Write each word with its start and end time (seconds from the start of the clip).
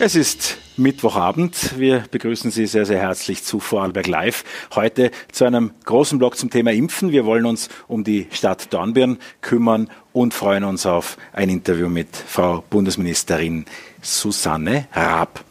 Es 0.00 0.14
ist 0.14 0.58
Mittwochabend. 0.76 1.76
Wir 1.76 2.04
begrüßen 2.08 2.52
Sie 2.52 2.66
sehr, 2.66 2.86
sehr 2.86 3.00
herzlich 3.00 3.42
zu 3.42 3.58
Vorarlberg 3.58 4.06
Live. 4.06 4.44
Heute 4.76 5.10
zu 5.32 5.44
einem 5.44 5.72
großen 5.86 6.20
Blog 6.20 6.36
zum 6.36 6.50
Thema 6.50 6.72
Impfen. 6.72 7.10
Wir 7.10 7.24
wollen 7.24 7.46
uns 7.46 7.68
um 7.88 8.04
die 8.04 8.28
Stadt 8.30 8.72
Dornbirn 8.72 9.18
kümmern 9.40 9.90
und 10.12 10.34
freuen 10.34 10.62
uns 10.62 10.86
auf 10.86 11.16
ein 11.32 11.48
Interview 11.48 11.88
mit 11.88 12.16
Frau 12.16 12.62
Bundesministerin 12.70 13.64
Susanne 14.00 14.86
Raab. 14.92 15.44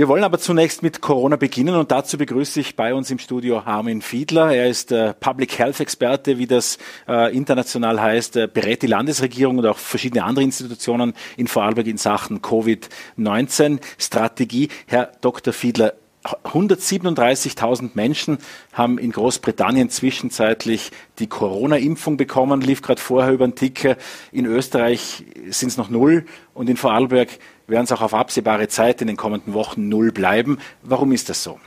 Wir 0.00 0.08
wollen 0.08 0.24
aber 0.24 0.38
zunächst 0.38 0.82
mit 0.82 1.02
Corona 1.02 1.36
beginnen 1.36 1.74
und 1.74 1.90
dazu 1.90 2.16
begrüße 2.16 2.58
ich 2.58 2.74
bei 2.74 2.94
uns 2.94 3.10
im 3.10 3.18
Studio 3.18 3.58
Armin 3.58 4.00
Fiedler. 4.00 4.50
Er 4.50 4.66
ist 4.66 4.92
äh, 4.92 5.12
Public 5.12 5.58
Health 5.58 5.78
Experte, 5.78 6.38
wie 6.38 6.46
das 6.46 6.78
äh, 7.06 7.36
international 7.36 8.00
heißt, 8.00 8.36
er 8.36 8.46
berät 8.46 8.80
die 8.80 8.86
Landesregierung 8.86 9.58
und 9.58 9.66
auch 9.66 9.76
verschiedene 9.76 10.24
andere 10.24 10.42
Institutionen 10.42 11.12
in 11.36 11.48
Vorarlberg 11.48 11.86
in 11.86 11.98
Sachen 11.98 12.40
Covid-19 12.40 13.80
Strategie. 13.98 14.70
Herr 14.86 15.12
Dr. 15.20 15.52
Fiedler, 15.52 15.92
137.000 16.24 17.90
Menschen 17.94 18.38
haben 18.72 18.98
in 18.98 19.12
Großbritannien 19.12 19.90
zwischenzeitlich 19.90 20.92
die 21.18 21.26
Corona-Impfung 21.26 22.16
bekommen, 22.16 22.62
lief 22.62 22.80
gerade 22.82 23.00
vorher 23.00 23.32
über 23.32 23.46
den 23.46 23.54
Ticker. 23.54 23.96
In 24.32 24.46
Österreich 24.46 25.24
sind 25.50 25.68
es 25.68 25.76
noch 25.76 25.88
null 25.88 26.24
und 26.54 26.68
in 26.70 26.76
Vorarlberg 26.76 27.28
werden 27.70 27.84
es 27.84 27.92
auch 27.92 28.02
auf 28.02 28.14
absehbare 28.14 28.68
Zeit 28.68 29.00
in 29.00 29.06
den 29.06 29.16
kommenden 29.16 29.54
Wochen 29.54 29.88
null 29.88 30.12
bleiben. 30.12 30.58
Warum 30.82 31.12
ist 31.12 31.28
das 31.28 31.42
so? 31.42 31.58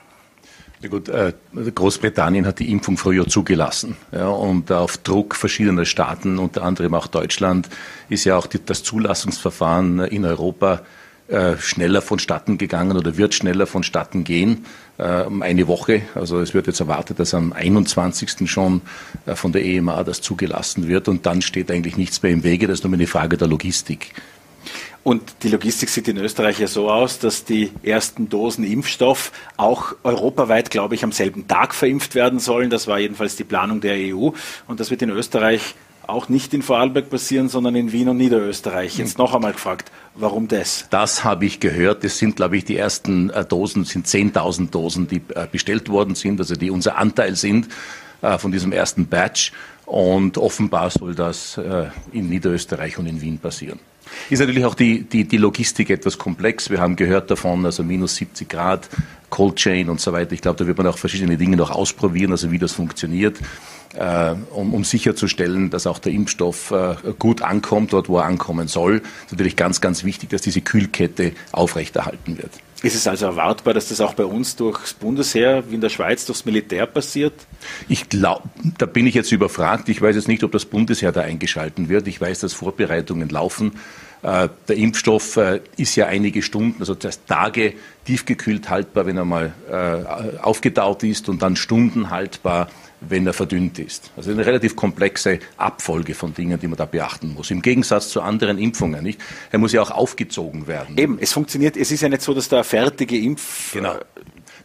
Ja 0.84 0.90
gut, 0.90 1.08
äh, 1.08 1.32
Großbritannien 1.54 2.46
hat 2.46 2.60
die 2.60 2.70
Impfung 2.70 2.98
früher 2.98 3.26
zugelassen. 3.26 3.96
Ja, 4.12 4.28
und 4.28 4.70
auf 4.70 4.98
Druck 4.98 5.34
verschiedener 5.34 5.86
Staaten, 5.86 6.38
unter 6.40 6.64
anderem 6.64 6.94
auch 6.94 7.08
Deutschland, 7.08 7.70
ist 8.10 8.26
ja 8.26 8.36
auch 8.38 8.48
die, 8.48 8.64
das 8.64 8.84
Zulassungsverfahren 8.84 10.00
in 10.00 10.26
Europa 10.26 10.82
äh, 11.30 11.56
schneller 11.58 12.02
vonstatten 12.02 12.58
gegangen 12.58 12.98
oder 12.98 13.16
wird 13.16 13.34
schneller 13.34 13.66
vonstatten 13.66 14.26
gehen, 14.26 14.66
äh, 14.98 15.22
um 15.22 15.42
eine 15.42 15.70
Woche. 15.70 16.02
Also 16.16 16.42
es 16.42 16.54
wird 16.54 16.68
jetzt 16.68 16.82
erwartet, 16.82 17.18
dass 17.18 17.34
am 17.34 17.54
21. 17.54 18.52
schon 18.52 18.82
von 19.34 19.54
der 19.54 19.64
EMA 19.64 20.04
das 20.04 20.20
zugelassen 20.20 20.90
wird 20.90 21.08
und 21.08 21.26
dann 21.26 21.42
steht 21.42 21.72
eigentlich 21.72 21.96
nichts 21.96 22.22
mehr 22.24 22.34
im 22.34 22.44
Wege. 22.44 22.68
Das 22.68 22.80
ist 22.80 22.84
nur 22.84 22.94
eine 22.94 23.08
Frage 23.08 23.38
der 23.38 23.48
Logistik. 23.48 24.14
Und 25.04 25.44
die 25.44 25.50
Logistik 25.50 25.90
sieht 25.90 26.08
in 26.08 26.18
Österreich 26.18 26.60
ja 26.60 26.68
so 26.68 26.90
aus, 26.90 27.20
dass 27.20 27.44
die 27.44 27.72
ersten 27.84 28.30
Dosen 28.30 28.64
Impfstoff 28.64 29.34
auch 29.58 29.96
europaweit, 30.04 30.72
glaube 30.72 30.96
ich, 30.96 31.04
am 31.04 31.12
selben 31.12 31.46
Tag 31.48 31.76
verimpft 31.76 32.16
werden 32.16 32.40
sollen. 32.40 32.70
Das 32.70 32.88
war 32.88 33.00
jedenfalls 33.00 33.36
die 33.36 33.44
Planung 33.44 33.82
der 33.82 33.96
EU. 33.98 34.30
Und 34.68 34.80
das 34.80 34.92
wird 34.92 35.02
in 35.02 35.10
Österreich 35.10 35.76
auch 36.08 36.30
nicht 36.30 36.54
in 36.54 36.62
Vorarlberg 36.62 37.10
passieren, 37.10 37.50
sondern 37.50 37.76
in 37.76 37.92
Wien 37.92 38.10
und 38.10 38.18
Niederösterreich. 38.18 38.98
Jetzt 38.98 39.18
noch 39.18 39.34
einmal 39.34 39.54
gefragt, 39.54 39.92
warum 40.16 40.48
das? 40.48 40.88
Das 40.90 41.24
habe 41.24 41.46
ich 41.46 41.60
gehört. 41.60 42.04
Das 42.04 42.18
sind, 42.18 42.36
glaube 42.38 42.58
ich, 42.58 42.66
die 42.66 42.78
ersten 42.78 43.30
äh, 43.30 43.46
Dosen, 43.46 43.86
sind 43.86 44.08
10.000 44.08 44.70
Dosen, 44.70 45.08
die 45.08 45.22
äh, 45.36 45.48
bestellt 45.52 45.90
worden 45.90 46.16
sind, 46.16 46.40
also 46.40 46.56
die 46.56 46.72
unser 46.72 46.98
Anteil 46.98 47.36
sind 47.36 47.68
äh, 48.22 48.38
von 48.38 48.52
diesem 48.52 48.72
ersten 48.72 49.08
Batch. 49.08 49.52
Und 49.86 50.38
offenbar 50.38 50.90
soll 50.90 51.14
das 51.14 51.60
in 52.14 52.30
Niederösterreich 52.30 52.98
und 52.98 53.06
in 53.06 53.20
Wien 53.20 53.38
passieren. 53.38 53.80
Ist 54.30 54.40
natürlich 54.40 54.66
auch 54.66 54.76
die, 54.76 55.04
die, 55.04 55.26
die 55.26 55.38
Logistik 55.38 55.90
etwas 55.90 56.18
komplex. 56.18 56.70
Wir 56.70 56.80
haben 56.80 56.96
gehört 56.96 57.32
davon, 57.32 57.66
also 57.66 57.84
minus 57.84 58.16
70 58.16 58.50
Grad, 58.50 58.90
Cold 59.30 59.56
Chain 59.56 59.90
und 59.90 60.00
so 60.00 60.14
weiter. 60.14 60.34
Ich 60.34 60.42
glaube, 60.42 60.58
da 60.58 60.68
wird 60.68 60.78
man 60.78 60.88
auch 60.88 60.98
verschiedene 60.98 61.38
Dinge 61.38 61.58
noch 61.58 61.72
ausprobieren, 61.72 62.32
also 62.32 62.52
wie 62.52 62.60
das 62.60 62.72
funktioniert, 62.72 63.38
äh, 63.96 64.36
um, 64.52 64.74
um 64.74 64.84
sicherzustellen, 64.84 65.70
dass 65.70 65.88
auch 65.88 66.00
der 66.00 66.12
Impfstoff 66.14 66.72
äh, 66.72 66.96
gut 67.18 67.42
ankommt, 67.42 67.94
dort 67.94 68.10
wo 68.10 68.18
er 68.18 68.26
ankommen 68.26 68.68
soll. 68.68 68.98
Es 68.98 69.26
ist 69.26 69.32
natürlich 69.32 69.56
ganz, 69.56 69.82
ganz 69.82 70.04
wichtig, 70.04 70.30
dass 70.30 70.42
diese 70.42 70.62
Kühlkette 70.62 71.34
aufrechterhalten 71.52 72.38
wird. 72.38 72.52
Ist 72.84 72.96
es 72.96 73.08
also 73.08 73.28
erwartbar, 73.28 73.74
dass 73.74 73.88
das 73.88 74.02
auch 74.02 74.14
bei 74.14 74.26
uns 74.26 74.58
durchs 74.58 74.94
Bundesheer 74.94 75.64
wie 75.70 75.76
in 75.76 75.80
der 75.80 75.88
Schweiz 75.88 76.26
durchs 76.26 76.44
Militär 76.44 76.86
passiert? 76.86 77.34
Ich 77.88 78.10
glaube, 78.10 78.50
da 78.78 78.86
bin 78.86 79.08
ich 79.08 79.16
jetzt 79.16 79.32
überfragt. 79.32 79.88
Ich 79.88 80.02
weiß 80.02 80.18
jetzt 80.18 80.28
nicht, 80.28 80.44
ob 80.44 80.52
das 80.52 80.66
Bundesheer 80.66 81.14
da 81.14 81.22
eingeschalten 81.22 81.88
wird. 81.88 82.10
Ich 82.10 82.20
weiß, 82.20 82.42
dass 82.42 82.52
Vorbereitungen 82.52 83.30
laufen. 83.30 83.80
Äh, 84.22 84.50
der 84.68 84.76
Impfstoff 84.76 85.38
äh, 85.38 85.62
ist 85.78 85.96
ja 85.96 86.08
einige 86.08 86.42
Stunden, 86.42 86.82
also 86.82 86.94
das 86.94 87.24
Tage 87.24 87.74
tiefgekühlt 88.04 88.70
haltbar, 88.70 89.06
wenn 89.06 89.16
er 89.16 89.26
mal 89.26 89.54
äh, 89.72 90.40
aufgetaut 90.40 91.04
ist 91.04 91.30
und 91.30 91.42
dann 91.42 91.56
Stunden 91.56 92.10
haltbar, 92.10 92.68
wenn 93.10 93.28
er 93.28 93.34
verdünnt 93.34 93.80
ist. 93.80 94.12
Also 94.16 94.32
eine 94.32 94.46
relativ 94.46 94.76
komplexe 94.76 95.40
Abfolge 95.58 96.14
von 96.14 96.34
Dingen, 96.34 96.60
die 96.60 96.68
man 96.68 96.78
da 96.78 96.86
beachten 96.86 97.34
muss. 97.34 97.52
Im 97.52 97.62
Gegensatz 97.62 98.10
zu 98.10 98.22
anderen 98.22 98.58
Impfungen, 98.58 99.04
nicht? 99.04 99.20
Er 99.52 99.60
muss 99.60 99.74
ja 99.74 99.82
auch 99.82 99.92
aufgezogen 99.92 100.68
werden. 100.68 100.98
Eben, 100.98 101.18
es 101.20 101.34
funktioniert, 101.34 101.78
es 101.78 101.92
ist 101.92 102.02
ja 102.02 102.10
nicht 102.10 102.22
so, 102.22 102.34
dass 102.34 102.50
da 102.50 102.64
fertige 102.64 103.18
Impf... 103.18 103.74
Genau. 103.74 103.96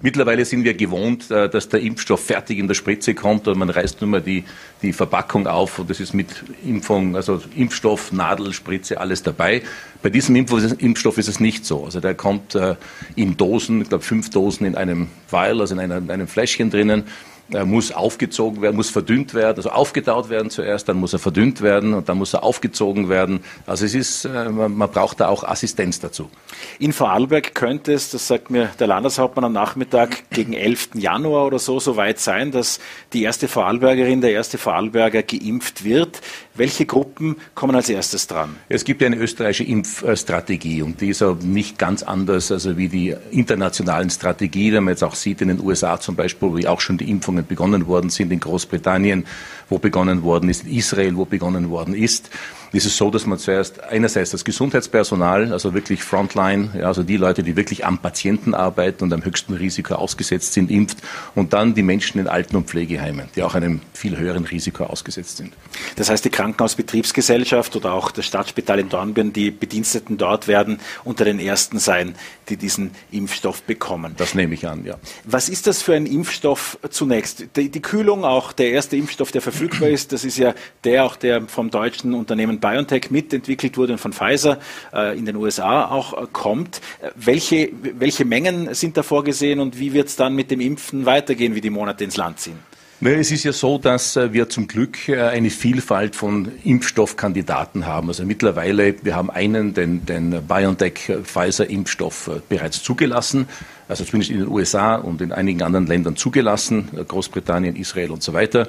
Mittlerweile 0.00 0.44
sind 0.44 0.62
wir 0.62 0.74
gewohnt, 0.74 1.28
äh, 1.28 1.48
dass 1.48 1.68
der 1.68 1.80
Impfstoff 1.80 2.24
fertig 2.24 2.58
in 2.58 2.68
der 2.68 2.74
Spritze 2.74 3.14
kommt 3.14 3.48
und 3.48 3.58
man 3.58 3.68
reißt 3.68 4.00
nur 4.00 4.10
mal 4.10 4.20
die, 4.20 4.44
die 4.80 4.92
Verpackung 4.92 5.48
auf 5.48 5.80
und 5.80 5.90
das 5.90 5.98
ist 5.98 6.14
mit 6.14 6.28
Impfung, 6.64 7.16
also 7.16 7.42
Impfstoff, 7.56 8.12
Nadel, 8.12 8.52
Spritze, 8.52 9.00
alles 9.00 9.24
dabei. 9.24 9.62
Bei 10.00 10.08
diesem 10.08 10.36
Impfstoff 10.36 11.18
ist 11.18 11.26
es 11.26 11.40
nicht 11.40 11.66
so. 11.66 11.84
Also 11.84 11.98
der 11.98 12.14
kommt 12.14 12.54
äh, 12.54 12.76
in 13.16 13.36
Dosen, 13.36 13.82
ich 13.82 13.88
glaube 13.88 14.04
fünf 14.04 14.30
Dosen 14.30 14.66
in 14.66 14.76
einem 14.76 15.08
Vial, 15.28 15.60
also 15.60 15.74
in 15.74 15.80
einem, 15.80 16.04
in 16.04 16.10
einem 16.12 16.28
Fläschchen 16.28 16.70
drinnen 16.70 17.04
er 17.50 17.64
muss 17.64 17.92
aufgezogen 17.92 18.60
werden, 18.60 18.76
muss 18.76 18.90
verdünnt 18.90 19.34
werden, 19.34 19.56
also 19.56 19.70
aufgetaut 19.70 20.28
werden 20.28 20.50
zuerst, 20.50 20.88
dann 20.88 20.98
muss 20.98 21.12
er 21.12 21.18
verdünnt 21.18 21.62
werden 21.62 21.94
und 21.94 22.08
dann 22.08 22.18
muss 22.18 22.34
er 22.34 22.42
aufgezogen 22.42 23.08
werden. 23.08 23.40
Also 23.66 23.84
es 23.86 23.94
ist, 23.94 24.24
äh, 24.24 24.48
man 24.48 24.90
braucht 24.90 25.20
da 25.20 25.28
auch 25.28 25.44
Assistenz 25.44 26.00
dazu. 26.00 26.30
In 26.78 26.92
Vorarlberg 26.92 27.54
könnte 27.54 27.92
es, 27.92 28.10
das 28.10 28.26
sagt 28.28 28.50
mir 28.50 28.70
der 28.78 28.86
Landeshauptmann 28.86 29.44
am 29.44 29.52
Nachmittag, 29.52 30.30
gegen 30.30 30.52
11. 30.52 30.90
Januar 30.94 31.46
oder 31.46 31.58
so 31.58 31.80
so 31.80 31.96
weit 31.96 32.18
sein, 32.18 32.50
dass 32.50 32.80
die 33.12 33.22
erste 33.22 33.48
Vorarlbergerin, 33.48 34.20
der 34.20 34.32
erste 34.32 34.58
Vorarlberger 34.58 35.22
geimpft 35.22 35.84
wird. 35.84 36.20
Welche 36.54 36.86
Gruppen 36.86 37.36
kommen 37.54 37.76
als 37.76 37.88
erstes 37.88 38.26
dran? 38.26 38.56
Es 38.68 38.84
gibt 38.84 39.00
ja 39.00 39.06
eine 39.06 39.16
österreichische 39.16 39.64
Impfstrategie 39.64 40.82
und 40.82 41.00
die 41.00 41.10
ist 41.10 41.22
auch 41.22 41.36
nicht 41.36 41.78
ganz 41.78 42.02
anders 42.02 42.50
also 42.50 42.76
wie 42.76 42.88
die 42.88 43.14
internationalen 43.30 44.10
Strategien, 44.10 44.74
die 44.74 44.80
man 44.80 44.88
jetzt 44.88 45.04
auch 45.04 45.14
sieht 45.14 45.40
in 45.40 45.48
den 45.48 45.60
USA 45.60 46.00
zum 46.00 46.16
Beispiel, 46.16 46.48
wo 46.50 46.68
auch 46.68 46.80
schon 46.80 46.98
die 46.98 47.08
Impfungen 47.08 47.37
begonnen 47.42 47.86
worden 47.86 48.10
sind, 48.10 48.32
in 48.32 48.40
Großbritannien, 48.40 49.26
wo 49.68 49.78
begonnen 49.78 50.22
worden 50.22 50.48
ist, 50.48 50.64
in 50.64 50.72
Israel, 50.72 51.16
wo 51.16 51.24
begonnen 51.24 51.70
worden 51.70 51.94
ist 51.94 52.30
ist 52.72 52.86
es 52.86 52.96
so, 52.96 53.10
dass 53.10 53.26
man 53.26 53.38
zuerst 53.38 53.82
einerseits 53.82 54.30
das 54.30 54.44
Gesundheitspersonal, 54.44 55.52
also 55.52 55.74
wirklich 55.74 56.02
Frontline, 56.02 56.70
ja, 56.78 56.86
also 56.86 57.02
die 57.02 57.16
Leute, 57.16 57.42
die 57.42 57.56
wirklich 57.56 57.86
am 57.86 57.98
Patienten 57.98 58.54
arbeiten 58.54 59.04
und 59.04 59.12
am 59.12 59.24
höchsten 59.24 59.54
Risiko 59.54 59.94
ausgesetzt 59.94 60.52
sind, 60.52 60.70
impft 60.70 60.98
und 61.34 61.52
dann 61.52 61.74
die 61.74 61.82
Menschen 61.82 62.20
in 62.20 62.28
Alten- 62.28 62.56
und 62.56 62.68
Pflegeheimen, 62.68 63.28
die 63.36 63.42
auch 63.42 63.54
einem 63.54 63.80
viel 63.94 64.16
höheren 64.18 64.44
Risiko 64.44 64.84
ausgesetzt 64.84 65.38
sind. 65.38 65.52
Das 65.96 66.10
heißt, 66.10 66.24
die 66.24 66.30
Krankenhausbetriebsgesellschaft 66.30 67.74
oder 67.76 67.92
auch 67.92 68.10
das 68.10 68.26
Stadtspital 68.26 68.78
in 68.78 68.88
Dornbirn, 68.88 69.32
die 69.32 69.50
Bediensteten 69.50 70.18
dort 70.18 70.48
werden 70.48 70.78
unter 71.04 71.24
den 71.24 71.38
ersten 71.38 71.78
sein, 71.78 72.14
die 72.48 72.56
diesen 72.56 72.90
Impfstoff 73.10 73.62
bekommen. 73.62 74.14
Das 74.16 74.34
nehme 74.34 74.54
ich 74.54 74.66
an, 74.66 74.84
ja. 74.84 74.96
Was 75.24 75.48
ist 75.48 75.66
das 75.66 75.82
für 75.82 75.94
ein 75.94 76.06
Impfstoff 76.06 76.78
zunächst? 76.90 77.46
Die, 77.56 77.70
die 77.70 77.82
Kühlung, 77.82 78.24
auch 78.24 78.52
der 78.52 78.70
erste 78.70 78.96
Impfstoff, 78.96 79.32
der 79.32 79.42
verfügbar 79.42 79.88
ist, 79.88 80.12
das 80.12 80.24
ist 80.24 80.38
ja 80.38 80.54
der 80.84 81.04
auch, 81.04 81.16
der 81.16 81.42
vom 81.48 81.70
deutschen 81.70 82.14
Unternehmen 82.14 82.57
BioNTech 82.60 83.10
mitentwickelt 83.10 83.76
wurde 83.76 83.94
und 83.94 83.98
von 83.98 84.12
Pfizer 84.12 84.58
äh, 84.92 85.18
in 85.18 85.26
den 85.26 85.36
USA 85.36 85.86
auch 85.86 86.12
äh, 86.12 86.26
kommt. 86.32 86.80
Äh, 87.00 87.10
welche, 87.14 87.70
welche 87.98 88.24
Mengen 88.24 88.74
sind 88.74 88.96
da 88.96 89.02
vorgesehen 89.02 89.60
und 89.60 89.78
wie 89.78 89.92
wird 89.92 90.08
es 90.08 90.16
dann 90.16 90.34
mit 90.34 90.50
dem 90.50 90.60
Impfen 90.60 91.06
weitergehen, 91.06 91.54
wie 91.54 91.60
die 91.60 91.70
Monate 91.70 92.04
ins 92.04 92.16
Land 92.16 92.40
ziehen? 92.40 92.58
Es 93.00 93.30
ist 93.30 93.44
ja 93.44 93.52
so, 93.52 93.78
dass 93.78 94.16
wir 94.16 94.48
zum 94.48 94.66
Glück 94.66 95.08
eine 95.08 95.50
Vielfalt 95.50 96.16
von 96.16 96.50
Impfstoffkandidaten 96.64 97.86
haben. 97.86 98.08
Also 98.08 98.24
mittlerweile, 98.24 98.96
wir 99.04 99.14
haben 99.14 99.30
einen, 99.30 99.72
den, 99.72 100.04
den 100.04 100.42
BioNTech-Pfizer-Impfstoff 100.48 102.28
bereits 102.48 102.82
zugelassen, 102.82 103.46
also 103.88 104.04
zumindest 104.04 104.30
in 104.30 104.40
den 104.40 104.48
USA 104.48 104.96
und 104.96 105.20
in 105.20 105.32
einigen 105.32 105.62
anderen 105.62 105.86
Ländern 105.86 106.16
zugelassen, 106.16 106.88
Großbritannien, 107.08 107.74
Israel 107.76 108.10
und 108.10 108.22
so 108.22 108.32
weiter. 108.34 108.68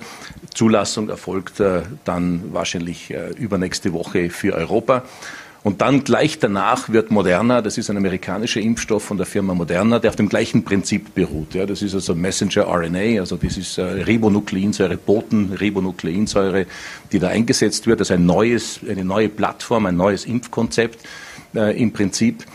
Zulassung 0.53 1.09
erfolgt 1.09 1.61
dann 2.05 2.53
wahrscheinlich 2.53 3.13
übernächste 3.37 3.93
Woche 3.93 4.29
für 4.29 4.53
Europa. 4.53 5.03
Und 5.61 5.81
dann 5.81 6.05
gleich 6.05 6.39
danach 6.39 6.87
wird 6.89 7.11
Moderna, 7.11 7.61
das 7.61 7.77
ist 7.77 7.89
ein 7.89 7.97
amerikanischer 7.97 8.61
Impfstoff 8.61 9.03
von 9.03 9.17
der 9.17 9.25
Firma 9.25 9.53
Moderna, 9.53 9.99
der 9.99 10.11
auf 10.11 10.15
dem 10.15 10.29
gleichen 10.29 10.63
Prinzip 10.63 11.13
beruht. 11.13 11.53
Ja, 11.53 11.65
das 11.65 11.81
ist 11.81 11.93
also 11.93 12.15
Messenger 12.15 12.65
RNA, 12.65 13.19
also 13.19 13.35
das 13.35 13.57
ist 13.57 13.77
äh, 13.77 13.81
Ribonukleinsäure, 13.81 14.95
Botenribonukleinsäure, 14.95 16.65
die 17.11 17.19
da 17.19 17.27
eingesetzt 17.27 17.87
wird. 17.87 17.99
Das 17.99 18.09
ist 18.09 18.15
ein 18.15 18.25
neues, 18.25 18.79
eine 18.89 19.03
neue 19.03 19.27
Plattform, 19.27 19.85
ein 19.85 19.97
neues 19.97 20.25
Impfkonzept 20.25 21.05
äh, 21.53 21.77
im 21.81 21.91
Prinzip. 21.91 22.45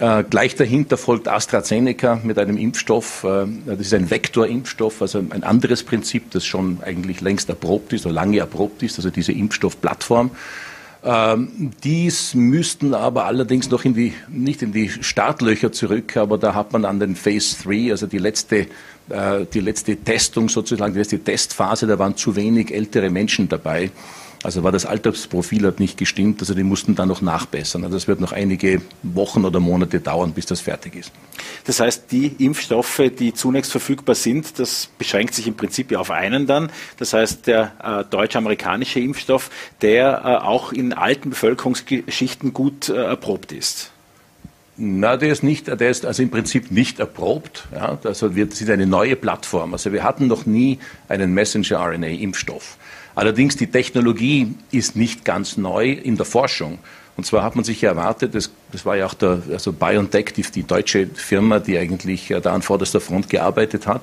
Äh, 0.00 0.24
gleich 0.28 0.56
dahinter 0.56 0.96
folgt 0.96 1.28
AstraZeneca 1.28 2.20
mit 2.24 2.38
einem 2.38 2.56
Impfstoff. 2.56 3.22
Äh, 3.22 3.46
das 3.64 3.80
ist 3.80 3.94
ein 3.94 4.10
Vektorimpfstoff, 4.10 5.00
also 5.00 5.18
ein 5.18 5.44
anderes 5.44 5.84
Prinzip, 5.84 6.32
das 6.32 6.44
schon 6.44 6.78
eigentlich 6.82 7.20
längst 7.20 7.48
erprobt 7.48 7.92
ist 7.92 8.04
oder 8.04 8.14
lange 8.14 8.38
erprobt 8.38 8.82
ist, 8.82 8.98
also 8.98 9.10
diese 9.10 9.32
Impfstoffplattform. 9.32 10.32
Ähm, 11.06 11.70
dies 11.84 12.34
müssten 12.34 12.94
aber 12.94 13.26
allerdings 13.26 13.70
noch 13.70 13.84
in 13.84 13.94
die, 13.94 14.14
nicht 14.28 14.62
in 14.62 14.72
die 14.72 14.88
Startlöcher 14.88 15.70
zurück, 15.70 16.16
aber 16.16 16.38
da 16.38 16.54
hat 16.54 16.72
man 16.72 16.82
dann 16.82 16.98
den 16.98 17.14
Phase 17.14 17.56
3, 17.62 17.90
also 17.90 18.06
die 18.06 18.18
letzte, 18.18 18.66
äh, 19.10 19.44
die 19.52 19.60
letzte 19.60 19.96
Testung 19.96 20.48
sozusagen, 20.48 20.94
die 20.94 20.98
letzte 20.98 21.18
Testphase, 21.20 21.86
da 21.86 21.98
waren 21.98 22.16
zu 22.16 22.34
wenig 22.34 22.72
ältere 22.72 23.10
Menschen 23.10 23.48
dabei. 23.48 23.90
Also 24.44 24.62
war 24.62 24.72
das 24.72 24.84
Altersprofil 24.84 25.66
hat 25.66 25.80
nicht 25.80 25.96
gestimmt, 25.96 26.40
also 26.40 26.52
die 26.52 26.64
mussten 26.64 26.94
dann 26.94 27.08
noch 27.08 27.22
nachbessern. 27.22 27.82
Also 27.82 27.96
das 27.96 28.06
wird 28.06 28.20
noch 28.20 28.32
einige 28.32 28.82
Wochen 29.02 29.46
oder 29.46 29.58
Monate 29.58 30.00
dauern, 30.00 30.34
bis 30.34 30.44
das 30.44 30.60
fertig 30.60 30.96
ist. 30.96 31.12
Das 31.64 31.80
heißt, 31.80 32.12
die 32.12 32.26
Impfstoffe, 32.38 33.00
die 33.18 33.32
zunächst 33.32 33.72
verfügbar 33.72 34.14
sind, 34.14 34.58
das 34.58 34.90
beschränkt 34.98 35.34
sich 35.34 35.46
im 35.46 35.54
Prinzip 35.54 35.90
ja 35.90 35.98
auf 35.98 36.10
einen 36.10 36.46
dann. 36.46 36.70
Das 36.98 37.14
heißt, 37.14 37.46
der 37.46 37.72
äh, 37.82 38.04
deutsch-amerikanische 38.10 39.00
Impfstoff, 39.00 39.48
der 39.80 40.22
äh, 40.24 40.44
auch 40.44 40.72
in 40.72 40.92
alten 40.92 41.30
Bevölkerungsschichten 41.30 42.52
gut 42.52 42.90
äh, 42.90 43.02
erprobt 43.02 43.50
ist. 43.50 43.92
Na, 44.76 45.16
der 45.16 45.30
ist 45.30 45.42
nicht, 45.42 45.68
der 45.68 45.88
ist 45.88 46.04
also 46.04 46.22
im 46.22 46.30
Prinzip 46.30 46.70
nicht 46.70 46.98
erprobt. 46.98 47.68
Ja, 47.72 47.96
also 48.04 48.34
wir, 48.34 48.46
das 48.46 48.60
ist 48.60 48.68
eine 48.68 48.86
neue 48.86 49.14
Plattform. 49.14 49.72
Also 49.72 49.92
wir 49.92 50.02
hatten 50.02 50.26
noch 50.26 50.46
nie 50.46 50.80
einen 51.08 51.32
Messenger-RNA-Impfstoff. 51.32 52.76
Allerdings 53.14 53.56
die 53.56 53.68
Technologie 53.68 54.54
ist 54.70 54.96
nicht 54.96 55.24
ganz 55.24 55.56
neu 55.56 55.90
in 55.90 56.16
der 56.16 56.26
Forschung. 56.26 56.78
Und 57.16 57.24
zwar 57.24 57.44
hat 57.44 57.54
man 57.54 57.64
sich 57.64 57.82
erwartet, 57.84 58.34
das, 58.34 58.50
das 58.72 58.84
war 58.84 58.96
ja 58.96 59.06
auch 59.06 59.14
der, 59.14 59.42
also 59.52 59.72
BioNTech, 59.72 60.32
die, 60.34 60.42
die 60.42 60.64
deutsche 60.64 61.06
Firma, 61.06 61.60
die 61.60 61.78
eigentlich 61.78 62.30
äh, 62.30 62.40
da 62.40 62.52
an 62.52 62.62
vorderster 62.62 63.00
Front 63.00 63.28
gearbeitet 63.28 63.86
hat, 63.86 64.02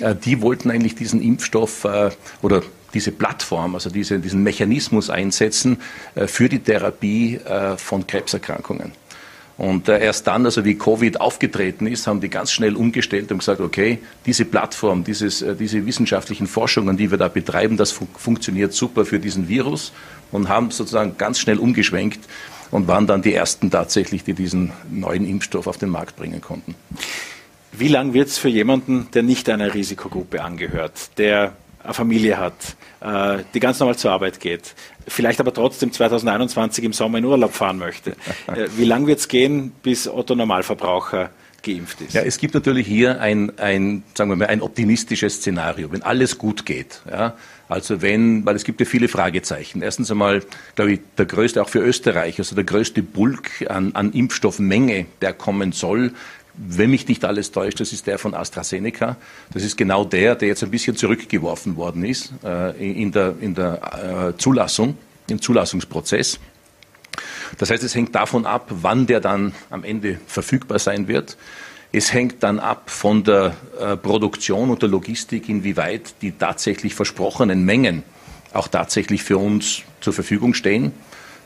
äh, 0.00 0.14
die 0.14 0.40
wollten 0.42 0.70
eigentlich 0.70 0.94
diesen 0.94 1.20
Impfstoff 1.20 1.84
äh, 1.84 2.10
oder 2.42 2.62
diese 2.94 3.10
Plattform, 3.10 3.74
also 3.74 3.90
diese, 3.90 4.20
diesen 4.20 4.42
Mechanismus 4.42 5.10
einsetzen 5.10 5.78
für 6.14 6.48
die 6.48 6.60
Therapie 6.60 7.38
von 7.76 8.06
Krebserkrankungen. 8.06 8.92
Und 9.58 9.88
äh, 9.88 10.04
erst 10.04 10.26
dann, 10.26 10.44
also 10.44 10.64
wie 10.64 10.74
Covid 10.74 11.20
aufgetreten 11.20 11.86
ist, 11.86 12.06
haben 12.06 12.20
die 12.20 12.28
ganz 12.28 12.52
schnell 12.52 12.76
umgestellt 12.76 13.32
und 13.32 13.38
gesagt, 13.38 13.60
okay, 13.60 13.98
diese 14.26 14.44
Plattform, 14.44 15.02
dieses, 15.02 15.40
äh, 15.40 15.54
diese 15.54 15.86
wissenschaftlichen 15.86 16.46
Forschungen, 16.46 16.96
die 16.96 17.10
wir 17.10 17.16
da 17.16 17.28
betreiben, 17.28 17.76
das 17.76 17.90
fun 17.92 18.08
funktioniert 18.16 18.74
super 18.74 19.06
für 19.06 19.18
diesen 19.18 19.48
Virus 19.48 19.92
und 20.30 20.48
haben 20.48 20.70
sozusagen 20.70 21.16
ganz 21.16 21.38
schnell 21.38 21.58
umgeschwenkt 21.58 22.20
und 22.70 22.86
waren 22.86 23.06
dann 23.06 23.22
die 23.22 23.32
ersten 23.32 23.70
tatsächlich, 23.70 24.24
die 24.24 24.34
diesen 24.34 24.72
neuen 24.90 25.26
Impfstoff 25.26 25.66
auf 25.66 25.78
den 25.78 25.88
Markt 25.88 26.16
bringen 26.16 26.42
konnten. 26.42 26.74
Wie 27.72 27.88
lang 27.88 28.12
wird 28.12 28.28
es 28.28 28.38
für 28.38 28.48
jemanden, 28.48 29.08
der 29.14 29.22
nicht 29.22 29.48
einer 29.48 29.72
Risikogruppe 29.72 30.42
angehört, 30.42 31.18
der 31.18 31.54
eine 31.86 31.94
Familie 31.94 32.38
hat, 32.38 32.76
äh, 33.00 33.42
die 33.54 33.60
ganz 33.60 33.78
normal 33.78 33.96
zur 33.96 34.10
Arbeit 34.10 34.40
geht, 34.40 34.74
vielleicht 35.08 35.40
aber 35.40 35.54
trotzdem 35.54 35.92
2021 35.92 36.84
im 36.84 36.92
Sommer 36.92 37.18
in 37.18 37.24
Urlaub 37.24 37.52
fahren 37.52 37.78
möchte. 37.78 38.12
Äh, 38.46 38.68
wie 38.76 38.84
lange 38.84 39.06
wird 39.06 39.20
es 39.20 39.28
gehen, 39.28 39.72
bis 39.82 40.08
Otto 40.08 40.34
Normalverbraucher 40.34 41.30
geimpft 41.62 42.00
ist? 42.00 42.14
Ja, 42.14 42.22
es 42.22 42.38
gibt 42.38 42.54
natürlich 42.54 42.86
hier 42.86 43.20
ein, 43.20 43.58
ein, 43.58 44.02
sagen 44.14 44.30
wir 44.30 44.36
mal, 44.36 44.46
ein 44.46 44.62
optimistisches 44.62 45.36
Szenario, 45.36 45.90
wenn 45.92 46.02
alles 46.02 46.38
gut 46.38 46.66
geht. 46.66 47.00
Ja, 47.10 47.34
also 47.68 48.02
wenn, 48.02 48.46
weil 48.46 48.56
es 48.56 48.64
gibt 48.64 48.80
ja 48.80 48.86
viele 48.86 49.08
Fragezeichen. 49.08 49.82
Erstens 49.82 50.10
einmal, 50.10 50.42
glaube 50.74 50.92
ich, 50.92 51.00
der 51.18 51.26
größte, 51.26 51.62
auch 51.62 51.68
für 51.68 51.80
Österreich, 51.80 52.38
also 52.38 52.54
der 52.54 52.64
größte 52.64 53.02
Bulk 53.02 53.50
an, 53.68 53.92
an 53.94 54.12
Impfstoffmenge, 54.12 55.06
der 55.20 55.32
kommen 55.32 55.72
soll, 55.72 56.12
wenn 56.56 56.90
mich 56.90 57.06
nicht 57.06 57.24
alles 57.24 57.52
täuscht, 57.52 57.80
das 57.80 57.92
ist 57.92 58.06
der 58.06 58.18
von 58.18 58.34
AstraZeneca. 58.34 59.16
Das 59.52 59.62
ist 59.62 59.76
genau 59.76 60.04
der, 60.04 60.34
der 60.34 60.48
jetzt 60.48 60.62
ein 60.62 60.70
bisschen 60.70 60.96
zurückgeworfen 60.96 61.76
worden 61.76 62.04
ist 62.04 62.32
äh, 62.44 63.02
in 63.02 63.12
der, 63.12 63.34
in 63.40 63.54
der 63.54 64.32
äh, 64.34 64.38
Zulassung, 64.38 64.96
im 65.28 65.40
Zulassungsprozess. 65.40 66.38
Das 67.58 67.70
heißt, 67.70 67.82
es 67.82 67.94
hängt 67.94 68.14
davon 68.14 68.46
ab, 68.46 68.68
wann 68.70 69.06
der 69.06 69.20
dann 69.20 69.54
am 69.70 69.84
Ende 69.84 70.18
verfügbar 70.26 70.78
sein 70.78 71.08
wird. 71.08 71.36
Es 71.92 72.12
hängt 72.12 72.42
dann 72.42 72.58
ab 72.58 72.90
von 72.90 73.24
der 73.24 73.54
äh, 73.80 73.96
Produktion 73.96 74.70
und 74.70 74.82
der 74.82 74.88
Logistik, 74.88 75.48
inwieweit 75.48 76.14
die 76.20 76.32
tatsächlich 76.32 76.94
versprochenen 76.94 77.64
Mengen 77.64 78.02
auch 78.52 78.68
tatsächlich 78.68 79.22
für 79.22 79.38
uns 79.38 79.82
zur 80.00 80.12
Verfügung 80.12 80.54
stehen. 80.54 80.92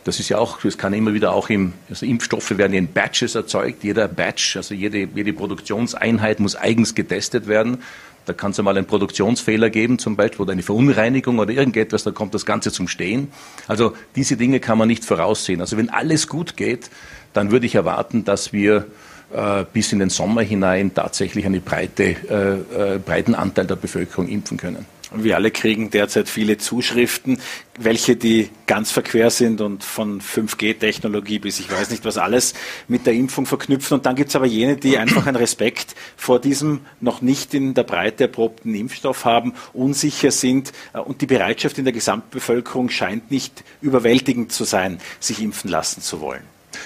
Das 0.05 0.19
ist 0.19 0.29
ja 0.31 0.39
auch, 0.39 0.61
das 0.63 0.79
kann 0.79 0.95
immer 0.95 1.13
wieder 1.13 1.33
auch 1.33 1.51
im, 1.51 1.75
also 1.89 2.07
Impfstoffe 2.07 2.57
werden 2.57 2.73
in 2.73 2.89
Batches 2.89 3.35
erzeugt. 3.35 3.85
Jeder 3.85 4.09
Batch, 4.09 4.57
also 4.57 4.75
jede, 4.75 5.09
jede 5.15 5.33
Produktionseinheit 5.33 6.41
muss 6.41 6.57
eigens 6.57 6.95
getestet 6.95 7.47
werden. 7.47 7.79
Da 8.27 8.33
kann 8.33 8.53
es 8.53 8.59
einmal 8.59 8.77
einen 8.77 8.87
Produktionsfehler 8.87 9.71
geben, 9.71 9.99
zum 9.99 10.17
Beispiel, 10.17 10.41
oder 10.41 10.53
eine 10.53 10.63
Verunreinigung 10.63 11.39
oder 11.39 11.53
irgendetwas, 11.53 12.05
da 12.05 12.11
kommt 12.11 12.35
das 12.35 12.47
Ganze 12.47 12.71
zum 12.71 12.87
Stehen. 12.87 13.29
Also 13.67 13.95
diese 14.15 14.37
Dinge 14.37 14.61
kann 14.61 14.79
man 14.79 14.89
nicht 14.89 15.05
voraussehen. 15.05 15.61
Also 15.61 15.77
wenn 15.77 15.91
alles 15.91 16.29
gut 16.29 16.57
geht, 16.57 16.91
dann 17.33 17.51
würde 17.51 17.67
ich 17.67 17.75
erwarten, 17.75 18.25
dass 18.25 18.53
wir 18.53 18.87
äh, 19.33 19.65
bis 19.73 19.93
in 19.93 20.01
den 20.01 20.11
Sommer 20.11 20.43
hinein 20.43 20.95
tatsächlich 20.95 21.47
einen 21.47 21.63
breite, 21.63 22.17
äh, 22.29 22.95
äh, 22.95 22.99
breiten 22.99 23.35
Anteil 23.35 23.67
der 23.67 23.77
Bevölkerung 23.77 24.29
impfen 24.29 24.57
können. 24.57 24.87
Wir 25.13 25.37
alle 25.37 25.51
kriegen 25.51 25.91
derzeit 25.91 26.29
viele 26.29 26.57
Zuschriften, 26.59 27.41
welche 27.79 28.15
die 28.15 28.49
ganz 28.67 28.93
verquer 28.93 29.31
sind 29.31 29.61
und 29.61 29.83
von 29.83 30.21
5G-Technologie 30.21 31.41
bis 31.41 31.59
ich 31.59 31.71
weiß 31.71 31.91
nicht 31.91 32.05
was 32.05 32.17
alles 32.17 32.55
mit 32.87 33.07
der 33.07 33.15
Impfung 33.15 33.47
verknüpfen. 33.47 33.95
Und 33.95 34.07
dann 34.07 34.15
gibt 34.15 34.29
es 34.29 34.37
aber 34.37 34.47
jene, 34.47 34.77
die 34.77 34.99
einfach 34.99 35.27
einen 35.27 35.37
Respekt 35.37 35.97
vor 36.17 36.41
diesem 36.41 36.81
noch 37.01 37.23
nicht 37.23 37.55
in 37.55 37.75
der 37.75 37.83
Breite 37.83 38.25
erprobten 38.25 38.75
Impfstoff 38.75 39.25
haben, 39.25 39.55
unsicher 39.73 40.31
sind 40.31 40.73
und 40.93 41.21
die 41.21 41.27
Bereitschaft 41.27 41.79
in 41.79 41.85
der 41.85 41.93
Gesamtbevölkerung 41.93 42.89
scheint 42.89 43.31
nicht 43.31 43.65
überwältigend 43.83 44.53
zu 44.53 44.65
sein, 44.65 45.01
sich 45.19 45.43
impfen 45.43 45.71
lassen 45.71 46.03
zu 46.03 46.21
wollen. 46.21 46.43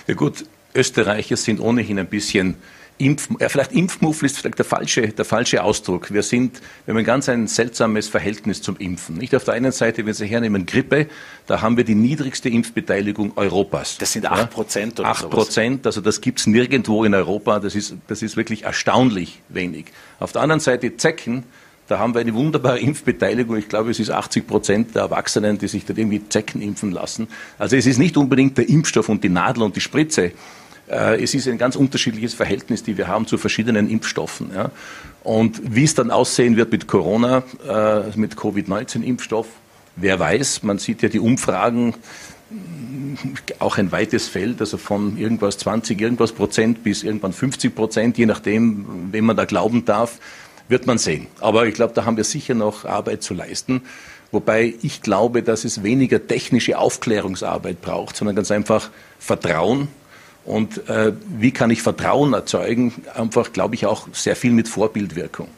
Ja 0.07 0.15
gut, 0.15 0.47
Österreicher 0.75 1.37
sind 1.37 1.61
ohnehin 1.61 1.99
ein 1.99 2.07
bisschen 2.09 2.57
Impf, 2.99 3.29
ja, 3.41 3.49
vielleicht 3.49 3.73
Impfmuffel 3.73 4.27
ist 4.27 4.39
vielleicht 4.39 4.59
der 4.59 4.65
falsche, 4.65 5.09
der 5.09 5.25
falsche 5.25 5.65
Ausdruck. 5.65 6.13
Wir 6.13 6.23
sind, 6.23 6.61
wir 6.85 6.93
haben 6.93 6.99
ein 6.99 7.05
ganz 7.05 7.29
ein 7.29 7.49
seltsames 7.49 8.09
Verhältnis 8.09 8.63
zum 8.63 8.77
Impfen. 8.77 9.17
Nicht 9.17 9.35
auf 9.35 9.43
der 9.43 9.55
einen 9.55 9.73
Seite, 9.73 10.07
wenn 10.07 10.15
Sie 10.15 10.27
hernehmen 10.27 10.65
Grippe, 10.65 11.09
da 11.47 11.61
haben 11.61 11.77
wir 11.77 11.83
die 11.83 11.97
niedrigste 11.97 12.49
Impfbeteiligung 12.49 13.33
Europas. 13.37 13.99
Das 13.99 14.13
sind 14.13 14.27
acht 14.27 14.51
Prozent 14.51 15.01
oder 15.01 15.09
Acht 15.09 15.29
Prozent, 15.29 15.87
also 15.87 16.01
das 16.01 16.21
gibt's 16.21 16.47
nirgendwo 16.47 17.05
in 17.05 17.15
Europa. 17.15 17.59
Das 17.59 17.75
ist, 17.75 17.95
das 18.07 18.23
ist 18.23 18.37
wirklich 18.37 18.63
erstaunlich 18.63 19.41
wenig. 19.49 19.87
Auf 20.21 20.31
der 20.31 20.43
anderen 20.43 20.61
Seite 20.61 20.97
Zecken, 20.97 21.43
da 21.89 21.99
haben 21.99 22.15
wir 22.15 22.21
eine 22.21 22.33
wunderbare 22.33 22.79
Impfbeteiligung. 22.79 23.57
Ich 23.57 23.69
glaube, 23.69 23.91
es 23.91 23.99
ist 23.99 24.11
80 24.11 24.47
Prozent 24.47 24.95
der 24.95 25.03
Erwachsenen, 25.03 25.59
die 25.59 25.69
sich 25.69 25.85
da 25.85 25.95
irgendwie 25.95 26.27
Zecken 26.29 26.63
impfen 26.63 26.93
lassen. 26.93 27.29
Also 27.59 27.77
es 27.77 27.87
ist 27.87 27.99
nicht 27.99 28.17
unbedingt 28.17 28.57
der 28.57 28.69
Impfstoff 28.69 29.09
und 29.09 29.23
die 29.23 29.29
Nadel 29.29 29.65
und 29.65 29.77
die 29.77 29.81
Spritze, 29.81 30.27
äh, 30.27 30.33
es 30.87 31.35
ist 31.35 31.49
ein 31.49 31.57
ganz 31.59 31.77
unterschiedliches 31.77 32.35
Verhältnis, 32.35 32.83
die 32.83 32.99
wir 32.99 33.09
haben 33.09 33.27
zu 33.27 33.39
verschiedenen 33.39 33.89
Impfstoffen. 33.89 34.51
Und 35.23 35.63
wie 35.75 35.85
es 35.85 35.95
dann 35.95 36.11
aussehen 36.11 36.57
wird 36.57 36.71
mit 36.71 36.87
Corona, 36.87 37.43
äh, 37.67 38.17
mit 38.17 38.37
Covid-19-Impfstoff, 38.37 39.47
wer 39.97 40.21
weiß. 40.21 40.63
Man 40.63 40.79
sieht 40.79 41.03
ja 41.03 41.09
die 41.09 41.21
Umfragen, 41.21 41.95
auch 43.59 43.79
ein 43.79 43.91
weites 43.91 44.29
Feld, 44.29 44.61
also 44.61 44.77
von 44.77 45.17
irgendwas 45.17 45.59
20, 45.59 46.01
irgendwas 46.01 46.33
Prozent 46.33 46.85
bis 46.85 47.03
irgendwann 47.03 47.33
50 47.33 47.75
Prozent, 47.75 48.19
je 48.19 48.27
nachdem, 48.27 49.13
wem 49.13 49.25
man 49.25 49.37
da 49.37 49.45
glauben 49.45 49.85
darf, 49.85 50.19
wird 50.69 50.87
man 50.87 50.99
sehen. 50.99 51.27
Aber 51.41 51.67
ich 51.67 51.75
glaube, 51.75 51.95
da 51.95 52.05
haben 52.05 52.17
wir 52.17 52.25
sicher 52.25 52.55
noch 52.55 52.85
Arbeit 52.85 53.23
zu 53.23 53.35
leisten. 53.35 53.83
Wobei 54.31 54.75
ich 54.83 55.01
glaube, 55.01 55.43
dass 55.43 55.65
es 55.65 55.83
weniger 55.83 56.27
technische 56.27 56.79
Aufklärungsarbeit 56.79 57.81
braucht, 57.81 58.17
sondern 58.17 58.37
ganz 58.37 58.51
einfach 58.51 58.91
Vertrauen 59.19 59.89
und 60.45 60.89
äh, 60.89 61.13
wie 61.29 61.53
kann 61.53 61.71
ich 61.71 61.83
Vertrauen 61.83 62.33
erzeugen? 62.33 63.05
Einfach, 63.15 63.53
glaube 63.53 63.75
ich, 63.75 63.87
auch 63.87 64.09
sehr 64.13 64.37
viel 64.37 64.53
mit 64.53 64.69
Vorbildwirkung. 64.69 65.49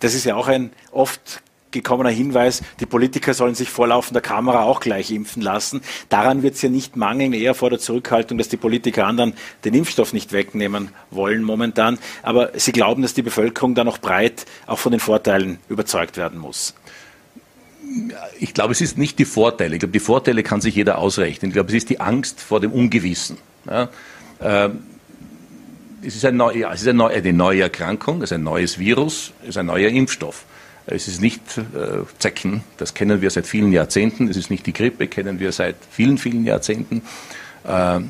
Das 0.00 0.14
ist 0.14 0.24
ja 0.24 0.36
auch 0.36 0.48
ein 0.48 0.70
oft 0.90 1.42
gekommener 1.70 2.10
Hinweis, 2.10 2.62
die 2.80 2.86
Politiker 2.86 3.34
sollen 3.34 3.54
sich 3.54 3.68
vor 3.68 3.88
laufender 3.88 4.20
Kamera 4.20 4.62
auch 4.62 4.80
gleich 4.80 5.10
impfen 5.10 5.42
lassen. 5.42 5.82
Daran 6.08 6.42
wird 6.42 6.54
es 6.54 6.62
ja 6.62 6.68
nicht 6.68 6.96
mangeln, 6.96 7.32
eher 7.32 7.54
vor 7.54 7.70
der 7.70 7.78
Zurückhaltung, 7.78 8.38
dass 8.38 8.48
die 8.48 8.56
Politiker 8.56 9.06
anderen 9.06 9.34
den 9.64 9.74
Impfstoff 9.74 10.12
nicht 10.12 10.32
wegnehmen 10.32 10.90
wollen 11.10 11.42
momentan. 11.42 11.98
Aber 12.22 12.52
Sie 12.54 12.72
glauben, 12.72 13.02
dass 13.02 13.14
die 13.14 13.22
Bevölkerung 13.22 13.74
da 13.74 13.84
noch 13.84 13.98
breit 13.98 14.46
auch 14.66 14.78
von 14.78 14.92
den 14.92 15.00
Vorteilen 15.00 15.58
überzeugt 15.68 16.16
werden 16.16 16.38
muss? 16.38 16.74
Ich 18.38 18.54
glaube, 18.54 18.72
es 18.72 18.80
ist 18.80 18.98
nicht 18.98 19.18
die 19.18 19.24
Vorteile. 19.24 19.74
Ich 19.74 19.80
glaube, 19.80 19.92
die 19.92 20.00
Vorteile 20.00 20.42
kann 20.42 20.60
sich 20.60 20.74
jeder 20.74 20.98
ausrechnen. 20.98 21.50
Ich 21.50 21.54
glaube, 21.54 21.68
es 21.68 21.74
ist 21.74 21.90
die 21.90 22.00
Angst 22.00 22.40
vor 22.40 22.60
dem 22.60 22.72
Ungewissen. 22.72 23.38
Ja, 23.66 23.88
äh, 24.40 24.70
es 26.02 26.14
ist, 26.14 26.24
ein 26.24 26.36
neu, 26.36 26.54
ja, 26.54 26.72
es 26.72 26.82
ist 26.82 26.88
eine, 26.88 26.98
neue, 26.98 27.16
eine 27.16 27.32
neue 27.32 27.62
Erkrankung, 27.62 28.18
es 28.22 28.30
ist 28.30 28.34
ein 28.34 28.44
neues 28.44 28.78
Virus, 28.78 29.32
es 29.42 29.50
ist 29.50 29.56
ein 29.56 29.66
neuer 29.66 29.88
Impfstoff. 29.88 30.44
Es 30.86 31.06
ist 31.06 31.20
nicht 31.20 31.42
äh, 31.58 32.04
Zecken, 32.18 32.62
das 32.78 32.94
kennen 32.94 33.20
wir 33.20 33.30
seit 33.30 33.46
vielen 33.46 33.72
Jahrzehnten. 33.72 34.28
Es 34.28 34.38
ist 34.38 34.50
nicht 34.50 34.64
die 34.64 34.72
Grippe, 34.72 35.06
kennen 35.06 35.38
wir 35.38 35.52
seit 35.52 35.76
vielen, 35.90 36.16
vielen 36.16 36.44
Jahrzehnten. 36.46 37.02
Äh, 37.64 38.00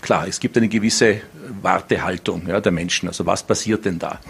klar, 0.00 0.26
es 0.26 0.40
gibt 0.40 0.56
eine 0.56 0.68
gewisse 0.68 1.20
Wartehaltung 1.60 2.46
ja, 2.48 2.60
der 2.60 2.72
Menschen. 2.72 3.08
Also 3.08 3.26
was 3.26 3.42
passiert 3.42 3.84
denn 3.84 3.98
da? 3.98 4.20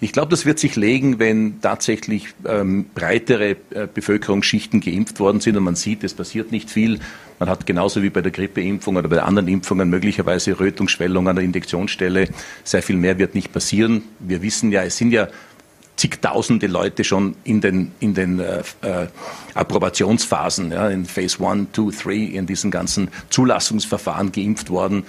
Ich 0.00 0.12
glaube, 0.12 0.28
das 0.28 0.44
wird 0.44 0.58
sich 0.58 0.76
legen, 0.76 1.18
wenn 1.18 1.60
tatsächlich 1.60 2.28
ähm, 2.46 2.86
breitere 2.94 3.56
äh, 3.70 3.88
Bevölkerungsschichten 3.92 4.80
geimpft 4.80 5.20
worden 5.20 5.40
sind 5.40 5.56
und 5.56 5.64
man 5.64 5.76
sieht, 5.76 6.04
es 6.04 6.14
passiert 6.14 6.52
nicht 6.52 6.70
viel. 6.70 7.00
Man 7.38 7.48
hat 7.48 7.66
genauso 7.66 8.02
wie 8.02 8.10
bei 8.10 8.20
der 8.20 8.32
Grippeimpfung 8.32 8.96
oder 8.96 9.08
bei 9.08 9.22
anderen 9.22 9.48
Impfungen 9.48 9.88
möglicherweise 9.88 10.58
Rötungsschwellung 10.58 11.28
an 11.28 11.36
der 11.36 11.44
Injektionsstelle. 11.44 12.28
Sehr 12.64 12.82
viel 12.82 12.96
mehr 12.96 13.18
wird 13.18 13.34
nicht 13.34 13.52
passieren. 13.52 14.02
Wir 14.18 14.42
wissen 14.42 14.70
ja, 14.70 14.82
es 14.82 14.96
sind 14.96 15.12
ja 15.12 15.28
zigtausende 15.96 16.66
Leute 16.66 17.04
schon 17.04 17.36
in 17.44 17.60
den, 17.60 17.92
in 18.00 18.14
den 18.14 18.38
äh, 18.38 18.62
äh, 18.82 19.06
Approbationsphasen, 19.54 20.72
ja, 20.72 20.88
in 20.90 21.06
Phase 21.06 21.44
1, 21.44 21.68
2, 21.72 21.90
3, 22.04 22.14
in 22.14 22.46
diesen 22.46 22.70
ganzen 22.70 23.08
Zulassungsverfahren 23.30 24.30
geimpft 24.30 24.68
worden. 24.68 25.04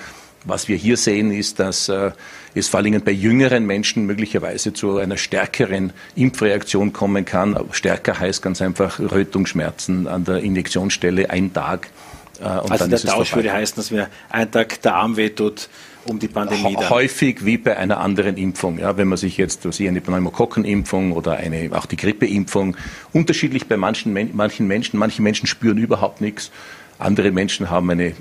Was 0.46 0.68
wir 0.68 0.78
hier 0.78 0.98
sehen, 0.98 1.32
ist, 1.32 1.60
dass 1.60 1.90
äh, 1.90 2.12
es 2.56 2.70
vor 2.70 2.80
allem 2.80 3.02
bei 3.02 3.12
jüngeren 3.12 3.66
Menschen 3.66 4.06
möglicherweise 4.06 4.74
zu 4.74 4.98
einer 4.98 5.18
stärkeren 5.18 5.94
Impfreaktion 6.16 6.94
kommen 6.94 7.26
kann. 7.26 7.58
Stärker 7.72 8.20
heißt 8.20 8.42
ganz 8.42 8.62
einfach 8.62 9.00
Rötungsschmerzen 9.00 10.08
an 10.08 10.24
der 10.24 10.38
Injektionsstelle, 10.38 11.30
ein 11.30 11.54
Tag. 11.54 11.90
Äh, 12.40 12.44
also 12.44 12.88
der 12.88 13.00
Tausch 13.00 13.36
würde 13.36 13.52
heißen, 13.52 13.76
dass 13.76 13.92
mir 13.92 14.10
ein 14.30 14.50
Tag 14.52 14.82
der 14.82 14.96
Arm 14.96 15.18
wehtut, 15.18 15.70
um 16.06 16.20
die 16.20 16.28
Pandemie 16.28 16.76
dann. 16.76 16.90
Häufig 16.90 17.46
wie 17.46 17.58
bei 17.58 17.78
einer 17.78 18.00
anderen 18.00 18.38
Impfung. 18.38 18.80
Ja, 18.80 18.98
wenn 18.98 19.08
man 19.08 19.18
sich 19.18 19.38
jetzt, 19.38 19.66
was 19.66 19.80
ich, 19.80 19.88
eine 19.88 20.02
Pneumokokkenimpfung 20.02 21.12
oder 21.12 21.38
eine, 21.38 21.70
auch 21.74 21.86
die 21.86 21.98
Grippeimpfung, 21.98 22.78
unterschiedlich 23.14 23.68
bei 23.68 23.78
manchen, 23.78 24.14
manchen 24.34 24.68
Menschen, 24.68 24.98
manche 25.00 25.22
Menschen 25.22 25.48
spüren 25.48 25.78
überhaupt 25.78 26.22
nichts. 26.22 26.52
Andere 27.00 27.32
Menschen 27.32 27.70
haben 27.70 27.90
eine 27.90 28.14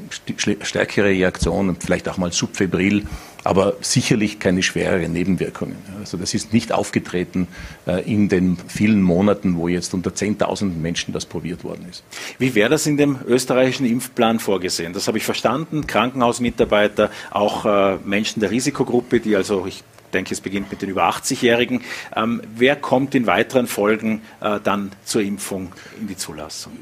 stärkere 0.63 1.07
Reaktion 1.07 1.69
und 1.71 1.83
vielleicht 1.83 2.09
auch 2.09 2.19
mal 2.19 2.33
subfebril, 2.33 3.07
aber 3.43 3.75
sicherlich 3.81 4.39
keine 4.39 4.63
schwereren 4.63 5.13
Nebenwirkungen. 5.13 5.77
Also 5.99 6.17
das 6.17 6.35
ist 6.35 6.53
nicht 6.53 6.73
aufgetreten 6.73 7.49
äh, 7.87 8.03
in 8.03 8.29
den 8.29 8.59
vielen 8.67 9.01
Monaten, 9.03 9.57
wo 9.57 9.69
jetzt 9.69 9.95
unter 9.95 10.11
10.000 10.11 10.77
Menschen 10.77 11.15
das 11.15 11.25
probiert 11.25 11.65
worden 11.65 11.87
ist. 11.89 12.03
Wie 12.39 12.55
wäre 12.55 12.69
das 12.69 12.87
in 12.87 12.97
dem 12.97 13.19
österreichischen 13.27 13.87
Impfplan 13.87 14.41
vorgesehen? 14.41 14.93
Das 14.93 15.07
habe 15.07 15.19
ich 15.19 15.25
verstanden. 15.25 15.87
Krankenhausmitarbeiter, 15.87 17.11
auch 17.31 17.65
äh, 17.65 17.99
Menschen 18.05 18.41
der 18.41 18.51
Risikogruppe, 18.51 19.21
die 19.21 19.37
also, 19.37 19.65
ich 19.67 19.85
denke, 20.13 20.35
es 20.35 20.41
beginnt 20.41 20.71
mit 20.71 20.83
den 20.83 20.89
über 20.89 21.09
80-Jährigen. 21.09 21.83
Ähm, 22.15 22.43
wer 22.57 22.77
kommt 22.77 23.15
in 23.15 23.27
weiteren 23.27 23.67
Folgen 23.67 24.23
äh, 24.41 24.59
dann 24.63 24.93
zur 25.05 25.23
Impfung 25.23 25.73
in 26.01 26.09
die 26.09 26.17
Zulassung? 26.17 26.73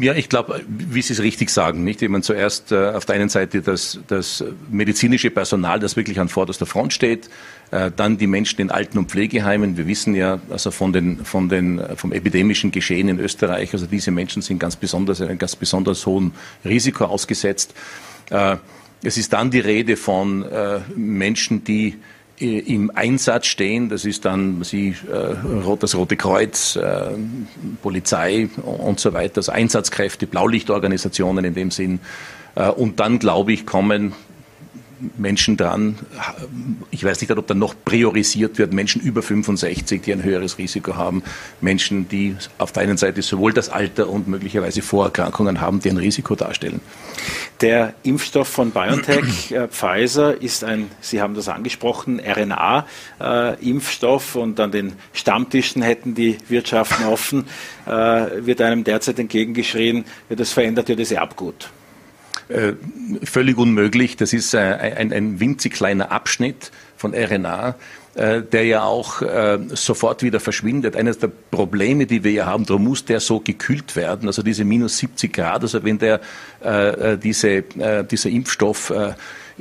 Ja, 0.00 0.14
ich 0.14 0.28
glaube, 0.28 0.62
wie 0.68 1.02
Sie 1.02 1.12
es 1.12 1.20
richtig 1.20 1.50
sagen, 1.50 1.84
nicht? 1.84 2.02
Ich 2.02 2.08
meine, 2.08 2.22
zuerst 2.22 2.72
äh, 2.72 2.90
auf 2.90 3.04
der 3.04 3.16
einen 3.16 3.28
Seite 3.28 3.62
das, 3.62 4.00
das 4.08 4.44
medizinische 4.70 5.30
Personal, 5.30 5.80
das 5.80 5.96
wirklich 5.96 6.20
an 6.20 6.28
vorderster 6.28 6.66
Front 6.66 6.92
steht, 6.92 7.28
äh, 7.70 7.90
dann 7.94 8.18
die 8.18 8.26
Menschen 8.26 8.60
in 8.60 8.70
Alten- 8.70 8.98
und 8.98 9.10
Pflegeheimen. 9.10 9.76
Wir 9.76 9.86
wissen 9.86 10.14
ja 10.14 10.40
also 10.50 10.70
von 10.70 10.92
den, 10.92 11.24
von 11.24 11.48
den, 11.48 11.82
vom 11.96 12.12
epidemischen 12.12 12.70
Geschehen 12.70 13.08
in 13.08 13.18
Österreich, 13.18 13.72
also 13.72 13.86
diese 13.86 14.10
Menschen 14.10 14.42
sind 14.42 14.58
ganz 14.58 14.76
besonders, 14.76 15.20
einem 15.20 15.38
ganz 15.38 15.56
besonders 15.56 16.06
hohen 16.06 16.32
Risiko 16.64 17.06
ausgesetzt. 17.06 17.74
Äh, 18.30 18.56
es 19.02 19.18
ist 19.18 19.32
dann 19.32 19.50
die 19.50 19.60
Rede 19.60 19.96
von 19.96 20.42
äh, 20.44 20.80
Menschen, 20.96 21.62
die 21.64 21.96
im 22.38 22.90
Einsatz 22.94 23.46
stehen. 23.46 23.88
Das 23.88 24.04
ist 24.04 24.24
dann 24.24 24.62
Sie, 24.64 24.88
äh, 24.88 25.76
das 25.78 25.94
Rote 25.94 26.16
Kreuz, 26.16 26.76
äh, 26.76 27.10
Polizei 27.82 28.48
und 28.62 28.98
so 28.98 29.12
weiter, 29.12 29.38
also 29.38 29.52
Einsatzkräfte, 29.52 30.26
Blaulichtorganisationen 30.26 31.44
in 31.44 31.54
dem 31.54 31.70
Sinn. 31.70 32.00
Äh, 32.54 32.70
und 32.70 33.00
dann, 33.00 33.18
glaube 33.18 33.52
ich, 33.52 33.66
kommen 33.66 34.14
Menschen 35.16 35.56
dran. 35.56 35.98
Ich 36.90 37.04
weiß 37.04 37.20
nicht, 37.20 37.30
ob 37.30 37.46
dann 37.46 37.58
noch 37.58 37.74
priorisiert 37.84 38.58
wird, 38.58 38.72
Menschen 38.72 39.02
über 39.02 39.22
65, 39.22 40.02
die 40.02 40.12
ein 40.12 40.22
höheres 40.22 40.58
Risiko 40.58 40.96
haben, 40.96 41.22
Menschen, 41.60 42.08
die 42.08 42.36
auf 42.58 42.72
der 42.72 42.84
einen 42.84 42.96
Seite 42.96 43.22
sowohl 43.22 43.52
das 43.52 43.68
Alter 43.68 44.08
und 44.08 44.28
möglicherweise 44.28 44.82
Vorerkrankungen 44.82 45.60
haben, 45.60 45.80
die 45.80 45.90
ein 45.90 45.96
Risiko 45.96 46.34
darstellen. 46.34 46.80
Der 47.60 47.94
Impfstoff 48.02 48.48
von 48.48 48.72
BioNTech, 48.72 49.52
äh, 49.52 49.68
Pfizer, 49.68 50.40
ist 50.40 50.64
ein, 50.64 50.90
Sie 51.00 51.20
haben 51.20 51.34
das 51.34 51.48
angesprochen, 51.48 52.20
RNA-Impfstoff 52.20 54.34
äh, 54.34 54.38
und 54.38 54.58
an 54.60 54.72
den 54.72 54.94
Stammtischen 55.12 55.82
hätten 55.82 56.14
die 56.14 56.38
Wirtschaften 56.48 57.04
offen, 57.04 57.46
äh, 57.86 57.90
wird 57.90 58.60
einem 58.60 58.84
derzeit 58.84 59.18
entgegengeschrien, 59.18 60.04
ja, 60.28 60.36
das 60.36 60.52
verändert 60.52 60.88
ja 60.88 60.94
das 60.94 61.10
Erbgut. 61.10 61.70
Äh, 62.48 62.74
völlig 63.24 63.56
unmöglich. 63.56 64.16
Das 64.16 64.32
ist 64.32 64.54
äh, 64.54 64.58
ein, 64.58 65.12
ein 65.12 65.40
winzig 65.40 65.72
kleiner 65.72 66.12
Abschnitt 66.12 66.72
von 66.96 67.14
RNA, 67.14 67.74
äh, 68.14 68.42
der 68.42 68.64
ja 68.66 68.84
auch 68.84 69.22
sofort 69.74 70.22
wieder 70.22 70.40
verschwindet. 70.40 70.94
Eines 70.96 71.18
der 71.18 71.30
Probleme, 71.50 72.06
die 72.06 72.22
wir 72.22 72.32
ja 72.32 72.46
haben, 72.46 72.66
darum 72.66 72.84
muss 72.84 73.04
der 73.04 73.20
so 73.20 73.40
gekühlt 73.40 73.96
werden, 73.96 74.28
also 74.28 74.42
diese 74.42 74.64
minus 74.64 74.98
70 74.98 75.32
Grad, 75.32 75.62
also 75.62 75.82
wenn 75.84 75.98
der, 75.98 76.20
diese, 77.22 77.62
dieser 77.62 78.30
Impfstoff 78.30 78.92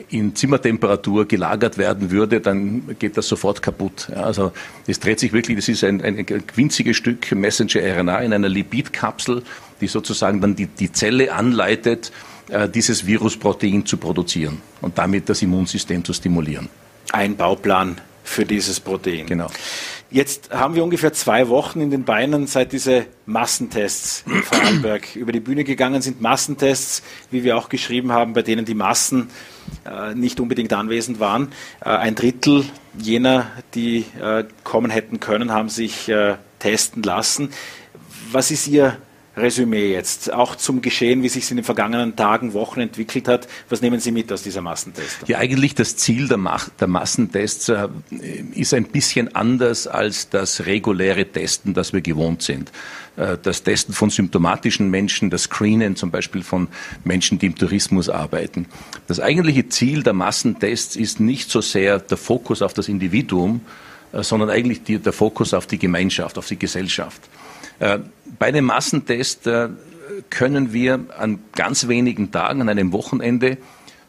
in 0.09 0.35
Zimmertemperatur 0.35 1.27
gelagert 1.27 1.77
werden 1.77 2.11
würde, 2.11 2.41
dann 2.41 2.95
geht 2.99 3.17
das 3.17 3.27
sofort 3.27 3.61
kaputt. 3.61 4.09
Ja, 4.11 4.23
also 4.23 4.51
es 4.87 4.99
dreht 4.99 5.19
sich 5.19 5.33
wirklich, 5.33 5.57
das 5.57 5.67
ist 5.67 5.83
ein, 5.83 6.01
ein 6.01 6.25
winziges 6.55 6.97
Stück 6.97 7.31
Messenger-RNA 7.31 8.19
in 8.19 8.33
einer 8.33 8.49
Lipidkapsel, 8.49 9.43
die 9.81 9.87
sozusagen 9.87 10.41
dann 10.41 10.55
die, 10.55 10.67
die 10.67 10.91
Zelle 10.91 11.33
anleitet, 11.33 12.07
äh, 12.07 12.32
dieses 12.73 13.05
Virusprotein 13.05 13.85
zu 13.85 13.97
produzieren 13.97 14.62
und 14.81 14.97
damit 14.97 15.29
das 15.29 15.41
Immunsystem 15.41 16.03
zu 16.03 16.13
stimulieren. 16.13 16.69
Ein 17.12 17.35
Bauplan 17.35 18.01
für 18.23 18.45
dieses 18.45 18.79
Protein. 18.79 19.25
Genau. 19.25 19.47
Jetzt 20.09 20.51
haben 20.51 20.75
wir 20.75 20.83
ungefähr 20.83 21.12
zwei 21.12 21.50
Wochen 21.50 21.81
in 21.81 21.89
den 21.89 22.03
Beinen, 22.03 22.45
seit 22.45 22.71
diese 22.71 23.07
Massentests 23.25 24.23
in 24.27 24.43
Vorarlberg 24.43 25.15
über 25.15 25.31
die 25.31 25.39
Bühne 25.39 25.63
gegangen 25.63 26.03
sind. 26.03 26.21
Massentests, 26.21 27.01
wie 27.31 27.43
wir 27.43 27.57
auch 27.57 27.67
geschrieben 27.67 28.12
haben, 28.12 28.33
bei 28.33 28.43
denen 28.43 28.63
die 28.63 28.75
Massen 28.75 29.29
äh, 29.85 30.13
nicht 30.13 30.39
unbedingt 30.39 30.71
anwesend 30.71 31.19
waren. 31.19 31.47
Äh, 31.83 31.89
ein 31.89 32.13
Drittel 32.13 32.63
jener, 32.95 33.47
die 33.73 34.05
äh, 34.21 34.43
kommen 34.63 34.91
hätten 34.91 35.19
können, 35.19 35.51
haben 35.51 35.69
sich 35.69 36.07
äh, 36.09 36.35
testen 36.59 37.01
lassen. 37.01 37.50
Was 38.31 38.51
ist 38.51 38.67
Ihr 38.67 38.97
Resümee 39.35 39.91
jetzt, 39.91 40.31
auch 40.31 40.55
zum 40.55 40.81
Geschehen, 40.81 41.23
wie 41.23 41.29
sich 41.29 41.45
es 41.45 41.51
in 41.51 41.57
den 41.57 41.63
vergangenen 41.63 42.15
Tagen, 42.15 42.53
Wochen 42.53 42.81
entwickelt 42.81 43.27
hat. 43.27 43.47
Was 43.69 43.81
nehmen 43.81 43.99
Sie 43.99 44.11
mit 44.11 44.31
aus 44.31 44.43
dieser 44.43 44.61
Massentest? 44.61 45.27
Ja, 45.27 45.39
eigentlich 45.39 45.73
das 45.73 45.95
Ziel 45.95 46.27
der, 46.27 46.37
Mach 46.37 46.69
der 46.69 46.87
Massentests 46.87 47.69
äh, 47.69 47.87
ist 48.53 48.73
ein 48.73 48.85
bisschen 48.85 49.35
anders 49.35 49.87
als 49.87 50.29
das 50.29 50.65
reguläre 50.65 51.25
Testen, 51.25 51.73
das 51.73 51.93
wir 51.93 52.01
gewohnt 52.01 52.43
sind. 52.43 52.71
Äh, 53.15 53.37
das 53.41 53.63
Testen 53.63 53.95
von 53.95 54.11
symptomatischen 54.11 54.91
Menschen, 54.91 55.31
das 55.31 55.43
Screenen 55.43 55.95
zum 55.95 56.11
Beispiel 56.11 56.43
von 56.43 56.67
Menschen, 57.03 57.39
die 57.39 57.47
im 57.47 57.55
Tourismus 57.55 58.09
arbeiten. 58.09 58.67
Das 59.07 59.19
eigentliche 59.19 59.67
Ziel 59.69 60.03
der 60.03 60.13
Massentests 60.13 60.95
ist 60.95 61.19
nicht 61.19 61.49
so 61.49 61.61
sehr 61.61 61.99
der 61.99 62.17
Fokus 62.17 62.61
auf 62.61 62.73
das 62.73 62.87
Individuum, 62.87 63.61
äh, 64.11 64.21
sondern 64.21 64.51
eigentlich 64.51 64.83
die, 64.83 64.99
der 64.99 65.13
Fokus 65.13 65.55
auf 65.55 65.65
die 65.65 65.79
Gemeinschaft, 65.79 66.37
auf 66.37 66.47
die 66.47 66.59
Gesellschaft. 66.59 67.21
Äh, 67.80 68.00
bei 68.39 68.51
dem 68.51 68.65
Massentest 68.65 69.48
äh, 69.48 69.70
können 70.30 70.74
wir 70.74 71.00
an 71.18 71.39
ganz 71.56 71.88
wenigen 71.88 72.32
Tagen, 72.32 72.62
an 72.62 72.70
einem 72.70 72.92
Wochenende, 72.92 73.58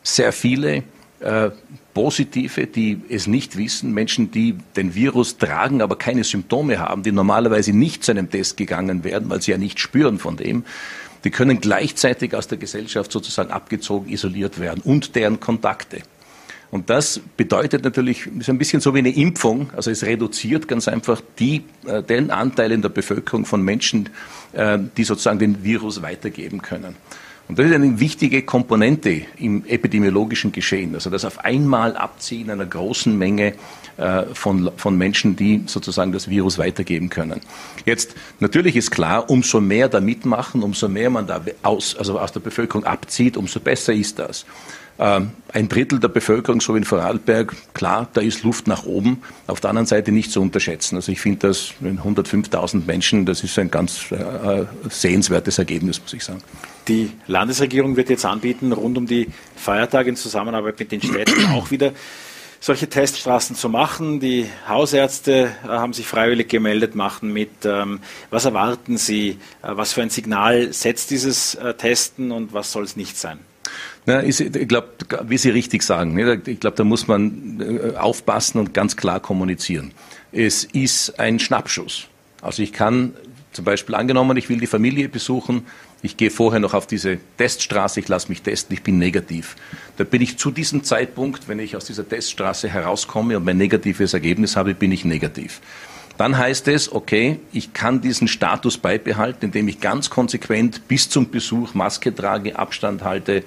sehr 0.02 0.32
viele 0.32 0.82
äh, 1.20 1.50
Positive, 1.94 2.66
die 2.66 3.00
es 3.08 3.26
nicht 3.26 3.56
wissen, 3.56 3.94
Menschen, 3.94 4.30
die 4.30 4.58
den 4.76 4.94
Virus 4.94 5.38
tragen, 5.38 5.80
aber 5.80 5.96
keine 5.96 6.24
Symptome 6.24 6.78
haben, 6.78 7.02
die 7.02 7.12
normalerweise 7.12 7.72
nicht 7.72 8.04
zu 8.04 8.10
einem 8.10 8.30
Test 8.30 8.56
gegangen 8.56 9.04
werden, 9.04 9.30
weil 9.30 9.40
sie 9.40 9.52
ja 9.52 9.58
nicht 9.58 9.78
spüren 9.78 10.18
von 10.18 10.36
dem, 10.36 10.64
die 11.22 11.30
können 11.30 11.60
gleichzeitig 11.60 12.34
aus 12.34 12.48
der 12.48 12.58
Gesellschaft 12.58 13.10
sozusagen 13.10 13.50
abgezogen, 13.50 14.10
isoliert 14.10 14.60
werden 14.60 14.82
und 14.84 15.14
deren 15.14 15.40
Kontakte. 15.40 16.02
Und 16.70 16.90
das 16.90 17.20
bedeutet 17.36 17.84
natürlich, 17.84 18.26
ist 18.26 18.48
ein 18.48 18.58
bisschen 18.58 18.80
so 18.80 18.94
wie 18.94 18.98
eine 18.98 19.14
Impfung. 19.14 19.70
Also 19.76 19.90
es 19.90 20.04
reduziert 20.04 20.66
ganz 20.66 20.88
einfach 20.88 21.20
die, 21.38 21.62
äh, 21.86 22.02
den 22.02 22.30
Anteil 22.30 22.72
in 22.72 22.82
der 22.82 22.88
Bevölkerung 22.88 23.44
von 23.44 23.62
Menschen, 23.62 24.10
äh, 24.52 24.78
die 24.96 25.04
sozusagen 25.04 25.38
den 25.38 25.62
Virus 25.62 26.02
weitergeben 26.02 26.62
können. 26.62 26.96
Und 27.46 27.58
das 27.58 27.66
ist 27.66 27.74
eine 27.74 28.00
wichtige 28.00 28.42
Komponente 28.42 29.22
im 29.36 29.66
epidemiologischen 29.66 30.50
Geschehen. 30.50 30.94
Also 30.94 31.10
das 31.10 31.26
auf 31.26 31.44
einmal 31.44 31.94
Abziehen 31.94 32.48
einer 32.50 32.64
großen 32.64 33.16
Menge 33.16 33.52
äh, 33.98 34.22
von, 34.32 34.70
von 34.76 34.96
Menschen, 34.96 35.36
die 35.36 35.62
sozusagen 35.66 36.10
das 36.10 36.28
Virus 36.28 36.56
weitergeben 36.56 37.10
können. 37.10 37.40
Jetzt, 37.84 38.14
natürlich 38.40 38.76
ist 38.76 38.90
klar, 38.90 39.28
umso 39.28 39.60
mehr 39.60 39.90
da 39.90 40.00
mitmachen, 40.00 40.62
umso 40.62 40.88
mehr 40.88 41.10
man 41.10 41.26
da 41.26 41.42
aus, 41.62 41.94
also 41.96 42.18
aus 42.18 42.32
der 42.32 42.40
Bevölkerung 42.40 42.84
abzieht, 42.84 43.36
umso 43.36 43.60
besser 43.60 43.92
ist 43.92 44.18
das. 44.18 44.46
Ähm, 44.98 45.32
ein 45.52 45.68
Drittel 45.68 45.98
der 45.98 46.08
Bevölkerung, 46.08 46.60
so 46.60 46.74
wie 46.74 46.78
in 46.78 46.84
Vorarlberg, 46.84 47.54
klar, 47.74 48.08
da 48.12 48.20
ist 48.20 48.44
Luft 48.44 48.68
nach 48.68 48.84
oben. 48.84 49.22
Auf 49.46 49.60
der 49.60 49.70
anderen 49.70 49.86
Seite 49.86 50.12
nicht 50.12 50.30
zu 50.30 50.40
unterschätzen. 50.40 50.96
Also 50.96 51.10
ich 51.10 51.20
finde 51.20 51.48
das 51.48 51.74
in 51.80 52.00
105.000 52.00 52.86
Menschen, 52.86 53.26
das 53.26 53.42
ist 53.42 53.58
ein 53.58 53.70
ganz 53.70 54.12
äh, 54.12 54.64
sehenswertes 54.88 55.58
Ergebnis, 55.58 56.00
muss 56.00 56.12
ich 56.12 56.24
sagen. 56.24 56.42
Die 56.86 57.10
Landesregierung 57.26 57.96
wird 57.96 58.10
jetzt 58.10 58.24
anbieten, 58.24 58.72
rund 58.72 58.96
um 58.96 59.06
die 59.06 59.28
Feiertage 59.56 60.10
in 60.10 60.16
Zusammenarbeit 60.16 60.78
mit 60.78 60.92
den 60.92 61.02
Städten 61.02 61.44
auch 61.54 61.70
wieder 61.70 61.92
solche 62.60 62.88
Teststraßen 62.88 63.56
zu 63.56 63.68
machen. 63.68 64.20
Die 64.20 64.46
Hausärzte 64.68 65.50
äh, 65.64 65.68
haben 65.68 65.92
sich 65.92 66.06
freiwillig 66.06 66.48
gemeldet, 66.48 66.94
machen 66.94 67.32
mit. 67.32 67.50
Ähm, 67.64 68.00
was 68.30 68.44
erwarten 68.44 68.96
Sie? 68.96 69.38
Äh, 69.62 69.70
was 69.76 69.92
für 69.92 70.02
ein 70.02 70.10
Signal 70.10 70.72
setzt 70.72 71.10
dieses 71.10 71.56
äh, 71.56 71.74
Testen 71.74 72.30
und 72.30 72.52
was 72.54 72.70
soll 72.72 72.84
es 72.84 72.96
nicht 72.96 73.18
sein? 73.18 73.40
Na, 74.06 74.22
ich 74.22 74.36
glaube, 74.68 74.88
wie 75.24 75.38
Sie 75.38 75.50
richtig 75.50 75.82
sagen, 75.82 76.18
ich 76.46 76.60
glaube, 76.60 76.76
da 76.76 76.84
muss 76.84 77.08
man 77.08 77.94
aufpassen 77.96 78.58
und 78.58 78.74
ganz 78.74 78.96
klar 78.96 79.20
kommunizieren. 79.20 79.92
Es 80.30 80.64
ist 80.64 81.18
ein 81.18 81.38
Schnappschuss. 81.38 82.08
Also 82.42 82.62
ich 82.62 82.72
kann 82.74 83.14
zum 83.52 83.64
Beispiel 83.64 83.94
angenommen, 83.94 84.36
ich 84.36 84.48
will 84.48 84.58
die 84.58 84.66
Familie 84.66 85.08
besuchen, 85.08 85.64
ich 86.02 86.18
gehe 86.18 86.30
vorher 86.30 86.60
noch 86.60 86.74
auf 86.74 86.86
diese 86.86 87.18
Teststraße, 87.38 88.00
ich 88.00 88.08
lasse 88.08 88.28
mich 88.28 88.42
testen, 88.42 88.74
ich 88.74 88.82
bin 88.82 88.98
negativ. 88.98 89.56
Da 89.96 90.04
bin 90.04 90.20
ich 90.20 90.36
zu 90.36 90.50
diesem 90.50 90.84
Zeitpunkt, 90.84 91.48
wenn 91.48 91.58
ich 91.58 91.76
aus 91.76 91.86
dieser 91.86 92.06
Teststraße 92.06 92.68
herauskomme 92.68 93.38
und 93.38 93.44
mein 93.44 93.56
negatives 93.56 94.12
Ergebnis 94.12 94.56
habe, 94.56 94.74
bin 94.74 94.92
ich 94.92 95.06
negativ. 95.06 95.62
Dann 96.18 96.36
heißt 96.36 96.68
es, 96.68 96.92
okay, 96.92 97.40
ich 97.52 97.72
kann 97.72 98.02
diesen 98.02 98.28
Status 98.28 98.76
beibehalten, 98.76 99.46
indem 99.46 99.66
ich 99.68 99.80
ganz 99.80 100.10
konsequent 100.10 100.86
bis 100.88 101.08
zum 101.08 101.30
Besuch 101.30 101.72
Maske 101.72 102.14
trage, 102.14 102.58
Abstand 102.58 103.02
halte, 103.02 103.38
äh, 103.38 103.42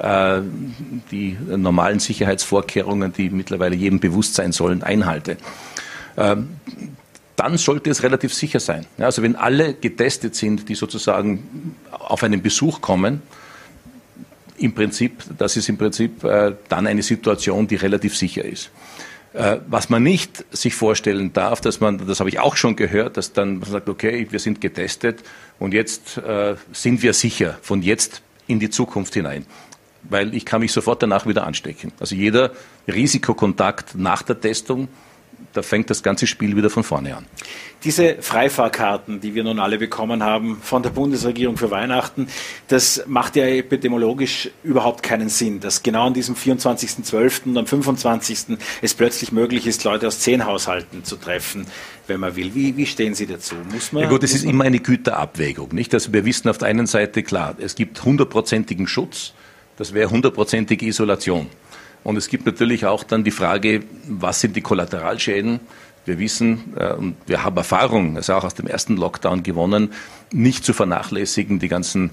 die 0.00 1.36
normalen 1.48 1.98
Sicherheitsvorkehrungen, 1.98 3.12
die 3.12 3.30
mittlerweile 3.30 3.74
jedem 3.74 4.00
bewusst 4.00 4.34
sein 4.34 4.52
sollen, 4.52 4.82
einhalte. 4.82 5.36
Ähm, 6.16 6.48
dann 7.36 7.56
sollte 7.56 7.90
es 7.90 8.02
relativ 8.02 8.34
sicher 8.34 8.58
sein. 8.58 8.86
also 8.98 9.22
wenn 9.22 9.36
alle 9.36 9.74
getestet 9.74 10.34
sind, 10.34 10.68
die 10.68 10.74
sozusagen 10.74 11.76
auf 11.92 12.24
einen 12.24 12.42
Besuch 12.42 12.80
kommen, 12.80 13.22
im 14.58 14.74
Prinzip, 14.74 15.22
das 15.38 15.56
ist 15.56 15.68
im 15.68 15.78
Prinzip 15.78 16.24
äh, 16.24 16.54
dann 16.68 16.88
eine 16.88 17.02
Situation, 17.02 17.68
die 17.68 17.76
relativ 17.76 18.16
sicher 18.16 18.44
ist. 18.44 18.70
Äh, 19.34 19.58
was 19.68 19.88
man 19.88 20.02
nicht 20.02 20.44
sich 20.50 20.74
vorstellen 20.74 21.32
darf, 21.32 21.60
dass 21.60 21.80
man, 21.80 22.06
das 22.06 22.18
habe 22.18 22.28
ich 22.28 22.40
auch 22.40 22.56
schon 22.56 22.74
gehört, 22.74 23.16
dass 23.16 23.32
dann 23.32 23.60
man 23.60 23.70
sagt, 23.70 23.88
okay, 23.88 24.26
wir 24.28 24.40
sind 24.40 24.60
getestet 24.60 25.22
und 25.60 25.74
jetzt 25.74 26.18
äh, 26.18 26.56
sind 26.72 27.02
wir 27.02 27.12
sicher 27.12 27.56
von 27.62 27.82
jetzt 27.82 28.22
in 28.48 28.58
die 28.58 28.70
Zukunft 28.70 29.14
hinein. 29.14 29.46
Weil 30.10 30.34
ich 30.34 30.44
kann 30.44 30.60
mich 30.60 30.72
sofort 30.72 31.02
danach 31.02 31.26
wieder 31.26 31.46
anstecken. 31.46 31.92
Also 32.00 32.14
jeder 32.14 32.52
Risikokontakt 32.86 33.94
nach 33.94 34.22
der 34.22 34.40
Testung 34.40 34.88
da 35.52 35.62
fängt 35.62 35.88
das 35.90 36.02
ganze 36.02 36.26
Spiel 36.26 36.56
wieder 36.56 36.70
von 36.70 36.84
vorne 36.84 37.16
an. 37.16 37.26
Diese 37.84 38.16
Freifahrkarten, 38.20 39.20
die 39.20 39.34
wir 39.34 39.44
nun 39.44 39.60
alle 39.60 39.78
bekommen 39.78 40.22
haben 40.22 40.58
von 40.60 40.82
der 40.82 40.90
Bundesregierung 40.90 41.56
für 41.56 41.70
Weihnachten, 41.70 42.28
das 42.68 43.04
macht 43.06 43.36
ja 43.36 43.46
epidemiologisch 43.46 44.50
überhaupt 44.62 45.02
keinen 45.02 45.28
Sinn, 45.28 45.60
dass 45.60 45.82
genau 45.82 46.08
an 46.08 46.14
diesem 46.14 46.34
24.12. 46.34 47.46
und 47.46 47.58
am 47.58 47.66
25. 47.66 48.58
es 48.82 48.94
plötzlich 48.94 49.32
möglich 49.32 49.66
ist, 49.66 49.84
Leute 49.84 50.08
aus 50.08 50.20
zehn 50.20 50.44
Haushalten 50.44 51.04
zu 51.04 51.16
treffen, 51.16 51.66
wenn 52.08 52.20
man 52.20 52.34
will. 52.36 52.54
Wie, 52.54 52.76
wie 52.76 52.86
stehen 52.86 53.14
Sie 53.14 53.26
dazu? 53.26 53.54
Muss 53.72 53.92
man, 53.92 54.02
ja 54.02 54.08
gut, 54.08 54.24
es 54.24 54.34
ist 54.34 54.44
immer 54.44 54.64
eine 54.64 54.80
Güterabwägung. 54.80 55.68
Nicht? 55.72 55.94
Also 55.94 56.12
wir 56.12 56.24
wissen 56.24 56.48
auf 56.48 56.58
der 56.58 56.68
einen 56.68 56.86
Seite, 56.86 57.22
klar, 57.22 57.54
es 57.58 57.74
gibt 57.74 58.04
hundertprozentigen 58.04 58.88
Schutz, 58.88 59.34
das 59.78 59.94
wäre 59.94 60.10
hundertprozentige 60.10 60.84
Isolation. 60.84 61.46
Und 62.04 62.16
es 62.16 62.28
gibt 62.28 62.46
natürlich 62.46 62.84
auch 62.84 63.04
dann 63.04 63.24
die 63.24 63.30
Frage, 63.30 63.82
was 64.06 64.40
sind 64.40 64.56
die 64.56 64.60
Kollateralschäden? 64.60 65.60
Wir 66.04 66.18
wissen 66.18 66.72
äh, 66.76 66.94
und 66.94 67.16
wir 67.26 67.44
haben 67.44 67.56
Erfahrung, 67.56 68.16
also 68.16 68.34
auch 68.34 68.44
aus 68.44 68.54
dem 68.54 68.66
ersten 68.66 68.96
Lockdown 68.96 69.42
gewonnen, 69.42 69.92
nicht 70.32 70.64
zu 70.64 70.72
vernachlässigen 70.72 71.58
die 71.58 71.68
ganzen 71.68 72.10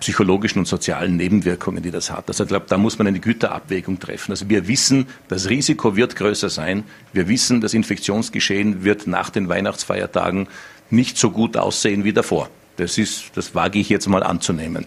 psychologischen 0.00 0.60
und 0.60 0.66
sozialen 0.66 1.16
Nebenwirkungen, 1.16 1.82
die 1.82 1.90
das 1.90 2.10
hat. 2.10 2.28
Also 2.28 2.44
ich 2.44 2.48
glaube, 2.48 2.66
da 2.68 2.78
muss 2.78 2.98
man 2.98 3.06
eine 3.06 3.20
Güterabwägung 3.20 4.00
treffen. 4.00 4.32
Also 4.32 4.48
wir 4.48 4.66
wissen, 4.66 5.06
das 5.28 5.50
Risiko 5.50 5.94
wird 5.94 6.16
größer 6.16 6.48
sein. 6.48 6.84
Wir 7.12 7.28
wissen, 7.28 7.60
das 7.60 7.74
Infektionsgeschehen 7.74 8.82
wird 8.82 9.06
nach 9.06 9.30
den 9.30 9.48
Weihnachtsfeiertagen 9.48 10.48
nicht 10.90 11.18
so 11.18 11.30
gut 11.30 11.56
aussehen 11.56 12.04
wie 12.04 12.12
davor. 12.12 12.48
Das 12.76 12.98
ist, 12.98 13.30
das 13.34 13.54
wage 13.54 13.78
ich 13.78 13.88
jetzt 13.88 14.08
mal 14.08 14.22
anzunehmen. 14.22 14.86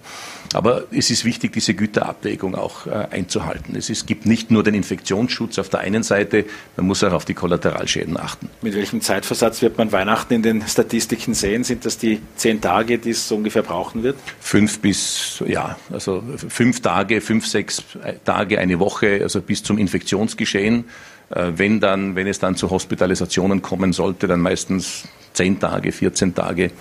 Aber 0.53 0.85
es 0.91 1.09
ist 1.09 1.25
wichtig, 1.25 1.53
diese 1.53 1.73
Güterabwägung 1.73 2.55
auch 2.55 2.87
äh, 2.87 3.07
einzuhalten. 3.11 3.75
Es 3.75 3.89
ist, 3.89 4.07
gibt 4.07 4.25
nicht 4.25 4.49
nur 4.49 4.63
den 4.63 4.73
Infektionsschutz 4.73 5.59
auf 5.59 5.69
der 5.69 5.81
einen 5.81 6.03
Seite, 6.03 6.45
man 6.77 6.87
muss 6.87 7.03
auch 7.03 7.11
auf 7.11 7.25
die 7.25 7.33
Kollateralschäden 7.33 8.17
achten. 8.17 8.49
Mit 8.61 8.75
welchem 8.75 9.01
Zeitversatz 9.01 9.61
wird 9.61 9.77
man 9.77 9.91
Weihnachten 9.91 10.33
in 10.33 10.43
den 10.43 10.67
Statistiken 10.67 11.33
sehen? 11.33 11.63
Sind 11.63 11.85
das 11.85 11.97
die 11.97 12.21
zehn 12.35 12.61
Tage, 12.61 12.97
die 12.97 13.11
es 13.11 13.27
so 13.27 13.35
ungefähr 13.35 13.63
brauchen 13.63 14.03
wird? 14.03 14.17
Fünf 14.39 14.79
bis, 14.79 15.43
ja, 15.45 15.77
also 15.91 16.23
fünf 16.49 16.81
Tage, 16.81 17.21
fünf, 17.21 17.45
sechs 17.45 17.83
Tage, 18.23 18.59
eine 18.59 18.79
Woche, 18.79 19.19
also 19.21 19.41
bis 19.41 19.63
zum 19.63 19.77
Infektionsgeschehen. 19.77 20.85
Äh, 21.29 21.51
wenn 21.55 21.79
dann, 21.79 22.15
wenn 22.15 22.27
es 22.27 22.39
dann 22.39 22.55
zu 22.55 22.69
Hospitalisationen 22.69 23.61
kommen 23.61 23.93
sollte, 23.93 24.27
dann 24.27 24.39
meistens 24.39 25.03
zehn 25.33 25.59
Tage, 25.59 25.91
14 25.91 26.33
Tage. 26.33 26.71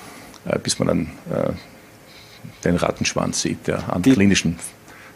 Äh, 0.49 0.59
bis 0.59 0.79
man 0.79 0.89
dann 0.89 1.11
äh, 1.31 1.53
den 2.65 2.77
Rattenschwanz 2.77 3.43
sieht 3.43 3.67
der 3.67 3.93
an 3.93 4.03
die, 4.03 4.13
klinischen 4.13 4.59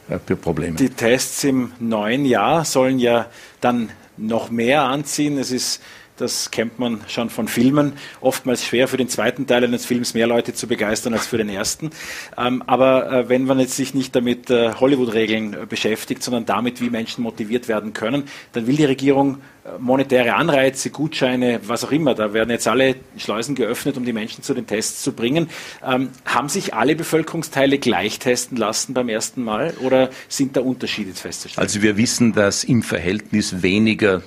äh, 0.08 0.18
Problemen. 0.18 0.76
Die 0.76 0.90
Tests 0.90 1.44
im 1.44 1.72
neuen 1.78 2.24
Jahr 2.24 2.64
sollen 2.64 2.98
ja 2.98 3.26
dann 3.60 3.90
noch 4.16 4.50
mehr 4.50 4.82
anziehen. 4.82 5.38
Es 5.38 5.50
ist 5.50 5.80
das 6.16 6.50
kennt 6.50 6.78
man 6.78 7.00
schon 7.08 7.30
von 7.30 7.48
Filmen. 7.48 7.94
Oftmals 8.20 8.62
schwer 8.62 8.88
für 8.88 8.98
den 8.98 9.08
zweiten 9.08 9.46
Teil 9.46 9.64
eines 9.64 9.86
Films 9.86 10.12
mehr 10.12 10.26
Leute 10.26 10.52
zu 10.52 10.66
begeistern 10.66 11.14
als 11.14 11.26
für 11.26 11.38
den 11.38 11.48
ersten. 11.48 11.92
Ähm, 12.36 12.62
aber 12.66 13.30
wenn 13.30 13.44
man 13.44 13.58
jetzt 13.58 13.74
sich 13.74 13.94
nicht 13.94 14.14
damit 14.14 14.50
Hollywood-Regeln 14.50 15.56
beschäftigt, 15.66 16.22
sondern 16.22 16.44
damit, 16.44 16.82
wie 16.82 16.90
Menschen 16.90 17.22
motiviert 17.22 17.68
werden 17.68 17.94
können, 17.94 18.24
dann 18.52 18.66
will 18.66 18.76
die 18.76 18.84
Regierung 18.84 19.38
monetäre 19.78 20.34
Anreize, 20.34 20.90
Gutscheine, 20.90 21.60
was 21.66 21.84
auch 21.84 21.92
immer. 21.92 22.14
Da 22.14 22.32
werden 22.32 22.50
jetzt 22.50 22.66
alle 22.68 22.96
Schleusen 23.16 23.54
geöffnet, 23.54 23.96
um 23.96 24.04
die 24.04 24.12
Menschen 24.12 24.42
zu 24.42 24.54
den 24.54 24.66
Tests 24.66 25.02
zu 25.02 25.12
bringen. 25.12 25.48
Ähm, 25.86 26.10
haben 26.24 26.48
sich 26.48 26.74
alle 26.74 26.96
Bevölkerungsteile 26.96 27.78
gleich 27.78 28.18
testen 28.18 28.56
lassen 28.56 28.94
beim 28.94 29.08
ersten 29.08 29.42
Mal 29.42 29.74
oder 29.80 30.10
sind 30.28 30.56
da 30.56 30.60
Unterschiede 30.60 31.12
festzustellen? 31.12 31.62
Also 31.64 31.82
wir 31.82 31.96
wissen, 31.96 32.32
dass 32.32 32.64
im 32.64 32.82
Verhältnis 32.82 33.62
weniger, 33.62 34.22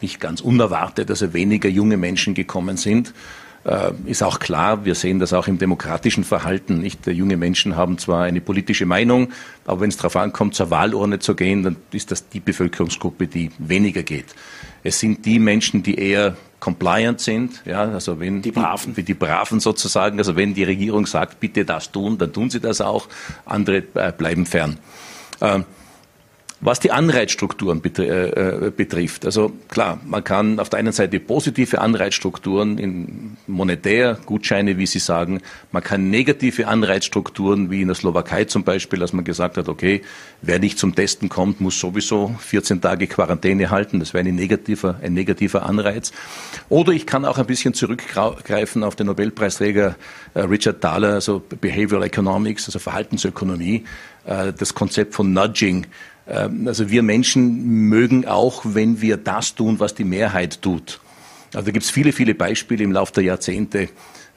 nicht 0.00 0.20
ganz 0.20 0.40
unerwartet, 0.40 1.10
also 1.10 1.32
weniger 1.32 1.68
junge 1.68 1.96
Menschen 1.96 2.34
gekommen 2.34 2.76
sind. 2.76 3.12
Äh, 3.64 3.92
ist 4.06 4.22
auch 4.22 4.40
klar, 4.40 4.84
wir 4.84 4.94
sehen 4.94 5.20
das 5.20 5.32
auch 5.32 5.46
im 5.46 5.58
demokratischen 5.58 6.24
Verhalten. 6.24 6.80
Nicht 6.80 7.06
junge 7.06 7.36
Menschen 7.36 7.76
haben 7.76 7.96
zwar 7.98 8.24
eine 8.24 8.40
politische 8.40 8.86
Meinung, 8.86 9.28
aber 9.64 9.82
wenn 9.82 9.88
es 9.88 9.96
darauf 9.96 10.16
ankommt, 10.16 10.54
zur 10.54 10.70
Wahlurne 10.70 11.20
zu 11.20 11.36
gehen, 11.36 11.62
dann 11.62 11.76
ist 11.92 12.10
das 12.10 12.28
die 12.28 12.40
Bevölkerungsgruppe, 12.40 13.28
die 13.28 13.50
weniger 13.58 14.02
geht. 14.02 14.34
Es 14.82 14.98
sind 14.98 15.24
die 15.24 15.38
Menschen, 15.38 15.82
die 15.82 15.96
eher 15.96 16.36
compliant 16.58 17.20
sind, 17.20 17.62
ja, 17.64 17.82
also 17.82 18.20
wenn 18.20 18.40
die 18.40 18.52
Braven, 18.52 18.94
die, 18.94 19.02
die 19.02 19.14
Braven 19.14 19.58
sozusagen, 19.58 20.18
also 20.18 20.36
wenn 20.36 20.54
die 20.54 20.62
Regierung 20.62 21.06
sagt, 21.06 21.40
bitte 21.40 21.64
das 21.64 21.90
tun, 21.90 22.18
dann 22.18 22.32
tun 22.32 22.50
sie 22.50 22.60
das 22.60 22.80
auch. 22.80 23.08
Andere 23.44 23.82
äh, 23.94 24.12
bleiben 24.12 24.46
fern. 24.46 24.78
Ähm, 25.40 25.64
was 26.62 26.78
die 26.78 26.92
Anreizstrukturen 26.92 27.82
äh, 27.98 28.66
äh, 28.66 28.70
betrifft, 28.70 29.26
also 29.26 29.52
klar, 29.68 30.00
man 30.04 30.22
kann 30.22 30.60
auf 30.60 30.70
der 30.70 30.78
einen 30.78 30.92
Seite 30.92 31.18
positive 31.18 31.80
Anreizstrukturen 31.80 32.78
in 32.78 33.36
monetär, 33.48 34.16
Gutscheine, 34.24 34.78
wie 34.78 34.86
Sie 34.86 35.00
sagen, 35.00 35.42
man 35.72 35.82
kann 35.82 36.08
negative 36.08 36.68
Anreizstrukturen, 36.68 37.72
wie 37.72 37.82
in 37.82 37.88
der 37.88 37.96
Slowakei 37.96 38.44
zum 38.44 38.62
Beispiel, 38.62 39.00
dass 39.00 39.12
man 39.12 39.24
gesagt 39.24 39.56
hat, 39.56 39.68
okay, 39.68 40.02
wer 40.40 40.60
nicht 40.60 40.78
zum 40.78 40.94
Testen 40.94 41.28
kommt, 41.28 41.60
muss 41.60 41.80
sowieso 41.80 42.36
14 42.38 42.80
Tage 42.80 43.08
Quarantäne 43.08 43.70
halten, 43.70 43.98
das 43.98 44.14
wäre 44.14 44.24
ein 44.24 44.34
negativer, 44.36 45.00
ein 45.02 45.14
negativer 45.14 45.66
Anreiz. 45.66 46.12
Oder 46.68 46.92
ich 46.92 47.06
kann 47.06 47.24
auch 47.24 47.38
ein 47.38 47.46
bisschen 47.46 47.74
zurückgreifen 47.74 48.84
auf 48.84 48.94
den 48.94 49.08
Nobelpreisträger 49.08 49.96
äh, 50.34 50.40
Richard 50.42 50.80
Thaler, 50.80 51.14
also 51.14 51.42
Behavioral 51.60 52.06
Economics, 52.06 52.66
also 52.66 52.78
Verhaltensökonomie, 52.78 53.84
das 54.24 54.72
Konzept 54.74 55.14
von 55.14 55.32
Nudging, 55.32 55.88
also 56.24 56.88
wir 56.90 57.02
Menschen 57.02 57.88
mögen 57.88 58.26
auch, 58.26 58.62
wenn 58.64 59.00
wir 59.00 59.16
das 59.16 59.54
tun, 59.54 59.80
was 59.80 59.94
die 59.94 60.04
Mehrheit 60.04 60.62
tut. 60.62 61.00
Also 61.54 61.66
da 61.66 61.72
gibt 61.72 61.84
es 61.84 61.90
viele, 61.90 62.12
viele 62.12 62.34
Beispiele 62.34 62.82
im 62.84 62.92
Laufe 62.92 63.12
der 63.12 63.24
Jahrzehnte, 63.24 63.88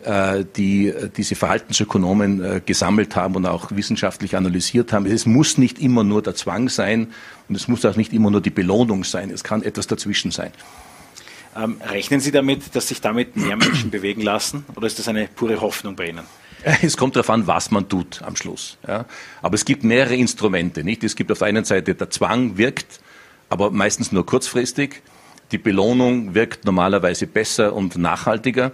äh, 0.03 0.45
die 0.55 0.89
äh, 0.89 1.09
diese 1.09 1.35
Verhaltensökonomen 1.35 2.43
äh, 2.43 2.61
gesammelt 2.63 3.15
haben 3.15 3.35
und 3.35 3.45
auch 3.45 3.71
wissenschaftlich 3.71 4.35
analysiert 4.35 4.93
haben. 4.93 5.05
Es 5.05 5.25
muss 5.25 5.57
nicht 5.57 5.79
immer 5.79 6.03
nur 6.03 6.21
der 6.21 6.35
Zwang 6.35 6.69
sein 6.69 7.07
und 7.47 7.55
es 7.55 7.67
muss 7.67 7.85
auch 7.85 7.95
nicht 7.95 8.13
immer 8.13 8.29
nur 8.29 8.41
die 8.41 8.49
Belohnung 8.49 9.03
sein. 9.03 9.29
Es 9.29 9.43
kann 9.43 9.63
etwas 9.63 9.87
dazwischen 9.87 10.31
sein. 10.31 10.51
Ähm, 11.55 11.77
rechnen 11.81 12.19
Sie 12.19 12.31
damit, 12.31 12.75
dass 12.75 12.89
sich 12.89 12.99
damit 12.99 13.37
mehr 13.37 13.55
Menschen 13.55 13.89
bewegen 13.89 14.21
lassen 14.21 14.65
oder 14.75 14.85
ist 14.85 14.99
das 14.99 15.07
eine 15.07 15.29
pure 15.33 15.61
Hoffnung 15.61 15.95
bei 15.95 16.09
Ihnen? 16.09 16.23
Es 16.81 16.97
kommt 16.97 17.15
darauf 17.15 17.29
an, 17.29 17.47
was 17.47 17.71
man 17.71 17.87
tut 17.87 18.21
am 18.23 18.35
Schluss. 18.35 18.77
Ja. 18.87 19.05
Aber 19.41 19.55
es 19.55 19.65
gibt 19.65 19.83
mehrere 19.83 20.15
Instrumente. 20.15 20.83
Nicht? 20.83 21.03
Es 21.03 21.15
gibt 21.15 21.31
auf 21.31 21.39
der 21.39 21.47
einen 21.47 21.65
Seite 21.65 21.95
der 21.95 22.09
Zwang 22.09 22.57
wirkt, 22.57 22.99
aber 23.49 23.71
meistens 23.71 24.11
nur 24.11 24.25
kurzfristig. 24.25 25.01
Die 25.51 25.57
Belohnung 25.57 26.33
wirkt 26.33 26.65
normalerweise 26.65 27.27
besser 27.27 27.73
und 27.73 27.97
nachhaltiger. 27.97 28.71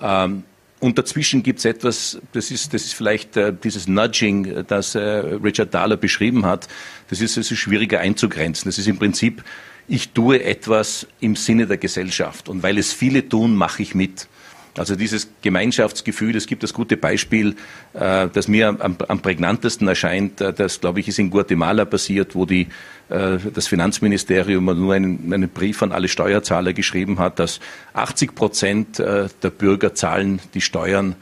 Ähm, 0.00 0.44
und 0.78 0.98
dazwischen 0.98 1.42
gibt 1.42 1.60
es 1.60 1.64
etwas, 1.64 2.20
das 2.32 2.50
ist, 2.50 2.74
das 2.74 2.84
ist 2.84 2.94
vielleicht 2.94 3.36
äh, 3.36 3.52
dieses 3.52 3.86
Nudging, 3.86 4.64
das 4.66 4.94
äh, 4.94 5.00
Richard 5.00 5.72
Dahler 5.72 5.96
beschrieben 5.96 6.44
hat. 6.44 6.66
Das 7.08 7.20
ist, 7.20 7.36
das 7.36 7.50
ist 7.50 7.58
schwieriger 7.58 8.00
einzugrenzen. 8.00 8.68
Das 8.68 8.78
ist 8.78 8.88
im 8.88 8.98
Prinzip, 8.98 9.44
ich 9.88 10.10
tue 10.10 10.42
etwas 10.42 11.06
im 11.20 11.36
Sinne 11.36 11.66
der 11.66 11.76
Gesellschaft. 11.76 12.48
Und 12.48 12.62
weil 12.62 12.78
es 12.78 12.92
viele 12.92 13.28
tun, 13.28 13.54
mache 13.54 13.82
ich 13.82 13.94
mit. 13.94 14.28
Also 14.76 14.96
dieses 14.96 15.28
Gemeinschaftsgefühl, 15.42 16.34
es 16.34 16.46
gibt 16.46 16.62
das 16.62 16.72
gute 16.72 16.96
Beispiel, 16.96 17.56
äh, 17.92 18.28
das 18.32 18.48
mir 18.48 18.68
am, 18.68 18.96
am 19.06 19.20
prägnantesten 19.20 19.86
erscheint, 19.86 20.40
äh, 20.40 20.54
das 20.54 20.80
glaube 20.80 21.00
ich 21.00 21.08
ist 21.08 21.18
in 21.18 21.30
Guatemala 21.30 21.84
passiert, 21.84 22.34
wo 22.34 22.46
die, 22.46 22.68
äh, 23.10 23.36
das 23.52 23.66
Finanzministerium 23.66 24.64
nur 24.64 24.94
einen, 24.94 25.30
einen 25.30 25.50
Brief 25.50 25.82
an 25.82 25.92
alle 25.92 26.08
Steuerzahler 26.08 26.72
geschrieben 26.72 27.18
hat, 27.18 27.38
dass 27.38 27.60
80 27.92 28.34
Prozent 28.34 28.98
der 28.98 29.50
Bürger 29.50 29.94
zahlen 29.94 30.40
die 30.54 30.60
Steuern 30.60 31.16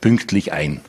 pünktlich 0.00 0.52
ein. 0.52 0.80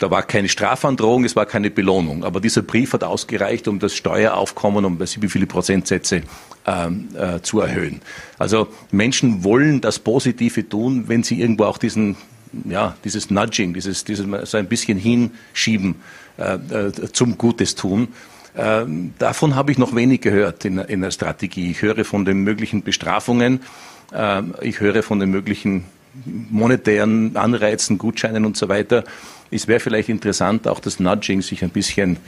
Da 0.00 0.10
war 0.10 0.22
keine 0.22 0.48
Strafandrohung, 0.48 1.24
es 1.24 1.36
war 1.36 1.44
keine 1.44 1.70
Belohnung. 1.70 2.24
Aber 2.24 2.40
dieser 2.40 2.62
Brief 2.62 2.94
hat 2.94 3.04
ausgereicht, 3.04 3.68
um 3.68 3.78
das 3.78 3.94
Steueraufkommen 3.94 4.86
um 4.86 4.98
wie 4.98 5.28
viele 5.28 5.46
Prozentsätze 5.46 6.22
ähm, 6.66 7.08
äh, 7.14 7.40
zu 7.42 7.60
erhöhen. 7.60 8.00
Also 8.38 8.68
Menschen 8.90 9.44
wollen 9.44 9.82
das 9.82 9.98
Positive 9.98 10.66
tun, 10.66 11.04
wenn 11.08 11.22
sie 11.22 11.38
irgendwo 11.38 11.64
auch 11.64 11.76
diesen, 11.76 12.16
ja, 12.64 12.96
dieses 13.04 13.30
Nudging, 13.30 13.74
dieses, 13.74 14.04
dieses 14.04 14.26
so 14.50 14.56
ein 14.56 14.68
bisschen 14.68 14.96
hinschieben 14.96 15.96
äh, 16.38 16.54
äh, 16.54 17.12
zum 17.12 17.36
Gutes 17.36 17.74
tun. 17.74 18.08
Ähm, 18.56 19.12
davon 19.18 19.54
habe 19.54 19.70
ich 19.70 19.76
noch 19.76 19.94
wenig 19.94 20.22
gehört 20.22 20.64
in, 20.64 20.78
in 20.78 21.02
der 21.02 21.10
Strategie. 21.10 21.70
Ich 21.70 21.82
höre 21.82 22.06
von 22.06 22.24
den 22.24 22.42
möglichen 22.42 22.82
Bestrafungen, 22.82 23.60
ähm, 24.14 24.54
ich 24.62 24.80
höre 24.80 25.02
von 25.02 25.20
den 25.20 25.30
möglichen 25.30 25.84
monetären 26.24 27.36
Anreizen, 27.36 27.98
Gutscheinen 27.98 28.44
und 28.44 28.56
so 28.56 28.68
weiter. 28.68 29.04
Es 29.50 29.66
wäre 29.66 29.80
vielleicht 29.80 30.08
interessant, 30.08 30.68
auch 30.68 30.80
das 30.80 31.00
Nudging 31.00 31.42
sich 31.42 31.62
ein 31.62 31.70
bisschen 31.70 32.18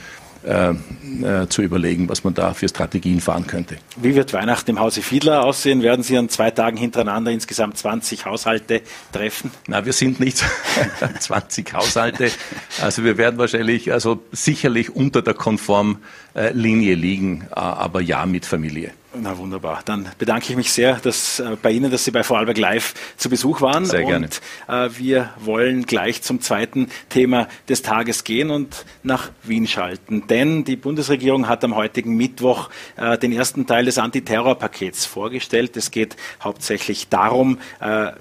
äh, 0.44 0.70
äh, 0.70 1.48
zu 1.48 1.62
überlegen, 1.62 2.08
was 2.08 2.24
man 2.24 2.34
da 2.34 2.52
für 2.52 2.68
Strategien 2.68 3.20
fahren 3.20 3.46
könnte. 3.46 3.76
Wie 3.96 4.16
wird 4.16 4.32
Weihnachten 4.32 4.70
im 4.70 4.80
Hause 4.80 5.00
Fiedler 5.00 5.44
aussehen? 5.44 5.82
Werden 5.82 6.02
Sie 6.02 6.18
an 6.18 6.28
zwei 6.28 6.50
Tagen 6.50 6.76
hintereinander 6.76 7.30
insgesamt 7.30 7.78
20 7.78 8.26
Haushalte 8.26 8.82
treffen? 9.12 9.52
Na, 9.68 9.84
wir 9.84 9.92
sind 9.92 10.18
nicht 10.18 10.42
20 11.20 11.72
Haushalte. 11.74 12.32
Also 12.80 13.04
wir 13.04 13.18
werden 13.18 13.38
wahrscheinlich, 13.38 13.92
also 13.92 14.20
sicherlich 14.32 14.94
unter 14.96 15.22
der 15.22 15.34
Konformlinie 15.34 16.94
liegen, 16.96 17.42
äh, 17.50 17.60
aber 17.60 18.00
ja 18.00 18.26
mit 18.26 18.44
Familie. 18.44 18.90
Na 19.14 19.36
wunderbar. 19.36 19.82
Dann 19.84 20.08
bedanke 20.18 20.46
ich 20.50 20.56
mich 20.56 20.72
sehr 20.72 20.96
dass, 20.96 21.38
äh, 21.38 21.56
bei 21.60 21.70
Ihnen, 21.70 21.90
dass 21.90 22.04
Sie 22.04 22.10
bei 22.10 22.22
Vorarlberg 22.22 22.56
Live 22.56 22.94
zu 23.16 23.28
Besuch 23.28 23.60
waren. 23.60 23.84
Sehr 23.84 24.04
gerne. 24.04 24.26
Und 24.26 24.40
äh, 24.68 24.98
wir 24.98 25.30
wollen 25.38 25.84
gleich 25.84 26.22
zum 26.22 26.40
zweiten 26.40 26.88
Thema 27.08 27.48
des 27.68 27.82
Tages 27.82 28.24
gehen 28.24 28.50
und 28.50 28.86
nach 29.02 29.30
Wien 29.42 29.66
schalten. 29.66 30.26
Denn 30.28 30.64
die 30.64 30.76
Bundesregierung 30.76 31.48
hat 31.48 31.62
am 31.64 31.76
heutigen 31.76 32.16
Mittwoch 32.16 32.70
äh, 32.96 33.18
den 33.18 33.32
ersten 33.32 33.66
Teil 33.66 33.84
des 33.84 33.98
Antiterrorpakets 33.98 35.04
vorgestellt. 35.04 35.76
Es 35.76 35.90
geht 35.90 36.16
hauptsächlich 36.42 37.08
darum, 37.08 37.58
äh, 37.80 38.12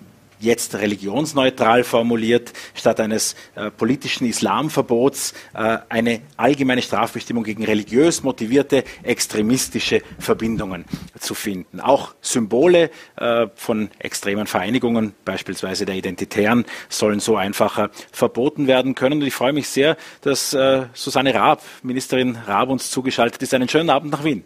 jetzt 0.42 0.76
religionsneutral 0.76 1.84
formuliert, 1.84 2.54
statt 2.74 3.00
eines 3.00 3.36
äh, 3.56 3.72
politischen 3.72 4.26
Islamverbots 4.28 5.34
äh, 5.54 5.78
eine 5.90 6.22
allgemeine 6.38 6.82
Strafbestimmung 6.82 7.44
gegen 7.44 7.64
religiös 7.64 8.24
motivierte 8.24 8.84
extremistische 9.04 10.02
Verbindungen 10.20 10.86
zu 11.20 11.34
finden. 11.34 11.80
Auch 11.80 12.14
Symbole 12.22 12.92
äh, 13.18 13.48
von 13.56 13.90
extremen 14.00 14.48
Vereinigungen, 14.48 15.14
beispielsweise 15.26 15.86
der 15.86 15.96
Identitären, 15.96 16.66
sollen 16.90 17.20
so 17.20 17.36
einfacher 17.36 17.90
verboten 18.12 18.68
werden 18.68 18.96
können. 18.96 19.22
Und 19.22 19.28
ich 19.28 19.34
freue 19.34 19.54
mich 19.54 19.68
sehr, 19.70 19.98
dass 20.22 20.54
äh, 20.54 20.86
Susanne 20.94 21.34
Raab, 21.34 21.62
Ministerin 21.84 22.36
Raab, 22.36 22.70
uns 22.70 22.92
zugeschaltet 22.92 23.42
ist. 23.42 23.54
Einen 23.54 23.70
schönen 23.70 23.90
Abend 23.90 24.12
nach 24.12 24.24
Wien. 24.24 24.44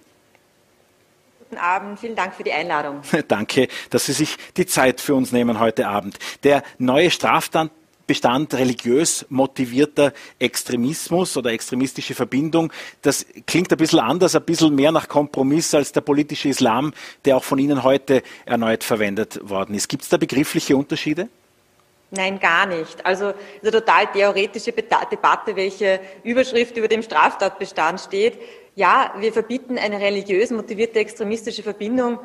Guten 1.56 1.66
Abend, 1.66 2.00
vielen 2.02 2.18
Dank 2.18 2.36
für 2.36 2.44
die 2.44 2.52
Einladung. 2.52 3.00
Danke, 3.30 3.70
dass 3.90 4.08
Sie 4.08 4.12
sich 4.12 4.36
die 4.58 4.66
Zeit 4.66 5.00
für 5.00 5.16
uns 5.16 5.32
nehmen 5.32 5.58
heute 5.58 5.88
Abend. 5.88 6.20
Der 6.44 6.64
neue 6.80 7.10
Strafbestand 7.10 8.54
religiös 8.54 9.26
motivierter 9.30 10.12
Extremismus 10.38 11.38
oder 11.38 11.52
extremistische 11.52 12.14
Verbindung. 12.14 12.74
Das 13.04 13.26
klingt 13.48 13.72
ein 13.72 13.78
bisschen 13.78 14.02
anders, 14.02 14.36
ein 14.36 14.44
bisschen 14.44 14.76
mehr 14.76 14.92
nach 14.92 15.08
Kompromiss 15.08 15.74
als 15.74 15.94
der 15.94 16.02
politische 16.02 16.50
Islam, 16.50 16.94
der 17.24 17.38
auch 17.38 17.44
von 17.46 17.58
Ihnen 17.58 17.84
heute 17.84 18.22
erneut 18.46 18.84
verwendet 18.84 19.40
worden 19.50 19.76
ist. 19.76 19.88
Gibt 19.88 20.04
es 20.04 20.10
da 20.10 20.18
begriffliche 20.18 20.76
Unterschiede? 20.76 21.30
Nein, 22.12 22.38
gar 22.38 22.66
nicht. 22.66 23.06
Also 23.06 23.34
eine 23.62 23.72
total 23.72 24.08
theoretische 24.08 24.74
Debatte, 24.74 25.56
welche 25.56 26.02
Überschrift 26.24 26.76
über 26.76 26.90
dem 26.90 27.02
Straftatbestand 27.02 28.02
steht. 28.02 28.38
Ja, 28.76 29.14
wir 29.20 29.32
verbieten 29.32 29.78
eine 29.78 30.02
religiös 30.02 30.52
motivierte 30.52 31.00
extremistische 31.00 31.64
Verbindung. 31.64 32.20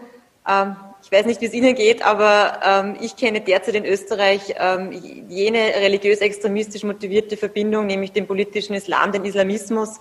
Ähm, 0.48 0.74
ich 1.02 1.12
weiß 1.12 1.26
nicht, 1.26 1.40
wie 1.40 1.46
es 1.46 1.54
Ihnen 1.54 1.76
geht, 1.76 2.02
aber 2.04 2.60
ähm, 2.64 2.96
ich 3.00 3.16
kenne 3.16 3.40
derzeit 3.40 3.76
in 3.76 3.84
Österreich 3.84 4.54
ähm, 4.58 4.90
jene 5.28 5.58
religiös-extremistisch 5.58 6.82
motivierte 6.82 7.36
Verbindung, 7.36 7.86
nämlich 7.86 8.10
den 8.10 8.26
politischen 8.26 8.74
Islam, 8.74 9.12
den 9.12 9.24
Islamismus. 9.24 10.00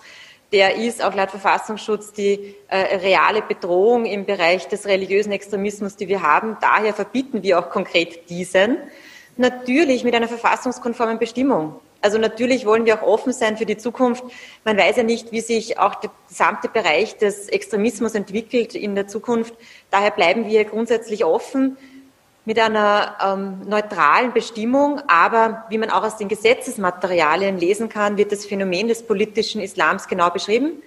Der 0.52 0.74
ist 0.74 1.04
auch 1.04 1.14
laut 1.14 1.30
Verfassungsschutz 1.30 2.12
die 2.12 2.56
äh, 2.66 2.96
reale 2.96 3.42
Bedrohung 3.42 4.04
im 4.04 4.24
Bereich 4.24 4.66
des 4.66 4.86
religiösen 4.86 5.30
Extremismus, 5.30 5.94
die 5.94 6.08
wir 6.08 6.22
haben. 6.22 6.56
Daher 6.60 6.92
verbieten 6.92 7.44
wir 7.44 7.60
auch 7.60 7.70
konkret 7.70 8.28
diesen. 8.28 8.78
Natürlich 9.36 10.02
mit 10.02 10.14
einer 10.14 10.26
verfassungskonformen 10.26 11.20
Bestimmung. 11.20 11.76
Also 12.02 12.18
natürlich 12.18 12.64
wollen 12.64 12.86
wir 12.86 13.02
auch 13.02 13.06
offen 13.06 13.32
sein 13.32 13.56
für 13.56 13.66
die 13.66 13.76
Zukunft. 13.76 14.24
Man 14.64 14.78
weiß 14.78 14.96
ja 14.96 15.02
nicht, 15.02 15.32
wie 15.32 15.40
sich 15.40 15.78
auch 15.78 15.96
der 15.96 16.10
gesamte 16.28 16.68
Bereich 16.68 17.18
des 17.18 17.48
Extremismus 17.48 18.14
entwickelt 18.14 18.74
in 18.74 18.94
der 18.94 19.06
Zukunft. 19.06 19.54
Daher 19.90 20.10
bleiben 20.10 20.46
wir 20.46 20.64
grundsätzlich 20.64 21.24
offen 21.24 21.76
mit 22.46 22.58
einer 22.58 23.16
ähm, 23.22 23.68
neutralen 23.68 24.32
Bestimmung. 24.32 25.00
Aber 25.08 25.66
wie 25.68 25.78
man 25.78 25.90
auch 25.90 26.02
aus 26.02 26.16
den 26.16 26.28
Gesetzesmaterialien 26.28 27.58
lesen 27.58 27.88
kann, 27.90 28.16
wird 28.16 28.32
das 28.32 28.46
Phänomen 28.46 28.88
des 28.88 29.02
politischen 29.02 29.60
Islams 29.60 30.08
genau 30.08 30.30
beschrieben, 30.30 30.82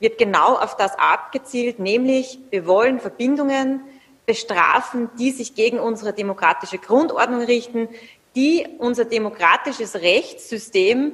wird 0.00 0.16
genau 0.16 0.56
auf 0.56 0.76
das 0.76 0.98
abgezielt, 0.98 1.78
nämlich 1.78 2.38
wir 2.50 2.66
wollen 2.66 3.00
Verbindungen 3.00 3.82
bestrafen, 4.26 5.10
die 5.18 5.30
sich 5.30 5.54
gegen 5.54 5.78
unsere 5.78 6.14
demokratische 6.14 6.78
Grundordnung 6.78 7.42
richten, 7.42 7.88
die 8.34 8.66
unser 8.78 9.04
demokratisches 9.04 9.94
Rechtssystem 9.96 11.12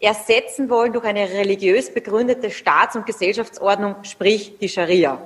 ersetzen 0.00 0.70
wollen 0.70 0.92
durch 0.92 1.04
eine 1.04 1.28
religiös 1.28 1.92
begründete 1.92 2.50
Staats- 2.50 2.96
und 2.96 3.06
Gesellschaftsordnung, 3.06 3.96
sprich 4.02 4.58
die 4.58 4.68
Scharia. 4.68 5.20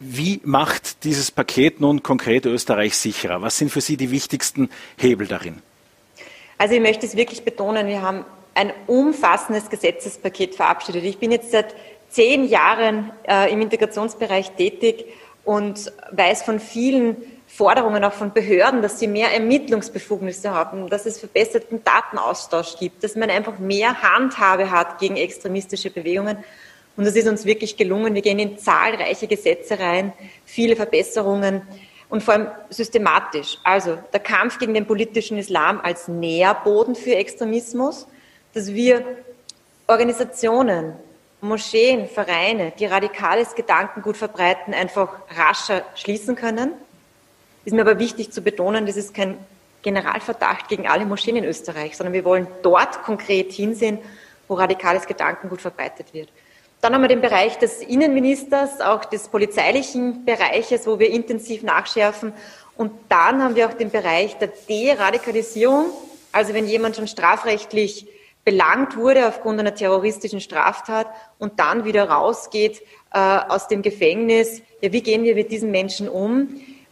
Wie 0.00 0.40
macht 0.44 1.04
dieses 1.04 1.30
Paket 1.30 1.80
nun 1.80 2.02
konkret 2.02 2.46
Österreich 2.46 2.96
sicherer? 2.96 3.42
Was 3.42 3.56
sind 3.56 3.70
für 3.70 3.80
Sie 3.80 3.96
die 3.96 4.10
wichtigsten 4.10 4.70
Hebel 4.96 5.26
darin? 5.26 5.60
Also 6.56 6.74
ich 6.74 6.80
möchte 6.80 7.06
es 7.06 7.16
wirklich 7.16 7.44
betonen, 7.44 7.86
wir 7.86 8.02
haben 8.02 8.24
ein 8.54 8.72
umfassendes 8.88 9.70
Gesetzespaket 9.70 10.56
verabschiedet. 10.56 11.04
Ich 11.04 11.18
bin 11.18 11.30
jetzt 11.30 11.52
seit 11.52 11.74
zehn 12.10 12.48
Jahren 12.48 13.10
äh, 13.28 13.52
im 13.52 13.60
Integrationsbereich 13.60 14.52
tätig 14.52 15.04
und 15.44 15.92
weiß 16.10 16.42
von 16.42 16.58
vielen 16.58 17.16
Forderungen 17.58 18.04
auch 18.04 18.12
von 18.12 18.32
Behörden, 18.32 18.82
dass 18.82 19.00
sie 19.00 19.08
mehr 19.08 19.34
Ermittlungsbefugnisse 19.34 20.52
haben, 20.52 20.88
dass 20.88 21.06
es 21.06 21.18
verbesserten 21.18 21.82
Datenaustausch 21.82 22.76
gibt, 22.78 23.02
dass 23.02 23.16
man 23.16 23.30
einfach 23.30 23.58
mehr 23.58 24.00
Handhabe 24.00 24.70
hat 24.70 25.00
gegen 25.00 25.16
extremistische 25.16 25.90
Bewegungen. 25.90 26.36
Und 26.96 27.04
das 27.04 27.16
ist 27.16 27.26
uns 27.26 27.44
wirklich 27.44 27.76
gelungen. 27.76 28.14
Wir 28.14 28.22
gehen 28.22 28.38
in 28.38 28.58
zahlreiche 28.58 29.26
Gesetze 29.26 29.80
rein, 29.80 30.12
viele 30.44 30.76
Verbesserungen 30.76 31.62
und 32.08 32.22
vor 32.22 32.34
allem 32.34 32.46
systematisch. 32.70 33.58
Also 33.64 33.98
der 34.12 34.20
Kampf 34.20 34.60
gegen 34.60 34.74
den 34.74 34.86
politischen 34.86 35.36
Islam 35.36 35.80
als 35.80 36.06
Nährboden 36.06 36.94
für 36.94 37.16
Extremismus, 37.16 38.06
dass 38.54 38.72
wir 38.72 39.02
Organisationen, 39.88 40.92
Moscheen, 41.40 42.08
Vereine, 42.08 42.72
die 42.78 42.86
radikales 42.86 43.56
Gedankengut 43.56 44.16
verbreiten, 44.16 44.74
einfach 44.74 45.08
rascher 45.36 45.82
schließen 45.96 46.36
können. 46.36 46.74
Ist 47.68 47.74
mir 47.74 47.82
aber 47.82 47.98
wichtig 47.98 48.30
zu 48.32 48.40
betonen, 48.40 48.86
das 48.86 48.96
ist 48.96 49.12
kein 49.12 49.36
Generalverdacht 49.82 50.68
gegen 50.68 50.88
alle 50.88 51.04
Moscheen 51.04 51.36
in 51.36 51.44
Österreich, 51.44 51.98
sondern 51.98 52.14
wir 52.14 52.24
wollen 52.24 52.46
dort 52.62 53.02
konkret 53.02 53.52
hinsehen, 53.52 53.98
wo 54.48 54.54
radikales 54.54 55.06
Gedankengut 55.06 55.60
verbreitet 55.60 56.14
wird. 56.14 56.30
Dann 56.80 56.94
haben 56.94 57.02
wir 57.02 57.08
den 57.08 57.20
Bereich 57.20 57.58
des 57.58 57.82
Innenministers, 57.82 58.80
auch 58.80 59.04
des 59.04 59.28
polizeilichen 59.28 60.24
Bereiches, 60.24 60.86
wo 60.86 60.98
wir 60.98 61.10
intensiv 61.10 61.62
nachschärfen. 61.62 62.32
Und 62.78 62.90
dann 63.10 63.42
haben 63.42 63.54
wir 63.54 63.68
auch 63.68 63.74
den 63.74 63.90
Bereich 63.90 64.38
der 64.38 64.48
Deradikalisierung. 64.66 65.90
Also 66.32 66.54
wenn 66.54 66.66
jemand 66.66 66.96
schon 66.96 67.06
strafrechtlich 67.06 68.08
belangt 68.46 68.96
wurde 68.96 69.28
aufgrund 69.28 69.60
einer 69.60 69.74
terroristischen 69.74 70.40
Straftat 70.40 71.06
und 71.38 71.60
dann 71.60 71.84
wieder 71.84 72.08
rausgeht 72.08 72.80
äh, 73.12 73.18
aus 73.18 73.68
dem 73.68 73.82
Gefängnis. 73.82 74.62
Ja, 74.80 74.90
wie 74.90 75.02
gehen 75.02 75.22
wir 75.22 75.34
mit 75.34 75.50
diesen 75.50 75.70
Menschen 75.70 76.08
um? 76.08 76.48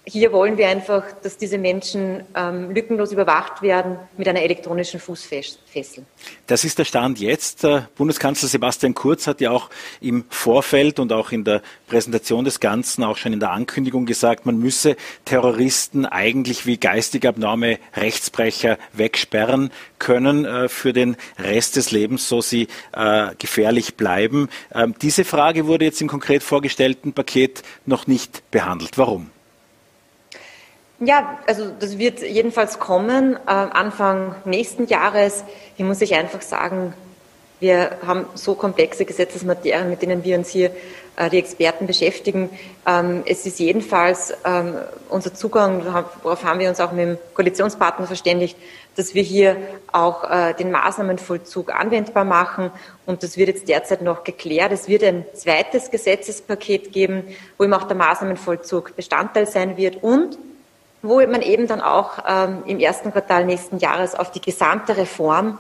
Hier 0.08 0.32
wollen 0.32 0.56
wir 0.56 0.68
einfach, 0.68 1.04
dass 1.22 1.36
diese 1.36 1.58
Menschen 1.58 2.22
ähm, 2.36 2.70
lückenlos 2.70 3.10
überwacht 3.10 3.60
werden 3.60 3.98
mit 4.16 4.28
einer 4.28 4.40
elektronischen 4.40 5.00
Fußfessel. 5.00 6.04
Das 6.46 6.64
ist 6.64 6.78
der 6.78 6.84
Stand 6.84 7.18
jetzt. 7.18 7.66
Bundeskanzler 7.96 8.48
Sebastian 8.48 8.94
Kurz 8.94 9.26
hat 9.26 9.40
ja 9.40 9.50
auch 9.50 9.68
im 10.00 10.24
Vorfeld 10.30 11.00
und 11.00 11.12
auch 11.12 11.32
in 11.32 11.42
der 11.42 11.60
Präsentation 11.88 12.44
des 12.44 12.60
Ganzen, 12.60 13.02
auch 13.02 13.16
schon 13.16 13.32
in 13.32 13.40
der 13.40 13.50
Ankündigung 13.50 14.06
gesagt, 14.06 14.46
man 14.46 14.58
müsse 14.58 14.96
Terroristen 15.24 16.06
eigentlich 16.06 16.66
wie 16.66 16.78
geistig 16.78 17.26
abnorme 17.26 17.80
Rechtsbrecher 17.96 18.78
wegsperren 18.92 19.72
können 19.98 20.44
äh, 20.44 20.68
für 20.68 20.92
den 20.92 21.16
Rest 21.36 21.74
des 21.74 21.90
Lebens, 21.90 22.28
so 22.28 22.40
sie 22.40 22.68
äh, 22.92 23.34
gefährlich 23.38 23.96
bleiben. 23.96 24.50
Ähm, 24.72 24.94
diese 25.02 25.24
Frage 25.24 25.66
wurde 25.66 25.84
jetzt 25.84 26.00
im 26.00 26.06
konkret 26.06 26.44
vorgestellten 26.44 27.12
Paket 27.12 27.64
noch 27.86 28.06
nicht 28.06 28.48
behandelt. 28.52 28.98
Warum? 28.98 29.30
Ja, 30.98 31.38
also 31.46 31.70
das 31.78 31.98
wird 31.98 32.22
jedenfalls 32.22 32.78
kommen, 32.78 33.34
äh, 33.34 33.50
Anfang 33.50 34.34
nächsten 34.46 34.86
Jahres. 34.86 35.44
Hier 35.76 35.84
muss 35.84 36.00
ich 36.00 36.14
einfach 36.14 36.40
sagen, 36.40 36.94
wir 37.60 37.98
haben 38.06 38.26
so 38.34 38.54
komplexe 38.54 39.04
Gesetzesmaterien, 39.04 39.90
mit 39.90 40.00
denen 40.00 40.24
wir 40.24 40.38
uns 40.38 40.48
hier 40.48 40.70
äh, 41.16 41.28
die 41.28 41.38
Experten 41.38 41.86
beschäftigen. 41.86 42.48
Ähm, 42.86 43.24
es 43.26 43.44
ist 43.44 43.58
jedenfalls 43.58 44.32
ähm, 44.46 44.74
unser 45.10 45.34
Zugang, 45.34 45.84
worauf 46.22 46.44
haben 46.44 46.60
wir 46.60 46.68
uns 46.70 46.80
auch 46.80 46.92
mit 46.92 47.06
dem 47.06 47.18
Koalitionspartner 47.34 48.06
verständigt, 48.06 48.56
dass 48.96 49.14
wir 49.14 49.22
hier 49.22 49.56
auch 49.92 50.30
äh, 50.30 50.54
den 50.54 50.70
Maßnahmenvollzug 50.70 51.74
anwendbar 51.74 52.24
machen. 52.24 52.70
Und 53.04 53.22
das 53.22 53.36
wird 53.36 53.48
jetzt 53.48 53.68
derzeit 53.68 54.00
noch 54.00 54.24
geklärt. 54.24 54.72
Es 54.72 54.88
wird 54.88 55.04
ein 55.04 55.26
zweites 55.34 55.90
Gesetzespaket 55.90 56.92
geben, 56.92 57.24
wo 57.58 57.64
eben 57.64 57.74
auch 57.74 57.84
der 57.84 57.96
Maßnahmenvollzug 57.96 58.96
Bestandteil 58.96 59.46
sein 59.46 59.76
wird 59.76 60.02
und 60.02 60.38
wo 61.08 61.24
man 61.26 61.42
eben 61.42 61.66
dann 61.66 61.80
auch 61.80 62.18
ähm, 62.26 62.62
im 62.66 62.78
ersten 62.78 63.12
Quartal 63.12 63.44
nächsten 63.44 63.78
Jahres 63.78 64.14
auf 64.14 64.30
die 64.30 64.40
gesamte 64.40 64.96
Reform 64.96 65.58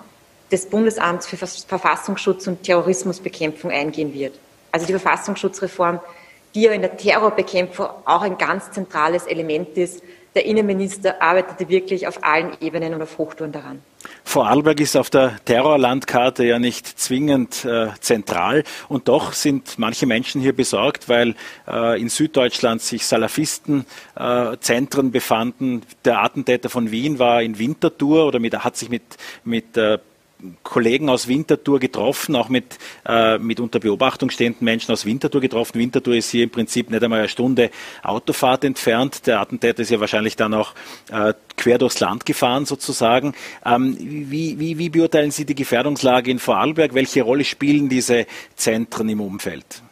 des 0.50 0.66
Bundesamts 0.66 1.26
für 1.26 1.36
Verfassungsschutz 1.36 2.46
und 2.46 2.62
Terrorismusbekämpfung 2.62 3.70
eingehen 3.70 4.14
wird. 4.14 4.38
Also 4.72 4.86
die 4.86 4.92
Verfassungsschutzreform, 4.92 6.00
die 6.54 6.62
ja 6.62 6.72
in 6.72 6.82
der 6.82 6.96
Terrorbekämpfung 6.96 7.86
auch 8.04 8.22
ein 8.22 8.38
ganz 8.38 8.70
zentrales 8.70 9.26
Element 9.26 9.76
ist. 9.76 10.02
Der 10.34 10.44
Innenminister 10.44 11.20
arbeitete 11.20 11.68
wirklich 11.68 12.06
auf 12.06 12.22
allen 12.22 12.56
Ebenen 12.60 12.94
und 12.94 13.02
auf 13.02 13.18
Hochtouren 13.18 13.52
daran. 13.52 13.82
Vorarlberg 14.24 14.80
ist 14.80 14.96
auf 14.96 15.10
der 15.10 15.36
Terrorlandkarte 15.44 16.44
ja 16.44 16.58
nicht 16.58 16.86
zwingend 16.86 17.64
äh, 17.64 17.88
zentral 18.00 18.64
und 18.88 19.08
doch 19.08 19.32
sind 19.32 19.78
manche 19.78 20.06
Menschen 20.06 20.40
hier 20.40 20.54
besorgt, 20.54 21.08
weil 21.08 21.34
äh, 21.68 22.00
in 22.00 22.08
Süddeutschland 22.08 22.82
sich 22.82 23.06
Salafistenzentren 23.06 25.06
äh, 25.06 25.10
befanden. 25.10 25.82
Der 26.04 26.22
Attentäter 26.22 26.68
von 26.68 26.90
Wien 26.90 27.18
war 27.18 27.42
in 27.42 27.58
Winterthur 27.58 28.26
oder 28.26 28.38
mit, 28.38 28.64
hat 28.64 28.76
sich 28.76 28.88
mit, 28.88 29.02
mit 29.44 29.76
äh, 29.76 29.98
Kollegen 30.62 31.08
aus 31.08 31.28
Winterthur 31.28 31.80
getroffen, 31.80 32.36
auch 32.36 32.48
mit, 32.48 32.78
äh, 33.06 33.38
mit 33.38 33.58
unter 33.58 33.80
Beobachtung 33.80 34.30
stehenden 34.30 34.64
Menschen 34.64 34.92
aus 34.92 35.06
Winterthur 35.06 35.40
getroffen. 35.40 35.78
Winterthur 35.78 36.14
ist 36.14 36.30
hier 36.30 36.44
im 36.44 36.50
Prinzip 36.50 36.90
nicht 36.90 37.02
einmal 37.02 37.20
eine 37.20 37.28
Stunde 37.28 37.70
Autofahrt 38.02 38.64
entfernt. 38.64 39.26
Der 39.26 39.40
Attentäter 39.40 39.82
ist 39.82 39.90
ja 39.90 39.98
wahrscheinlich 39.98 40.36
dann 40.36 40.52
auch 40.52 40.74
äh, 41.10 41.32
quer 41.56 41.78
durchs 41.78 42.00
Land 42.00 42.26
gefahren 42.26 42.66
sozusagen. 42.66 43.34
Ähm, 43.64 43.96
wie, 43.98 44.58
wie, 44.58 44.78
wie 44.78 44.90
beurteilen 44.90 45.30
Sie 45.30 45.46
die 45.46 45.54
Gefährdungslage 45.54 46.30
in 46.30 46.38
Vorarlberg? 46.38 46.94
Welche 46.94 47.22
Rolle 47.22 47.44
spielen 47.44 47.88
diese 47.88 48.26
Zentren 48.56 49.08
im 49.08 49.20
Umfeld? 49.20 49.82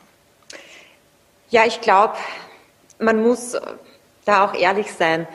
Ja, 1.51 1.65
ich 1.67 1.81
glaube, 1.81 2.15
man 2.99 3.23
muss 3.23 3.57
da 4.25 4.45
auch 4.45 4.55
ehrlich 4.55 4.93
sein. 4.93 5.27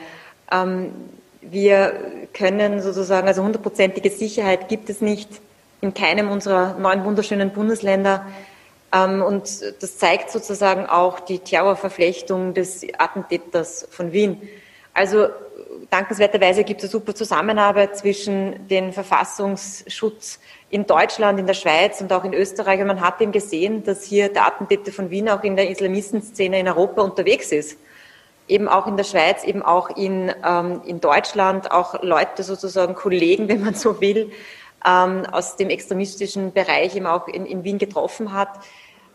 Ähm, 0.52 0.92
wir 1.40 2.26
können 2.34 2.80
sozusagen, 2.82 3.26
also 3.26 3.42
hundertprozentige 3.42 4.10
Sicherheit 4.10 4.68
gibt 4.68 4.90
es 4.90 5.00
nicht 5.00 5.28
in 5.80 5.94
keinem 5.94 6.30
unserer 6.30 6.78
neun 6.78 7.04
wunderschönen 7.04 7.50
Bundesländer. 7.50 8.26
Ähm, 8.92 9.22
und 9.22 9.44
das 9.80 9.98
zeigt 9.98 10.30
sozusagen 10.30 10.86
auch 10.86 11.20
die 11.20 11.38
Terrorverflechtung 11.38 12.54
des 12.54 12.86
Attentäters 12.98 13.88
von 13.90 14.12
Wien. 14.12 14.40
Also 14.92 15.28
dankenswerterweise 15.88 16.64
gibt 16.64 16.80
es 16.80 16.86
eine 16.86 16.90
super 16.90 17.14
Zusammenarbeit 17.14 17.96
zwischen 17.96 18.68
dem 18.68 18.92
Verfassungsschutz 18.92 20.40
in 20.68 20.86
Deutschland, 20.86 21.38
in 21.38 21.46
der 21.46 21.54
Schweiz 21.54 22.00
und 22.00 22.12
auch 22.12 22.24
in 22.24 22.34
Österreich. 22.34 22.80
Und 22.80 22.88
man 22.88 23.00
hat 23.00 23.20
eben 23.20 23.32
gesehen, 23.32 23.82
dass 23.84 24.04
hier 24.04 24.28
der 24.28 24.46
Attentäter 24.46 24.92
von 24.92 25.10
Wien 25.10 25.28
auch 25.28 25.42
in 25.42 25.56
der 25.56 25.70
Islamistenszene 25.70 26.60
in 26.60 26.68
Europa 26.68 27.00
unterwegs 27.00 27.52
ist 27.52 27.78
eben 28.50 28.68
auch 28.68 28.86
in 28.86 28.96
der 28.96 29.04
Schweiz, 29.04 29.44
eben 29.44 29.62
auch 29.62 29.90
in, 29.96 30.32
ähm, 30.44 30.82
in 30.84 31.00
Deutschland, 31.00 31.70
auch 31.70 32.02
Leute 32.02 32.42
sozusagen, 32.42 32.94
Kollegen, 32.94 33.48
wenn 33.48 33.62
man 33.62 33.74
so 33.74 34.00
will, 34.00 34.32
ähm, 34.86 35.24
aus 35.30 35.56
dem 35.56 35.70
extremistischen 35.70 36.52
Bereich 36.52 36.96
eben 36.96 37.06
auch 37.06 37.28
in, 37.28 37.46
in 37.46 37.64
Wien 37.64 37.78
getroffen 37.78 38.32
hat. 38.32 38.48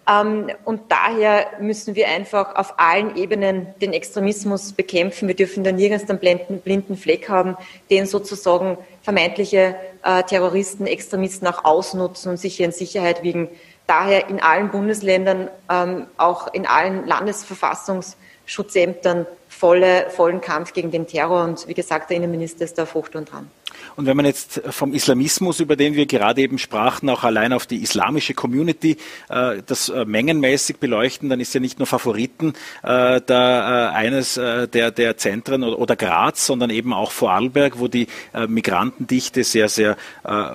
Ähm, 0.07 0.51
und 0.65 0.81
daher 0.89 1.47
müssen 1.59 1.95
wir 1.95 2.07
einfach 2.07 2.55
auf 2.55 2.79
allen 2.79 3.15
Ebenen 3.15 3.67
den 3.81 3.91
Extremismus 3.91 4.71
bekämpfen. 4.73 5.27
Wir 5.27 5.35
dürfen 5.35 5.63
da 5.63 5.71
nirgends 5.71 6.09
einen 6.09 6.19
blinden, 6.19 6.59
blinden 6.59 6.95
Fleck 6.95 7.27
haben, 7.27 7.57
den 7.89 8.05
sozusagen 8.05 8.77
vermeintliche 9.01 9.75
äh, 10.03 10.23
Terroristen, 10.23 10.85
Extremisten 10.85 11.47
auch 11.47 11.65
ausnutzen 11.65 12.31
und 12.31 12.37
sich 12.37 12.57
hier 12.57 12.67
in 12.67 12.71
Sicherheit 12.71 13.23
wiegen. 13.23 13.49
Daher 13.87 14.29
in 14.29 14.39
allen 14.39 14.69
Bundesländern, 14.69 15.49
ähm, 15.69 16.07
auch 16.17 16.53
in 16.53 16.65
allen 16.65 17.07
Landesverfassungs- 17.07 18.15
Schutzämtern 18.45 19.25
volle, 19.49 20.09
vollen 20.09 20.41
Kampf 20.41 20.73
gegen 20.73 20.91
den 20.91 21.07
Terror. 21.07 21.43
Und 21.43 21.67
wie 21.67 21.73
gesagt, 21.73 22.09
der 22.09 22.17
Innenminister 22.17 22.65
ist 22.65 22.77
da 22.77 22.83
auf 22.83 22.93
Hochtouren 22.93 23.25
dran. 23.25 23.51
Und 23.95 24.05
wenn 24.05 24.17
man 24.17 24.25
jetzt 24.25 24.61
vom 24.69 24.93
Islamismus, 24.93 25.59
über 25.59 25.75
den 25.75 25.95
wir 25.95 26.05
gerade 26.05 26.41
eben 26.41 26.57
sprachen, 26.57 27.09
auch 27.09 27.23
allein 27.23 27.53
auf 27.53 27.65
die 27.65 27.81
islamische 27.81 28.33
Community 28.33 28.97
äh, 29.29 29.61
das 29.65 29.89
äh, 29.89 30.05
mengenmäßig 30.05 30.77
beleuchten, 30.77 31.29
dann 31.29 31.39
ist 31.39 31.53
ja 31.53 31.59
nicht 31.59 31.79
nur 31.79 31.87
Favoriten 31.87 32.53
äh, 32.83 33.21
da 33.25 33.91
eines 33.91 34.35
der, 34.35 34.91
der 34.91 35.17
Zentren 35.17 35.63
oder, 35.63 35.95
Graz, 35.95 36.45
sondern 36.45 36.69
eben 36.69 36.93
auch 36.93 37.11
Vorarlberg, 37.11 37.79
wo 37.79 37.87
die 37.87 38.07
Migrantendichte 38.47 39.43
sehr, 39.43 39.69
sehr 39.69 39.97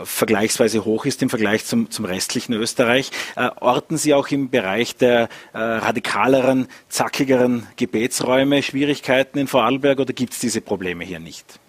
vergleichsweise 0.05 0.85
hoch 0.85 1.07
ist 1.07 1.23
im 1.23 1.31
Vergleich 1.31 1.65
zum, 1.65 1.91
zum 1.91 2.05
restlichen 2.05 2.53
Österreich. 2.55 3.11
orten 3.61 3.97
Sie 3.97 4.15
auch 4.15 4.29
im 4.29 4.51
Bereich 4.51 4.97
der 4.97 5.29
radikaleren, 5.55 6.69
zackigeren 6.89 7.67
Gebetsräume 7.77 8.63
Schwierigkeiten 8.63 9.39
in 9.39 9.47
Vorarlberg 9.47 10.01
oder 10.01 10.13
gibt 10.13 10.35
es 10.35 10.41
diese 10.41 10.61
Probleme 10.61 11.05
hier 11.05 11.21
nicht? 11.21 11.61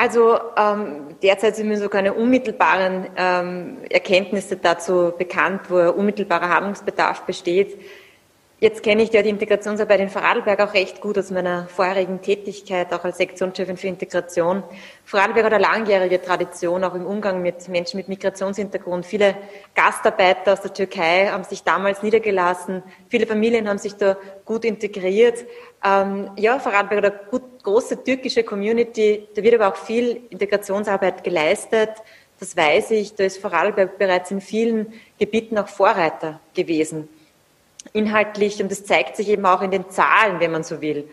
Also 0.00 0.38
ähm, 0.56 1.16
derzeit 1.20 1.56
sind 1.56 1.66
mir 1.66 1.76
so 1.76 1.88
keine 1.88 2.14
unmittelbaren 2.14 3.08
ähm, 3.16 3.78
Erkenntnisse 3.90 4.56
dazu 4.56 5.12
bekannt, 5.18 5.62
wo 5.68 5.90
unmittelbarer 5.90 6.50
Handlungsbedarf 6.50 7.22
besteht. 7.22 7.76
Jetzt 8.60 8.82
kenne 8.82 9.04
ich 9.04 9.12
ja 9.12 9.22
die 9.22 9.28
Integrationsarbeit 9.28 10.00
in 10.00 10.08
Vorarlberg 10.08 10.58
auch 10.58 10.74
recht 10.74 11.00
gut 11.00 11.16
aus 11.16 11.30
meiner 11.30 11.68
vorherigen 11.68 12.20
Tätigkeit, 12.20 12.92
auch 12.92 13.04
als 13.04 13.18
Sektionschefin 13.18 13.76
für 13.76 13.86
Integration. 13.86 14.64
Vorarlberg 15.04 15.46
hat 15.46 15.52
eine 15.52 15.62
langjährige 15.62 16.20
Tradition, 16.20 16.82
auch 16.82 16.96
im 16.96 17.06
Umgang 17.06 17.40
mit 17.40 17.68
Menschen 17.68 17.98
mit 17.98 18.08
Migrationshintergrund. 18.08 19.06
Viele 19.06 19.36
Gastarbeiter 19.76 20.54
aus 20.54 20.62
der 20.62 20.74
Türkei 20.74 21.28
haben 21.28 21.44
sich 21.44 21.62
damals 21.62 22.02
niedergelassen. 22.02 22.82
Viele 23.08 23.28
Familien 23.28 23.68
haben 23.68 23.78
sich 23.78 23.94
da 23.94 24.16
gut 24.44 24.64
integriert. 24.64 25.44
Ähm, 25.84 26.32
ja, 26.36 26.58
Vorarlberg 26.58 27.04
hat 27.04 27.12
eine 27.12 27.20
gut, 27.30 27.62
große 27.62 28.02
türkische 28.02 28.42
Community. 28.42 29.28
Da 29.36 29.42
wird 29.44 29.54
aber 29.54 29.68
auch 29.68 29.76
viel 29.76 30.22
Integrationsarbeit 30.30 31.22
geleistet. 31.22 31.90
Das 32.40 32.56
weiß 32.56 32.90
ich. 32.90 33.14
Da 33.14 33.22
ist 33.22 33.38
Vorarlberg 33.38 33.98
bereits 33.98 34.32
in 34.32 34.40
vielen 34.40 34.94
Gebieten 35.16 35.58
auch 35.58 35.68
Vorreiter 35.68 36.40
gewesen 36.54 37.08
inhaltlich 37.92 38.62
und 38.62 38.70
das 38.70 38.84
zeigt 38.84 39.16
sich 39.16 39.28
eben 39.28 39.46
auch 39.46 39.62
in 39.62 39.70
den 39.70 39.88
Zahlen, 39.90 40.40
wenn 40.40 40.52
man 40.52 40.64
so 40.64 40.80
will. 40.80 41.08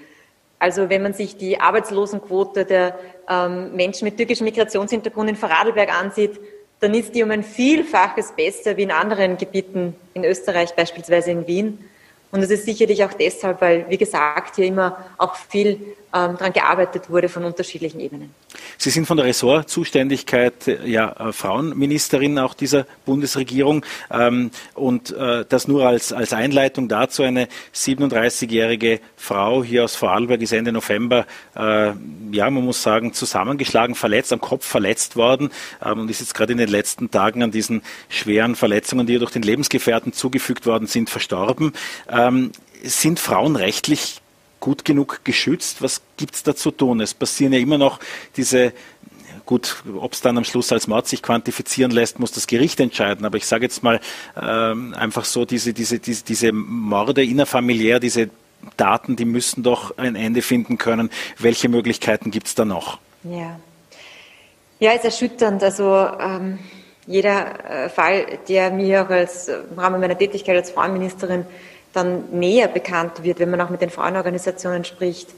Also 0.59 0.89
wenn 0.89 1.03
man 1.03 1.13
sich 1.13 1.37
die 1.37 1.59
Arbeitslosenquote 1.59 2.65
der 2.65 2.97
ähm, 3.29 3.75
Menschen 3.75 4.05
mit 4.05 4.17
türkischem 4.17 4.45
Migrationshintergrund 4.45 5.29
in 5.29 5.35
Vorarlberg 5.35 5.93
ansieht, 5.93 6.39
dann 6.79 6.93
ist 6.93 7.15
die 7.15 7.23
um 7.23 7.31
ein 7.31 7.43
Vielfaches 7.43 8.33
besser 8.33 8.77
wie 8.77 8.83
in 8.83 8.91
anderen 8.91 9.37
Gebieten 9.37 9.95
in 10.13 10.23
Österreich, 10.23 10.75
beispielsweise 10.75 11.31
in 11.31 11.47
Wien. 11.47 11.79
Und 12.31 12.41
das 12.41 12.49
ist 12.49 12.65
sicherlich 12.65 13.03
auch 13.03 13.13
deshalb, 13.13 13.61
weil, 13.61 13.85
wie 13.89 13.97
gesagt, 13.97 14.57
hier 14.57 14.65
immer 14.65 14.97
auch 15.17 15.35
viel 15.35 15.95
ähm, 16.13 16.37
daran 16.37 16.53
gearbeitet 16.53 17.09
wurde 17.09 17.29
von 17.29 17.43
unterschiedlichen 17.43 17.99
Ebenen. 17.99 18.33
Sie 18.77 18.89
sind 18.89 19.05
von 19.05 19.17
der 19.17 19.25
Ressortzuständigkeit 19.25 20.67
äh, 20.67 20.87
ja 20.87 21.11
äh, 21.11 21.33
Frauenministerin 21.33 22.39
auch 22.39 22.53
dieser 22.53 22.85
Bundesregierung 23.05 23.85
ähm, 24.11 24.51
und 24.73 25.11
äh, 25.11 25.45
das 25.47 25.67
nur 25.67 25.87
als, 25.87 26.13
als 26.13 26.33
Einleitung 26.33 26.87
dazu. 26.87 27.23
Eine 27.23 27.47
37-jährige 27.73 28.99
Frau 29.15 29.63
hier 29.63 29.83
aus 29.83 29.95
Vorarlberg 29.95 30.41
ist 30.41 30.53
Ende 30.53 30.71
November, 30.71 31.25
äh, 31.55 31.91
ja, 32.31 32.49
man 32.49 32.63
muss 32.63 32.81
sagen, 32.81 33.13
zusammengeschlagen, 33.13 33.95
verletzt, 33.95 34.31
am 34.33 34.41
Kopf 34.41 34.65
verletzt 34.65 35.15
worden 35.15 35.49
ähm, 35.83 36.01
und 36.01 36.11
ist 36.11 36.21
jetzt 36.21 36.33
gerade 36.33 36.51
in 36.51 36.57
den 36.57 36.69
letzten 36.69 37.11
Tagen 37.11 37.43
an 37.43 37.51
diesen 37.51 37.81
schweren 38.09 38.55
Verletzungen, 38.55 39.07
die 39.07 39.13
ihr 39.13 39.19
durch 39.19 39.31
den 39.31 39.41
Lebensgefährten 39.41 40.13
zugefügt 40.13 40.65
worden 40.65 40.87
sind, 40.87 41.09
verstorben. 41.09 41.73
Ähm, 42.09 42.51
sind 42.83 43.19
Frauen 43.19 43.55
rechtlich 43.55 44.21
gut 44.65 44.83
genug 44.83 45.19
geschützt? 45.23 45.83
Was 45.83 46.01
gibt 46.17 46.33
es 46.33 46.41
da 46.41 46.55
zu 46.55 46.71
tun? 46.71 46.99
Es 46.99 47.13
passieren 47.13 47.53
ja 47.53 47.59
immer 47.59 47.77
noch 47.77 47.99
diese 48.35 48.73
Gut, 49.45 49.83
ob 50.01 50.13
es 50.13 50.21
dann 50.21 50.39
am 50.39 50.43
Schluss 50.43 50.71
als 50.71 50.87
Mord 50.87 51.05
sich 51.05 51.21
quantifizieren 51.21 51.91
lässt, 51.91 52.17
muss 52.17 52.31
das 52.31 52.47
Gericht 52.47 52.79
entscheiden. 52.79 53.27
Aber 53.27 53.37
ich 53.37 53.45
sage 53.45 53.63
jetzt 53.63 53.83
mal 53.83 53.99
ähm, 54.41 54.95
einfach 54.95 55.23
so, 55.23 55.45
diese, 55.45 55.71
diese, 55.71 55.99
diese, 55.99 56.23
diese 56.23 56.51
Morde 56.51 57.23
innerfamiliär, 57.23 57.99
diese 57.99 58.31
Daten, 58.75 59.15
die 59.15 59.25
müssen 59.25 59.61
doch 59.61 59.99
ein 59.99 60.15
Ende 60.15 60.41
finden 60.41 60.79
können. 60.79 61.11
Welche 61.37 61.69
Möglichkeiten 61.69 62.31
gibt 62.31 62.47
es 62.47 62.55
da 62.55 62.65
noch? 62.65 62.97
Ja. 63.23 63.59
Ja, 64.79 64.93
ist 64.93 65.05
erschütternd. 65.05 65.61
Also 65.61 66.07
ähm, 66.19 66.57
jeder 67.05 67.85
äh, 67.85 67.89
Fall, 67.89 68.39
der 68.49 68.71
mir 68.71 69.03
auch 69.03 69.11
als, 69.11 69.47
im 69.47 69.77
Rahmen 69.77 70.01
meiner 70.01 70.17
Tätigkeit 70.17 70.55
als 70.55 70.71
Frauenministerin 70.71 71.45
dann 71.95 72.25
näher 72.31 72.67
bekannt 72.67 73.23
wird, 73.23 73.39
wenn 73.39 73.49
man 73.49 73.61
auch 73.61 73.69
mit 73.69 73.81
den 73.81 73.89
Frauenorganisationen 73.89 74.83
spricht, 74.83 75.29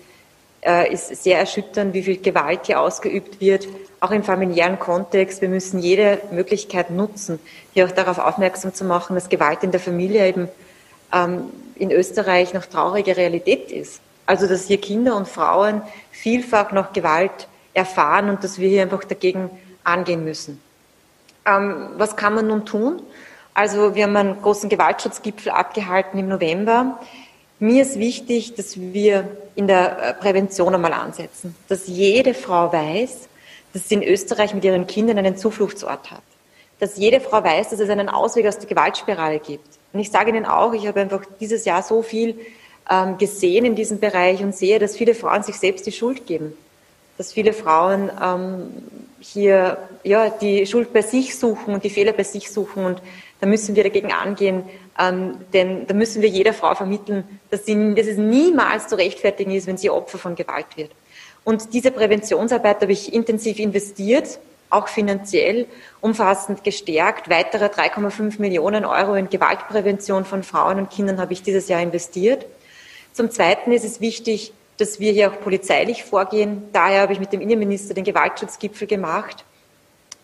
äh, 0.62 0.92
ist 0.92 1.24
sehr 1.24 1.40
erschütternd, 1.40 1.94
wie 1.94 2.04
viel 2.04 2.18
Gewalt 2.18 2.66
hier 2.66 2.82
ausgeübt 2.82 3.40
wird, 3.40 3.68
auch 4.00 4.12
im 4.12 4.24
familiären 4.24 4.80
Kontext. 4.80 5.42
Wir 5.42 5.50
müssen 5.50 5.80
jede 5.80 6.20
Möglichkeit 6.32 6.90
nutzen, 6.90 7.40
hier 7.74 7.86
auch 7.86 7.92
darauf 7.92 8.18
aufmerksam 8.20 8.74
zu 8.74 8.84
machen, 8.86 9.16
dass 9.16 9.30
Gewalt 9.30 9.64
in 9.64 9.72
der 9.72 9.80
Familie 9.80 10.28
eben 10.28 10.50
ähm, 11.14 11.44
in 11.76 11.92
Österreich 11.92 12.54
noch 12.54 12.66
traurige 12.66 13.16
Realität 13.16 13.72
ist. 13.72 14.02
Also 14.26 14.48
dass 14.48 14.66
hier 14.66 14.82
Kinder 14.82 15.16
und 15.16 15.28
Frauen 15.28 15.82
vielfach 16.12 16.72
noch 16.72 16.92
Gewalt 16.92 17.48
erfahren 17.74 18.30
und 18.30 18.44
dass 18.44 18.60
wir 18.60 18.68
hier 18.68 18.82
einfach 18.82 19.04
dagegen 19.04 19.50
angehen 19.84 20.24
müssen. 20.24 20.62
Ähm, 21.46 21.92
was 21.98 22.16
kann 22.16 22.36
man 22.36 22.48
nun 22.48 22.66
tun? 22.66 23.02
Also 23.58 23.96
wir 23.96 24.04
haben 24.04 24.16
einen 24.16 24.40
großen 24.40 24.70
Gewaltschutzgipfel 24.70 25.52
abgehalten 25.52 26.20
im 26.20 26.28
November. 26.28 27.00
Mir 27.58 27.82
ist 27.82 27.98
wichtig, 27.98 28.54
dass 28.54 28.80
wir 28.80 29.36
in 29.56 29.66
der 29.66 29.98
äh, 29.98 30.14
Prävention 30.14 30.76
einmal 30.76 30.94
ansetzen, 30.94 31.56
dass 31.68 31.88
jede 31.88 32.36
Frau 32.36 32.72
weiß, 32.72 33.28
dass 33.74 33.90
sie 33.90 33.96
in 33.96 34.04
Österreich 34.04 34.54
mit 34.54 34.64
ihren 34.64 34.86
Kindern 34.86 35.18
einen 35.18 35.38
Zufluchtsort 35.38 36.12
hat, 36.12 36.22
dass 36.80 36.98
jede 36.98 37.20
Frau 37.20 37.44
weiß, 37.44 37.70
dass 37.70 37.80
es 37.80 37.90
einen 37.90 38.10
Ausweg 38.10 38.46
aus 38.46 38.60
der 38.60 38.70
Gewaltspirale 38.70 39.40
gibt. 39.40 39.68
Und 39.92 40.02
ich 40.02 40.12
sage 40.12 40.30
Ihnen 40.30 40.46
auch, 40.46 40.74
ich 40.74 40.86
habe 40.86 41.00
einfach 41.00 41.24
dieses 41.40 41.66
Jahr 41.66 41.82
so 41.82 42.04
viel 42.04 42.38
ähm, 42.88 43.18
gesehen 43.18 43.66
in 43.66 43.74
diesem 43.74 44.00
Bereich 44.00 44.44
und 44.44 44.56
sehe, 44.56 44.78
dass 44.78 44.96
viele 44.96 45.16
Frauen 45.16 45.42
sich 45.42 45.56
selbst 45.56 45.88
die 45.88 45.92
Schuld 45.92 46.28
geben, 46.28 46.54
dass 47.18 47.34
viele 47.34 47.54
Frauen 47.54 48.12
ähm, 48.24 48.68
hier 49.20 49.80
ja 50.04 50.30
die 50.30 50.68
Schuld 50.68 50.94
bei 50.94 51.02
sich 51.02 51.36
suchen 51.40 51.74
und 51.74 51.84
die 51.84 51.90
Fehler 51.90 52.14
bei 52.14 52.24
sich 52.24 52.52
suchen 52.52 52.86
und 52.86 53.02
da 53.40 53.48
müssen 53.48 53.76
wir 53.76 53.84
dagegen 53.84 54.12
angehen, 54.12 54.64
ähm, 55.00 55.38
denn 55.54 55.86
da 55.88 55.94
müssen 55.94 56.22
wir 56.22 56.30
jeder 56.30 56.54
Frau 56.54 56.74
vermitteln, 56.76 57.24
dass, 57.52 57.66
sie, 57.66 57.94
dass 57.96 58.08
es 58.08 58.18
niemals 58.18 58.88
zu 58.88 58.98
rechtfertigen 58.98 59.52
ist, 59.52 59.68
wenn 59.68 59.78
sie 59.78 59.90
Opfer 59.90 60.18
von 60.18 60.36
Gewalt 60.36 60.76
wird. 60.76 60.92
Und 61.44 61.74
diese 61.74 61.92
Präventionsarbeit 61.92 62.82
habe 62.82 62.92
ich 62.92 63.14
intensiv 63.14 63.60
investiert, 63.60 64.40
auch 64.70 64.88
finanziell 64.88 65.66
umfassend 66.02 66.64
gestärkt. 66.64 67.30
Weitere 67.30 67.66
3,5 67.66 68.42
Millionen 68.42 68.84
Euro 68.84 69.16
in 69.16 69.30
Gewaltprävention 69.30 70.26
von 70.26 70.44
Frauen 70.44 70.80
und 70.80 70.90
Kindern 70.90 71.22
habe 71.22 71.34
ich 71.34 71.42
dieses 71.44 71.70
Jahr 71.70 71.82
investiert. 71.82 72.46
Zum 73.14 73.32
Zweiten 73.32 73.72
ist 73.72 73.86
es 73.86 74.02
wichtig, 74.02 74.52
dass 74.78 75.00
wir 75.00 75.12
hier 75.12 75.32
auch 75.32 75.40
polizeilich 75.40 76.04
vorgehen. 76.04 76.64
Daher 76.74 77.02
habe 77.02 77.14
ich 77.14 77.20
mit 77.20 77.34
dem 77.34 77.42
Innenminister 77.42 77.94
den 77.94 78.04
Gewaltschutzgipfel 78.04 78.88
gemacht, 78.88 79.44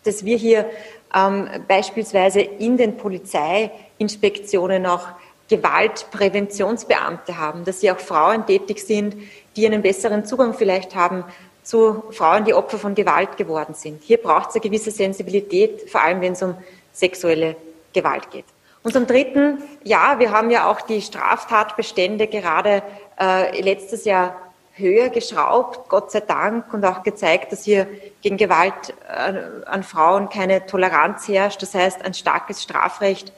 dass 0.03 0.25
wir 0.25 0.37
hier 0.37 0.69
ähm, 1.15 1.47
beispielsweise 1.67 2.41
in 2.41 2.77
den 2.77 2.97
Polizeiinspektionen 2.97 4.85
auch 4.85 5.07
Gewaltpräventionsbeamte 5.49 7.37
haben, 7.37 7.65
dass 7.65 7.81
sie 7.81 7.91
auch 7.91 7.99
Frauen 7.99 8.45
tätig 8.45 8.79
sind, 8.79 9.15
die 9.55 9.65
einen 9.65 9.81
besseren 9.81 10.25
Zugang 10.25 10.53
vielleicht 10.53 10.95
haben 10.95 11.25
zu 11.63 12.03
Frauen, 12.11 12.45
die 12.45 12.53
Opfer 12.53 12.77
von 12.77 12.95
Gewalt 12.95 13.37
geworden 13.37 13.73
sind. 13.73 14.03
Hier 14.03 14.17
braucht 14.17 14.49
es 14.49 14.55
eine 14.55 14.61
gewisse 14.61 14.91
Sensibilität, 14.91 15.89
vor 15.89 16.01
allem 16.01 16.21
wenn 16.21 16.33
es 16.33 16.41
um 16.41 16.55
sexuelle 16.91 17.55
Gewalt 17.93 18.29
geht. 18.31 18.45
Und 18.83 18.93
zum 18.93 19.07
Dritten, 19.07 19.63
ja, 19.83 20.19
wir 20.19 20.31
haben 20.31 20.51
ja 20.51 20.69
auch 20.69 20.81
die 20.81 21.01
Straftatbestände 21.01 22.27
gerade 22.27 22.83
äh, 23.19 23.61
letztes 23.61 24.03
Jahr 24.03 24.35
höher 24.75 25.09
geschraubt, 25.09 25.89
Gott 25.89 26.11
sei 26.11 26.21
Dank, 26.21 26.73
und 26.73 26.83
auch 26.85 27.03
gezeigt, 27.03 27.51
dass 27.51 27.63
hier 27.63 27.87
gegen 28.21 28.37
Gewalt 28.37 28.93
äh, 29.07 29.33
an 29.65 29.83
Frauen 29.83 30.29
keine 30.29 30.65
Toleranz 30.65 31.27
herrscht. 31.27 31.61
Das 31.61 31.73
heißt, 31.73 32.03
ein 32.03 32.13
starkes 32.13 32.63
Strafrecht, 32.63 33.31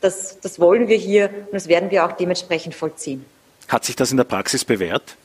das, 0.00 0.40
das 0.40 0.60
wollen 0.60 0.88
wir 0.88 0.96
hier 0.96 1.30
und 1.46 1.54
das 1.54 1.68
werden 1.68 1.90
wir 1.90 2.04
auch 2.04 2.12
dementsprechend 2.12 2.74
vollziehen. 2.74 3.24
Hat 3.68 3.84
sich 3.84 3.96
das 3.96 4.10
in 4.10 4.16
der 4.16 4.24
Praxis 4.24 4.64
bewährt? 4.64 5.16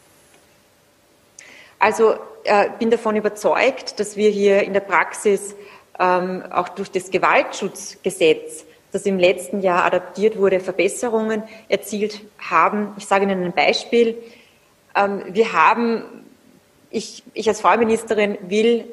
Also 1.80 2.16
äh, 2.44 2.70
bin 2.80 2.90
davon 2.90 3.16
überzeugt, 3.16 4.00
dass 4.00 4.16
wir 4.16 4.30
hier 4.30 4.64
in 4.64 4.74
der 4.74 4.80
Praxis 4.80 5.56
ähm, 6.00 6.44
auch 6.52 6.70
durch 6.70 6.92
das 6.92 7.12
Gewaltschutzgesetz, 7.12 8.66
das 8.92 9.06
im 9.06 9.20
letzten 9.20 9.62
Jahr 9.62 9.84
adaptiert 9.84 10.38
wurde, 10.38 10.60
Verbesserungen 10.60 11.44
erzielt 11.68 12.22
haben. 12.40 12.94
Ich 12.98 13.06
sage 13.06 13.26
Ihnen 13.26 13.44
ein 13.44 13.54
Beispiel. 13.54 14.18
Ähm, 14.98 15.24
wir 15.30 15.54
haben, 15.54 16.04
ich, 16.90 17.24
ich 17.34 17.48
als 17.48 17.62
Frauenministerin 17.62 18.38
will 18.42 18.86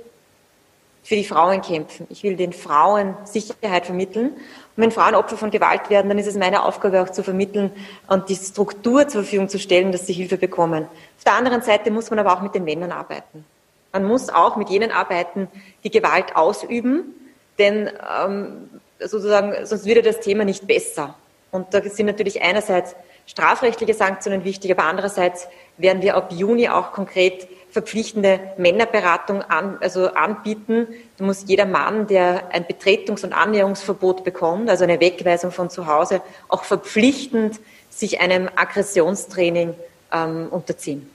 für 1.02 1.16
die 1.16 1.24
Frauen 1.24 1.60
kämpfen. 1.60 2.06
Ich 2.10 2.22
will 2.22 2.36
den 2.36 2.52
Frauen 2.52 3.14
Sicherheit 3.24 3.86
vermitteln. 3.86 4.28
Und 4.30 4.82
wenn 4.82 4.90
Frauen 4.90 5.14
Opfer 5.14 5.36
von 5.36 5.50
Gewalt 5.50 5.90
werden, 5.90 6.08
dann 6.08 6.18
ist 6.18 6.26
es 6.26 6.36
meine 6.36 6.64
Aufgabe 6.64 7.02
auch 7.02 7.10
zu 7.10 7.22
vermitteln 7.22 7.70
und 8.08 8.28
die 8.28 8.36
Struktur 8.36 9.06
zur 9.06 9.22
Verfügung 9.22 9.48
zu 9.48 9.58
stellen, 9.58 9.92
dass 9.92 10.06
sie 10.06 10.14
Hilfe 10.14 10.38
bekommen. 10.38 10.84
Auf 11.18 11.24
der 11.24 11.34
anderen 11.34 11.62
Seite 11.62 11.90
muss 11.90 12.10
man 12.10 12.18
aber 12.18 12.32
auch 12.32 12.40
mit 12.40 12.54
den 12.54 12.64
Männern 12.64 12.90
arbeiten. 12.90 13.44
Man 13.92 14.04
muss 14.04 14.28
auch 14.28 14.56
mit 14.56 14.70
jenen 14.70 14.90
arbeiten, 14.90 15.46
die 15.84 15.90
Gewalt 15.90 16.34
ausüben, 16.34 17.14
denn 17.58 17.90
ähm, 18.24 18.70
sozusagen 18.98 19.66
sonst 19.66 19.84
würde 19.84 20.02
das 20.02 20.20
Thema 20.20 20.44
nicht 20.44 20.66
besser. 20.66 21.14
Und 21.52 21.72
da 21.72 21.80
sind 21.82 22.06
natürlich 22.06 22.42
einerseits 22.42 22.96
strafrechtliche 23.26 23.94
Sanktionen 23.94 24.44
wichtig, 24.44 24.70
aber 24.70 24.84
andererseits 24.84 25.48
werden 25.78 26.02
wir 26.02 26.16
ab 26.16 26.32
Juni 26.32 26.68
auch 26.68 26.92
konkret 26.92 27.48
verpflichtende 27.70 28.38
Männerberatung 28.56 29.42
an, 29.42 29.78
also 29.80 30.12
anbieten. 30.12 30.86
Da 31.16 31.24
muss 31.24 31.44
jeder 31.46 31.66
Mann, 31.66 32.06
der 32.06 32.52
ein 32.52 32.64
Betretungs- 32.64 33.24
und 33.24 33.32
Annäherungsverbot 33.32 34.22
bekommt, 34.22 34.70
also 34.70 34.84
eine 34.84 35.00
Wegweisung 35.00 35.50
von 35.50 35.70
zu 35.70 35.88
Hause, 35.88 36.22
auch 36.48 36.62
verpflichtend 36.62 37.58
sich 37.90 38.20
einem 38.20 38.48
Aggressionstraining 38.54 39.74
ähm, 40.12 40.48
unterziehen. 40.50 41.10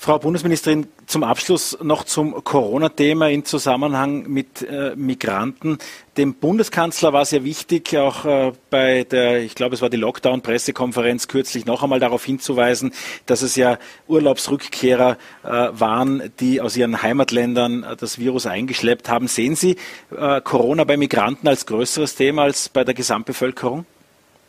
Frau 0.00 0.16
Bundesministerin, 0.16 0.86
zum 1.06 1.24
Abschluss 1.24 1.76
noch 1.82 2.04
zum 2.04 2.44
Corona-Thema 2.44 3.30
in 3.30 3.44
Zusammenhang 3.44 4.28
mit 4.28 4.62
äh, 4.62 4.94
Migranten. 4.94 5.78
Dem 6.16 6.34
Bundeskanzler 6.34 7.12
war 7.12 7.22
es 7.22 7.32
ja 7.32 7.42
wichtig, 7.42 7.96
auch 7.96 8.24
äh, 8.24 8.52
bei 8.70 9.02
der, 9.02 9.42
ich 9.42 9.56
glaube, 9.56 9.74
es 9.74 9.82
war 9.82 9.90
die 9.90 9.96
Lockdown-Pressekonferenz 9.96 11.26
kürzlich 11.26 11.66
noch 11.66 11.82
einmal 11.82 11.98
darauf 11.98 12.24
hinzuweisen, 12.24 12.92
dass 13.26 13.42
es 13.42 13.56
ja 13.56 13.76
Urlaubsrückkehrer 14.06 15.18
äh, 15.42 15.48
waren, 15.48 16.32
die 16.38 16.60
aus 16.60 16.76
ihren 16.76 17.02
Heimatländern 17.02 17.82
äh, 17.82 17.96
das 17.96 18.20
Virus 18.20 18.46
eingeschleppt 18.46 19.08
haben. 19.08 19.26
Sehen 19.26 19.56
Sie 19.56 19.78
äh, 20.16 20.40
Corona 20.42 20.84
bei 20.84 20.96
Migranten 20.96 21.48
als 21.48 21.66
größeres 21.66 22.14
Thema 22.14 22.42
als 22.44 22.68
bei 22.68 22.84
der 22.84 22.94
Gesamtbevölkerung? 22.94 23.84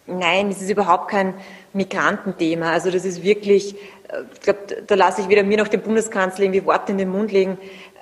Nein, 0.05 0.49
es 0.49 0.62
ist 0.62 0.69
überhaupt 0.69 1.09
kein 1.09 1.33
Migrantenthema. 1.73 2.71
Also 2.71 2.91
das 2.91 3.05
ist 3.05 3.23
wirklich 3.23 3.75
ich 4.34 4.41
glaube, 4.41 4.60
da 4.88 4.95
lasse 4.95 5.21
ich 5.21 5.29
wieder 5.29 5.43
mir 5.43 5.58
noch 5.58 5.67
den 5.67 5.82
Bundeskanzler 5.82 6.45
irgendwie 6.45 6.65
Worte 6.65 6.91
in 6.91 6.97
den 6.97 7.10
Mund 7.10 7.32
legen. 7.32 7.58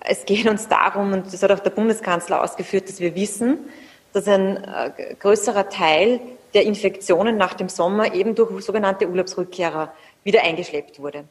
Es 0.05 0.25
geht 0.25 0.47
uns 0.47 0.67
darum, 0.67 1.11
und 1.11 1.33
das 1.33 1.43
hat 1.43 1.51
auch 1.51 1.59
der 1.59 1.71
Bundeskanzler 1.71 2.41
ausgeführt, 2.41 2.87
dass 2.87 2.99
wir 2.99 3.15
wissen, 3.15 3.59
dass 4.13 4.27
ein 4.27 4.57
äh, 4.63 5.15
größerer 5.19 5.69
Teil 5.69 6.21
der 6.53 6.63
Infektionen 6.63 7.37
nach 7.37 7.55
dem 7.55 7.67
Sommer 7.67 8.13
eben 8.13 8.35
durch 8.35 8.63
sogenannte 8.63 9.07
Urlaubsrückkehrer 9.09 9.93
wieder 10.23 10.43
eingeschleppt 10.43 10.99
wurde. 10.99 11.25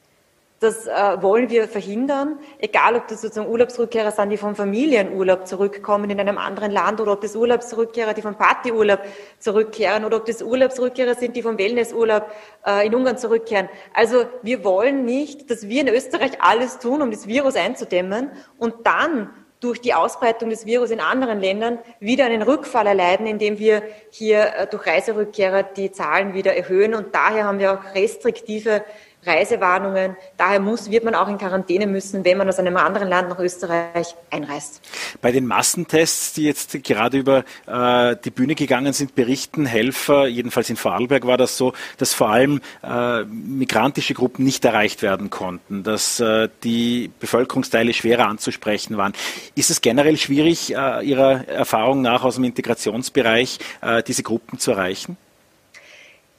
Das 0.58 0.86
äh, 0.86 1.20
wollen 1.20 1.50
wir 1.50 1.68
verhindern, 1.68 2.38
egal 2.58 2.96
ob 2.96 3.08
das 3.08 3.20
sozusagen 3.20 3.50
Urlaubsrückkehrer 3.50 4.10
sind, 4.10 4.30
die 4.30 4.38
vom 4.38 4.56
Familienurlaub 4.56 5.46
zurückkommen 5.46 6.08
in 6.08 6.18
einem 6.18 6.38
anderen 6.38 6.72
Land 6.72 6.98
oder 6.98 7.12
ob 7.12 7.20
das 7.20 7.36
Urlaubsrückkehrer, 7.36 8.14
die 8.14 8.22
vom 8.22 8.36
Partyurlaub 8.36 9.00
zurückkehren 9.38 10.06
oder 10.06 10.16
ob 10.16 10.24
das 10.24 10.40
Urlaubsrückkehrer 10.40 11.14
sind, 11.14 11.36
die 11.36 11.42
vom 11.42 11.58
Wellnessurlaub 11.58 12.30
äh, 12.66 12.86
in 12.86 12.94
Ungarn 12.94 13.18
zurückkehren. 13.18 13.68
Also 13.92 14.24
wir 14.40 14.64
wollen 14.64 15.04
nicht, 15.04 15.50
dass 15.50 15.68
wir 15.68 15.82
in 15.82 15.88
Österreich 15.88 16.40
alles 16.40 16.78
tun, 16.78 17.02
um 17.02 17.10
das 17.10 17.26
Virus 17.26 17.54
einzudämmen 17.54 18.30
und 18.58 18.86
dann 18.86 19.28
durch 19.60 19.80
die 19.80 19.94
Ausbreitung 19.94 20.50
des 20.50 20.66
Virus 20.66 20.90
in 20.90 21.00
anderen 21.00 21.40
Ländern 21.40 21.78
wieder 21.98 22.26
einen 22.26 22.42
Rückfall 22.42 22.86
erleiden, 22.86 23.26
indem 23.26 23.58
wir 23.58 23.82
hier 24.10 24.54
äh, 24.54 24.66
durch 24.66 24.86
Reiserückkehrer 24.86 25.62
die 25.62 25.92
Zahlen 25.92 26.34
wieder 26.34 26.54
erhöhen. 26.54 26.94
Und 26.94 27.14
daher 27.14 27.44
haben 27.44 27.58
wir 27.58 27.72
auch 27.72 27.94
restriktive 27.94 28.84
Reisewarnungen. 29.26 30.16
Daher 30.36 30.60
muss, 30.60 30.90
wird 30.90 31.04
man 31.04 31.14
auch 31.14 31.28
in 31.28 31.38
Quarantäne 31.38 31.86
müssen, 31.86 32.24
wenn 32.24 32.38
man 32.38 32.48
aus 32.48 32.58
einem 32.58 32.76
anderen 32.76 33.08
Land 33.08 33.28
nach 33.28 33.38
Österreich 33.38 34.14
einreist. 34.30 34.80
Bei 35.20 35.32
den 35.32 35.46
Massentests, 35.46 36.32
die 36.34 36.44
jetzt 36.44 36.82
gerade 36.84 37.18
über 37.18 37.44
äh, 37.66 38.16
die 38.24 38.30
Bühne 38.30 38.54
gegangen 38.54 38.92
sind, 38.92 39.14
berichten 39.14 39.66
Helfer, 39.66 40.26
jedenfalls 40.26 40.70
in 40.70 40.76
Vorarlberg 40.76 41.26
war 41.26 41.36
das 41.36 41.56
so, 41.56 41.72
dass 41.98 42.14
vor 42.14 42.30
allem 42.30 42.60
äh, 42.82 43.24
migrantische 43.24 44.14
Gruppen 44.14 44.44
nicht 44.44 44.64
erreicht 44.64 45.02
werden 45.02 45.30
konnten, 45.30 45.82
dass 45.82 46.20
äh, 46.20 46.48
die 46.62 47.10
Bevölkerungsteile 47.20 47.92
schwerer 47.92 48.28
anzusprechen 48.28 48.96
waren. 48.96 49.12
Ist 49.54 49.70
es 49.70 49.80
generell 49.80 50.16
schwierig, 50.16 50.74
äh, 50.74 51.04
Ihrer 51.04 51.48
Erfahrung 51.48 52.02
nach 52.02 52.24
aus 52.24 52.36
dem 52.36 52.44
Integrationsbereich, 52.44 53.58
äh, 53.82 54.02
diese 54.02 54.22
Gruppen 54.22 54.58
zu 54.58 54.72
erreichen? 54.72 55.16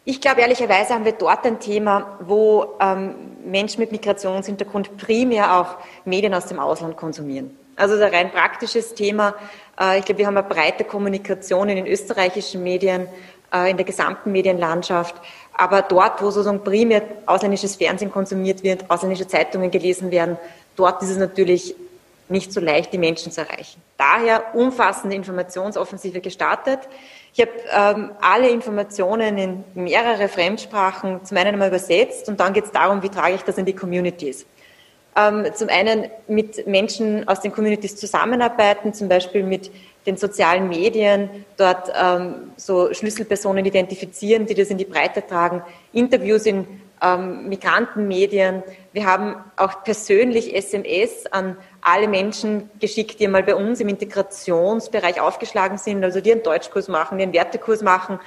Ich 0.09 0.21
glaube, 0.21 0.39
ehrlicherweise 0.39 0.93
haben 0.93 1.03
wir 1.03 1.11
dort 1.11 1.45
ein 1.45 1.59
Thema, 1.59 2.17
wo 2.21 2.77
ähm, 2.79 3.13
Menschen 3.43 3.81
mit 3.81 3.91
Migrationshintergrund 3.91 4.95
primär 4.95 5.59
auch 5.59 5.75
Medien 6.05 6.33
aus 6.33 6.45
dem 6.45 6.61
Ausland 6.61 6.95
konsumieren. 6.95 7.57
Also 7.75 7.95
ein 7.95 8.13
rein 8.13 8.31
praktisches 8.31 8.93
Thema. 8.93 9.35
Äh, 9.77 9.99
ich 9.99 10.05
glaube, 10.05 10.19
wir 10.19 10.27
haben 10.27 10.37
eine 10.37 10.47
breite 10.47 10.85
Kommunikation 10.85 11.67
in 11.67 11.75
den 11.75 11.87
österreichischen 11.87 12.63
Medien, 12.63 13.09
äh, 13.53 13.69
in 13.69 13.75
der 13.75 13.85
gesamten 13.85 14.31
Medienlandschaft. 14.31 15.15
Aber 15.51 15.81
dort, 15.81 16.21
wo 16.21 16.31
sozusagen 16.31 16.63
primär 16.63 17.01
ausländisches 17.25 17.75
Fernsehen 17.75 18.09
konsumiert 18.09 18.63
wird, 18.63 18.89
ausländische 18.89 19.27
Zeitungen 19.27 19.71
gelesen 19.71 20.09
werden, 20.09 20.37
dort 20.77 21.03
ist 21.03 21.09
es 21.09 21.17
natürlich 21.17 21.75
nicht 22.29 22.53
so 22.53 22.61
leicht, 22.61 22.93
die 22.93 22.97
Menschen 22.97 23.33
zu 23.33 23.41
erreichen. 23.41 23.81
Daher 23.97 24.55
umfassende 24.55 25.17
Informationsoffensive 25.17 26.21
gestartet. 26.21 26.79
Ich 27.39 27.45
habe 27.45 27.99
ähm, 27.99 28.11
alle 28.19 28.49
Informationen 28.49 29.37
in 29.37 29.63
mehrere 29.75 30.27
Fremdsprachen 30.27 31.23
zum 31.23 31.37
einen 31.37 31.49
einmal 31.49 31.67
übersetzt 31.67 32.27
und 32.29 32.39
dann 32.39 32.51
geht 32.51 32.65
es 32.65 32.71
darum, 32.71 33.03
wie 33.03 33.09
trage 33.09 33.35
ich 33.35 33.43
das 33.43 33.59
in 33.59 33.65
die 33.65 33.75
Communities. 33.75 34.47
Ähm, 35.15 35.45
zum 35.53 35.69
einen 35.69 36.09
mit 36.27 36.65
Menschen 36.65 37.27
aus 37.27 37.41
den 37.41 37.51
Communities 37.51 37.95
zusammenarbeiten, 37.95 38.91
zum 38.91 39.07
Beispiel 39.07 39.43
mit 39.43 39.69
den 40.07 40.17
sozialen 40.17 40.67
Medien, 40.67 41.45
dort 41.57 41.91
ähm, 41.95 42.53
so 42.55 42.91
Schlüsselpersonen 42.91 43.63
identifizieren, 43.63 44.47
die 44.47 44.55
das 44.55 44.69
in 44.69 44.79
die 44.79 44.85
Breite 44.85 45.23
tragen, 45.23 45.61
Interviews 45.93 46.47
in 46.47 46.65
ähm, 47.03 47.49
Migrantenmedien. 47.49 48.63
Wir 48.93 49.05
haben 49.05 49.35
auch 49.57 49.83
persönlich 49.83 50.55
SMS 50.55 51.27
an 51.27 51.55
alle 51.81 52.07
Menschen 52.07 52.69
geschickt, 52.79 53.19
die 53.19 53.25
einmal 53.25 53.43
bei 53.43 53.55
uns 53.55 53.79
im 53.79 53.89
Integrationsbereich 53.89 55.21
aufgeschlagen 55.21 55.77
sind, 55.77 56.03
also 56.03 56.21
die 56.21 56.31
einen 56.31 56.43
Deutschkurs 56.43 56.87
machen, 56.87 57.17
die 57.17 57.23
einen 57.23 57.33
Wertekurs 57.33 57.81
machen, 57.81 58.19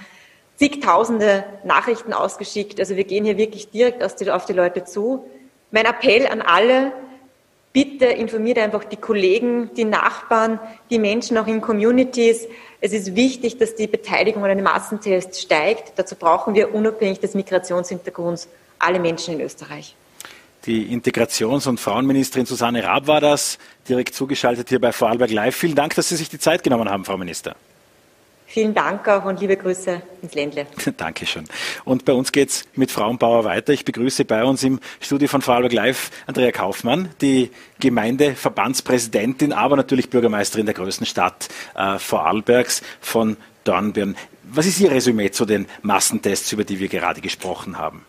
zigtausende 0.57 1.45
Nachrichten 1.65 2.13
ausgeschickt. 2.13 2.81
Also 2.81 2.97
wir 2.97 3.05
gehen 3.05 3.25
hier 3.25 3.37
wirklich 3.37 3.71
direkt 3.71 4.03
auf 4.03 4.45
die 4.45 4.53
Leute 4.53 4.85
zu. 4.85 5.25
Mein 5.71 5.87
Appell 5.87 6.27
an 6.27 6.43
alle, 6.43 6.93
bitte 7.73 8.07
informiert 8.07 8.59
einfach 8.59 8.85
die 8.85 8.97
Kollegen, 8.97 9.71
die 9.75 9.85
Nachbarn, 9.85 10.59
die 10.91 10.99
Menschen 10.99 11.39
auch 11.39 11.47
in 11.47 11.61
Communities. 11.61 12.49
Es 12.81 12.93
ist 12.93 13.15
wichtig, 13.15 13.59
dass 13.59 13.75
die 13.75 13.87
Beteiligung 13.87 14.45
an 14.45 14.51
einem 14.51 14.65
Massentest 14.65 15.41
steigt. 15.41 15.93
Dazu 15.97 16.17
brauchen 16.17 16.55
wir 16.55 16.75
unabhängig 16.75 17.21
des 17.21 17.35
Migrationshintergrunds 17.35 18.49
alle 18.79 18.99
Menschen 18.99 19.35
in 19.35 19.41
Österreich. 19.41 19.95
Die 20.67 20.93
Integrations- 20.95 21.67
und 21.67 21.81
Frauenministerin 21.81 22.45
Susanne 22.45 22.85
Raab 22.85 23.07
war 23.07 23.21
das, 23.21 23.59
direkt 23.89 24.15
zugeschaltet 24.15 24.69
hier 24.69 24.81
bei 24.81 24.93
Vorarlberg 24.93 25.31
Live. 25.31 25.57
Vielen 25.57 25.75
Dank, 25.75 25.95
dass 25.95 26.11
Sie 26.11 26.17
sich 26.17 26.29
die 26.29 26.39
Zeit 26.39 26.63
genommen 26.63 26.91
haben, 26.91 27.05
Frau 27.05 27.17
Minister. 27.17 27.57
Vielen 28.47 28.75
Dank 28.75 29.07
auch 29.07 29.25
und 29.27 29.41
liebe 29.41 29.57
Grüße 29.57 30.03
ins 30.23 30.35
Ländle. 30.35 30.67
Dankeschön. 30.97 31.45
Und 31.85 32.05
bei 32.05 32.13
uns 32.13 32.33
geht 32.33 32.51
es 32.51 32.65
mit 32.75 32.91
Frauenbauer 32.91 33.45
weiter. 33.45 33.73
Ich 33.73 33.85
begrüße 33.85 34.25
bei 34.25 34.45
uns 34.45 34.65
im 34.65 34.81
Studio 35.01 35.29
von 35.29 35.41
Vorarlberg 35.41 35.73
Live 35.73 36.11
Andrea 36.27 36.51
Kaufmann, 36.51 37.11
die 37.21 37.53
Gemeindeverbandspräsidentin, 37.79 39.53
aber 39.53 39.77
natürlich 39.77 40.11
Bürgermeisterin 40.11 40.67
der 40.67 40.75
größten 40.75 41.07
Stadt 41.07 41.49
äh, 41.77 42.01
Vorarlbergs 42.01 42.83
von 43.01 43.37
Dornbirn. 43.63 44.17
Was 44.43 44.67
ist 44.67 44.81
Ihr 44.81 44.91
Resümee 44.91 45.31
zu 45.31 45.47
den 45.47 45.67
Massentests, 45.83 46.51
über 46.51 46.65
die 46.65 46.81
wir 46.81 46.89
gerade 46.89 47.21
gesprochen 47.21 47.79
haben? 47.79 48.05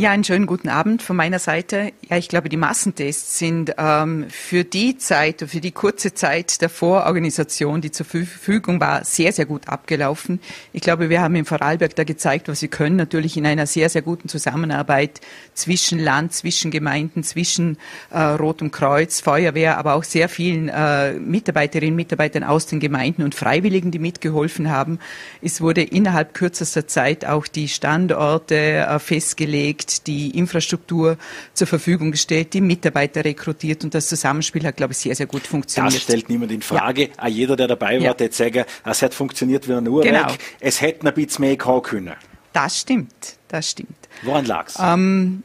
Ja, 0.00 0.12
einen 0.12 0.24
schönen 0.24 0.46
guten 0.46 0.70
Abend 0.70 1.02
von 1.02 1.14
meiner 1.14 1.38
Seite. 1.38 1.92
Ja, 2.08 2.16
ich 2.16 2.30
glaube, 2.30 2.48
die 2.48 2.56
Massentests 2.56 3.38
sind 3.38 3.74
ähm, 3.76 4.24
für 4.30 4.64
die 4.64 4.96
Zeit, 4.96 5.44
für 5.46 5.60
die 5.60 5.72
kurze 5.72 6.14
Zeit 6.14 6.62
der 6.62 6.70
Vororganisation, 6.70 7.82
die 7.82 7.90
zur 7.90 8.06
Verfügung 8.06 8.80
war, 8.80 9.04
sehr, 9.04 9.30
sehr 9.34 9.44
gut 9.44 9.68
abgelaufen. 9.68 10.40
Ich 10.72 10.80
glaube, 10.80 11.10
wir 11.10 11.20
haben 11.20 11.34
in 11.34 11.44
Vorarlberg 11.44 11.94
da 11.96 12.04
gezeigt, 12.04 12.48
was 12.48 12.62
wir 12.62 12.70
können, 12.70 12.96
natürlich 12.96 13.36
in 13.36 13.44
einer 13.44 13.66
sehr, 13.66 13.90
sehr 13.90 14.00
guten 14.00 14.30
Zusammenarbeit 14.30 15.20
zwischen 15.52 15.98
Land, 15.98 16.32
zwischen 16.32 16.70
Gemeinden, 16.70 17.22
zwischen 17.22 17.76
äh, 18.10 18.18
Rotem 18.18 18.70
Kreuz, 18.70 19.20
Feuerwehr, 19.20 19.76
aber 19.76 19.96
auch 19.96 20.04
sehr 20.04 20.30
vielen 20.30 20.70
äh, 20.70 21.12
Mitarbeiterinnen 21.12 21.92
und 21.92 21.96
Mitarbeitern 21.96 22.44
aus 22.44 22.64
den 22.64 22.80
Gemeinden 22.80 23.22
und 23.22 23.34
Freiwilligen, 23.34 23.90
die 23.90 23.98
mitgeholfen 23.98 24.70
haben. 24.70 24.98
Es 25.42 25.60
wurde 25.60 25.82
innerhalb 25.82 26.32
kürzester 26.32 26.86
Zeit 26.86 27.26
auch 27.26 27.46
die 27.46 27.68
Standorte 27.68 28.56
äh, 28.56 28.98
festgelegt, 28.98 29.89
die 30.06 30.36
Infrastruktur 30.38 31.16
zur 31.54 31.66
Verfügung 31.66 32.10
gestellt, 32.12 32.54
die 32.54 32.60
Mitarbeiter 32.60 33.24
rekrutiert 33.24 33.84
und 33.84 33.94
das 33.94 34.08
Zusammenspiel 34.08 34.64
hat, 34.64 34.76
glaube 34.76 34.92
ich, 34.92 34.98
sehr, 34.98 35.14
sehr 35.14 35.26
gut 35.26 35.46
funktioniert. 35.46 35.94
Das 35.94 36.02
stellt 36.02 36.28
niemand 36.28 36.52
in 36.52 36.62
Frage. 36.62 37.02
Ja. 37.02 37.08
Auch 37.18 37.28
jeder, 37.28 37.56
der 37.56 37.68
dabei 37.68 37.98
war, 37.98 38.04
ja. 38.04 38.14
der 38.14 38.32
sagen, 38.32 38.64
es 38.84 39.02
hat 39.02 39.14
funktioniert 39.14 39.68
wie 39.68 39.74
ein 39.74 39.86
Uhrwerk. 39.86 40.28
Genau. 40.28 40.34
Es 40.60 40.80
hätte 40.80 41.06
ein 41.06 41.14
bisschen 41.14 41.44
mehr 41.44 41.56
kommen 41.56 41.82
können. 41.82 42.14
Das 42.52 42.80
stimmt, 42.80 43.36
das 43.48 43.70
stimmt. 43.70 44.08
Woran 44.22 44.44
lag 44.44 44.68
es? 44.68 44.76
Ähm, 44.80 45.42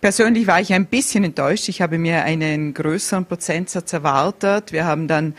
persönlich 0.00 0.46
war 0.46 0.60
ich 0.60 0.72
ein 0.72 0.86
bisschen 0.86 1.24
enttäuscht. 1.24 1.68
Ich 1.68 1.82
habe 1.82 1.98
mir 1.98 2.24
einen 2.24 2.74
größeren 2.74 3.26
Prozentsatz 3.26 3.92
erwartet. 3.92 4.72
Wir 4.72 4.84
haben 4.84 5.06
dann 5.08 5.34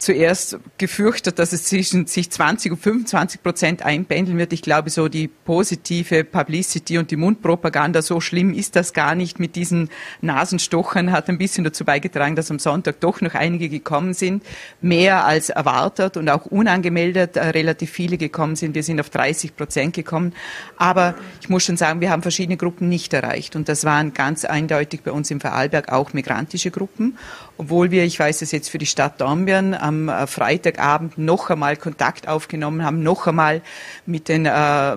zuerst 0.00 0.58
gefürchtet, 0.78 1.38
dass 1.38 1.52
es 1.52 1.64
zwischen 1.64 2.06
sich 2.06 2.30
20 2.30 2.72
und 2.72 2.78
25 2.78 3.42
Prozent 3.42 3.82
einpendeln 3.82 4.38
wird. 4.38 4.52
Ich 4.52 4.62
glaube, 4.62 4.88
so 4.90 5.08
die 5.08 5.28
positive 5.28 6.24
Publicity 6.24 6.96
und 6.98 7.10
die 7.10 7.16
Mundpropaganda, 7.16 8.00
so 8.00 8.20
schlimm 8.20 8.54
ist 8.54 8.76
das 8.76 8.94
gar 8.94 9.14
nicht 9.14 9.38
mit 9.38 9.56
diesen 9.56 9.90
Nasenstochern, 10.22 11.12
hat 11.12 11.28
ein 11.28 11.36
bisschen 11.36 11.64
dazu 11.64 11.84
beigetragen, 11.84 12.34
dass 12.34 12.50
am 12.50 12.58
Sonntag 12.58 13.00
doch 13.00 13.20
noch 13.20 13.34
einige 13.34 13.68
gekommen 13.68 14.14
sind. 14.14 14.42
Mehr 14.80 15.26
als 15.26 15.50
erwartet 15.50 16.16
und 16.16 16.30
auch 16.30 16.46
unangemeldet 16.46 17.36
äh, 17.36 17.50
relativ 17.50 17.90
viele 17.90 18.16
gekommen 18.16 18.56
sind. 18.56 18.74
Wir 18.74 18.82
sind 18.82 19.00
auf 19.00 19.10
30 19.10 19.54
Prozent 19.54 19.94
gekommen. 19.94 20.32
Aber 20.78 21.14
ich 21.42 21.50
muss 21.50 21.64
schon 21.64 21.76
sagen, 21.76 22.00
wir 22.00 22.10
haben 22.10 22.22
verschiedene 22.22 22.56
Gruppen 22.56 22.88
nicht 22.88 23.12
erreicht. 23.12 23.54
Und 23.54 23.68
das 23.68 23.84
waren 23.84 24.14
ganz 24.14 24.46
eindeutig 24.46 25.02
bei 25.02 25.12
uns 25.12 25.30
im 25.30 25.40
Vorarlberg 25.40 25.92
auch 25.92 26.14
migrantische 26.14 26.70
Gruppen 26.70 27.18
obwohl 27.60 27.90
wir, 27.90 28.04
ich 28.04 28.18
weiß 28.18 28.40
es 28.40 28.52
jetzt 28.52 28.70
für 28.70 28.78
die 28.78 28.86
Stadt 28.86 29.20
Dornbirn, 29.20 29.74
am 29.74 30.08
äh, 30.08 30.26
Freitagabend 30.26 31.18
noch 31.18 31.50
einmal 31.50 31.76
Kontakt 31.76 32.26
aufgenommen 32.26 32.82
haben, 32.82 33.02
noch 33.02 33.26
einmal 33.26 33.60
mit 34.06 34.28
den 34.30 34.46
äh, 34.46 34.96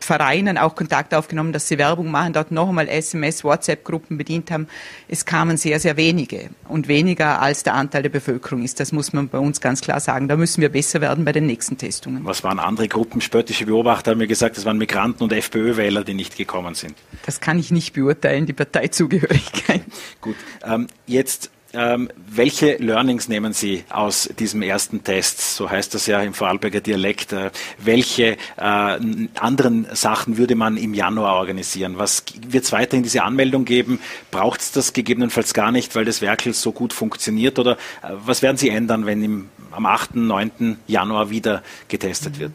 Vereinen 0.00 0.58
auch 0.58 0.74
Kontakt 0.74 1.14
aufgenommen, 1.14 1.52
dass 1.52 1.68
sie 1.68 1.78
Werbung 1.78 2.10
machen, 2.10 2.32
dort 2.32 2.50
noch 2.50 2.68
einmal 2.68 2.88
SMS, 2.88 3.44
WhatsApp-Gruppen 3.44 4.18
bedient 4.18 4.50
haben. 4.50 4.66
Es 5.06 5.24
kamen 5.24 5.56
sehr, 5.56 5.78
sehr 5.78 5.96
wenige 5.96 6.50
und 6.66 6.88
weniger 6.88 7.40
als 7.40 7.62
der 7.62 7.74
Anteil 7.74 8.02
der 8.02 8.10
Bevölkerung 8.10 8.64
ist. 8.64 8.80
Das 8.80 8.90
muss 8.90 9.12
man 9.12 9.28
bei 9.28 9.38
uns 9.38 9.60
ganz 9.60 9.80
klar 9.80 10.00
sagen. 10.00 10.26
Da 10.26 10.36
müssen 10.36 10.62
wir 10.62 10.68
besser 10.68 11.00
werden 11.00 11.24
bei 11.24 11.30
den 11.30 11.46
nächsten 11.46 11.78
Testungen. 11.78 12.24
Was 12.24 12.42
waren 12.42 12.58
andere 12.58 12.88
Gruppen? 12.88 13.20
Spöttische 13.20 13.66
Beobachter 13.66 14.10
haben 14.10 14.18
mir 14.18 14.26
gesagt, 14.26 14.58
es 14.58 14.64
waren 14.64 14.78
Migranten 14.78 15.22
und 15.22 15.32
FPÖ-Wähler, 15.32 16.02
die 16.02 16.14
nicht 16.14 16.36
gekommen 16.36 16.74
sind. 16.74 16.96
Das 17.24 17.40
kann 17.40 17.60
ich 17.60 17.70
nicht 17.70 17.92
beurteilen, 17.92 18.46
die 18.46 18.52
Parteizugehörigkeit. 18.52 19.82
Gut, 20.20 20.34
ähm, 20.64 20.88
jetzt 21.06 21.52
ähm, 21.72 22.08
welche 22.16 22.76
Learnings 22.76 23.28
nehmen 23.28 23.52
Sie 23.52 23.84
aus 23.90 24.28
diesem 24.38 24.62
ersten 24.62 25.04
Test? 25.04 25.56
So 25.56 25.70
heißt 25.70 25.94
das 25.94 26.06
ja 26.06 26.20
im 26.20 26.34
Vorarlberger 26.34 26.80
Dialekt. 26.80 27.32
Äh, 27.32 27.50
welche 27.78 28.36
äh, 28.56 28.98
anderen 29.38 29.86
Sachen 29.92 30.36
würde 30.36 30.56
man 30.56 30.76
im 30.76 30.94
Januar 30.94 31.36
organisieren? 31.36 31.96
Was 31.96 32.24
wird 32.48 32.64
es 32.64 32.72
weiterhin 32.72 33.04
diese 33.04 33.22
Anmeldung 33.22 33.64
geben? 33.64 34.00
Braucht 34.30 34.60
es 34.60 34.72
das 34.72 34.92
gegebenenfalls 34.92 35.54
gar 35.54 35.70
nicht, 35.70 35.94
weil 35.94 36.04
das 36.04 36.20
Werkel 36.20 36.54
so 36.54 36.72
gut 36.72 36.92
funktioniert? 36.92 37.58
Oder 37.58 37.72
äh, 38.02 38.10
was 38.24 38.42
werden 38.42 38.56
Sie 38.56 38.68
ändern, 38.68 39.06
wenn 39.06 39.22
im, 39.22 39.48
am 39.70 39.86
8., 39.86 40.16
9. 40.16 40.78
Januar 40.88 41.30
wieder 41.30 41.62
getestet 41.86 42.40
wird? 42.40 42.52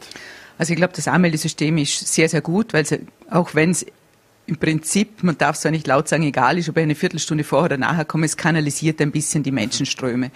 Also 0.58 0.72
ich 0.72 0.76
glaube, 0.76 0.92
das 0.94 1.08
Anmeldesystem 1.08 1.78
ist 1.78 2.12
sehr, 2.12 2.28
sehr 2.28 2.40
gut, 2.40 2.72
weil 2.72 2.84
auch 3.30 3.54
wenn 3.54 3.70
es 3.70 3.86
im 4.46 4.56
Prinzip, 4.56 5.22
man 5.24 5.36
darf 5.36 5.58
zwar 5.58 5.72
nicht 5.72 5.86
laut 5.86 6.08
sagen, 6.08 6.22
egal 6.22 6.56
ist, 6.56 6.68
ob 6.68 6.76
ich 6.76 6.82
eine 6.82 6.94
Viertelstunde 6.94 7.42
vorher 7.42 7.66
oder 7.66 7.78
nachher 7.78 8.04
komme, 8.04 8.26
es 8.26 8.36
kanalisiert 8.36 9.00
ein 9.00 9.10
bisschen 9.10 9.42
die 9.42 9.50
Menschenströme. 9.50 10.30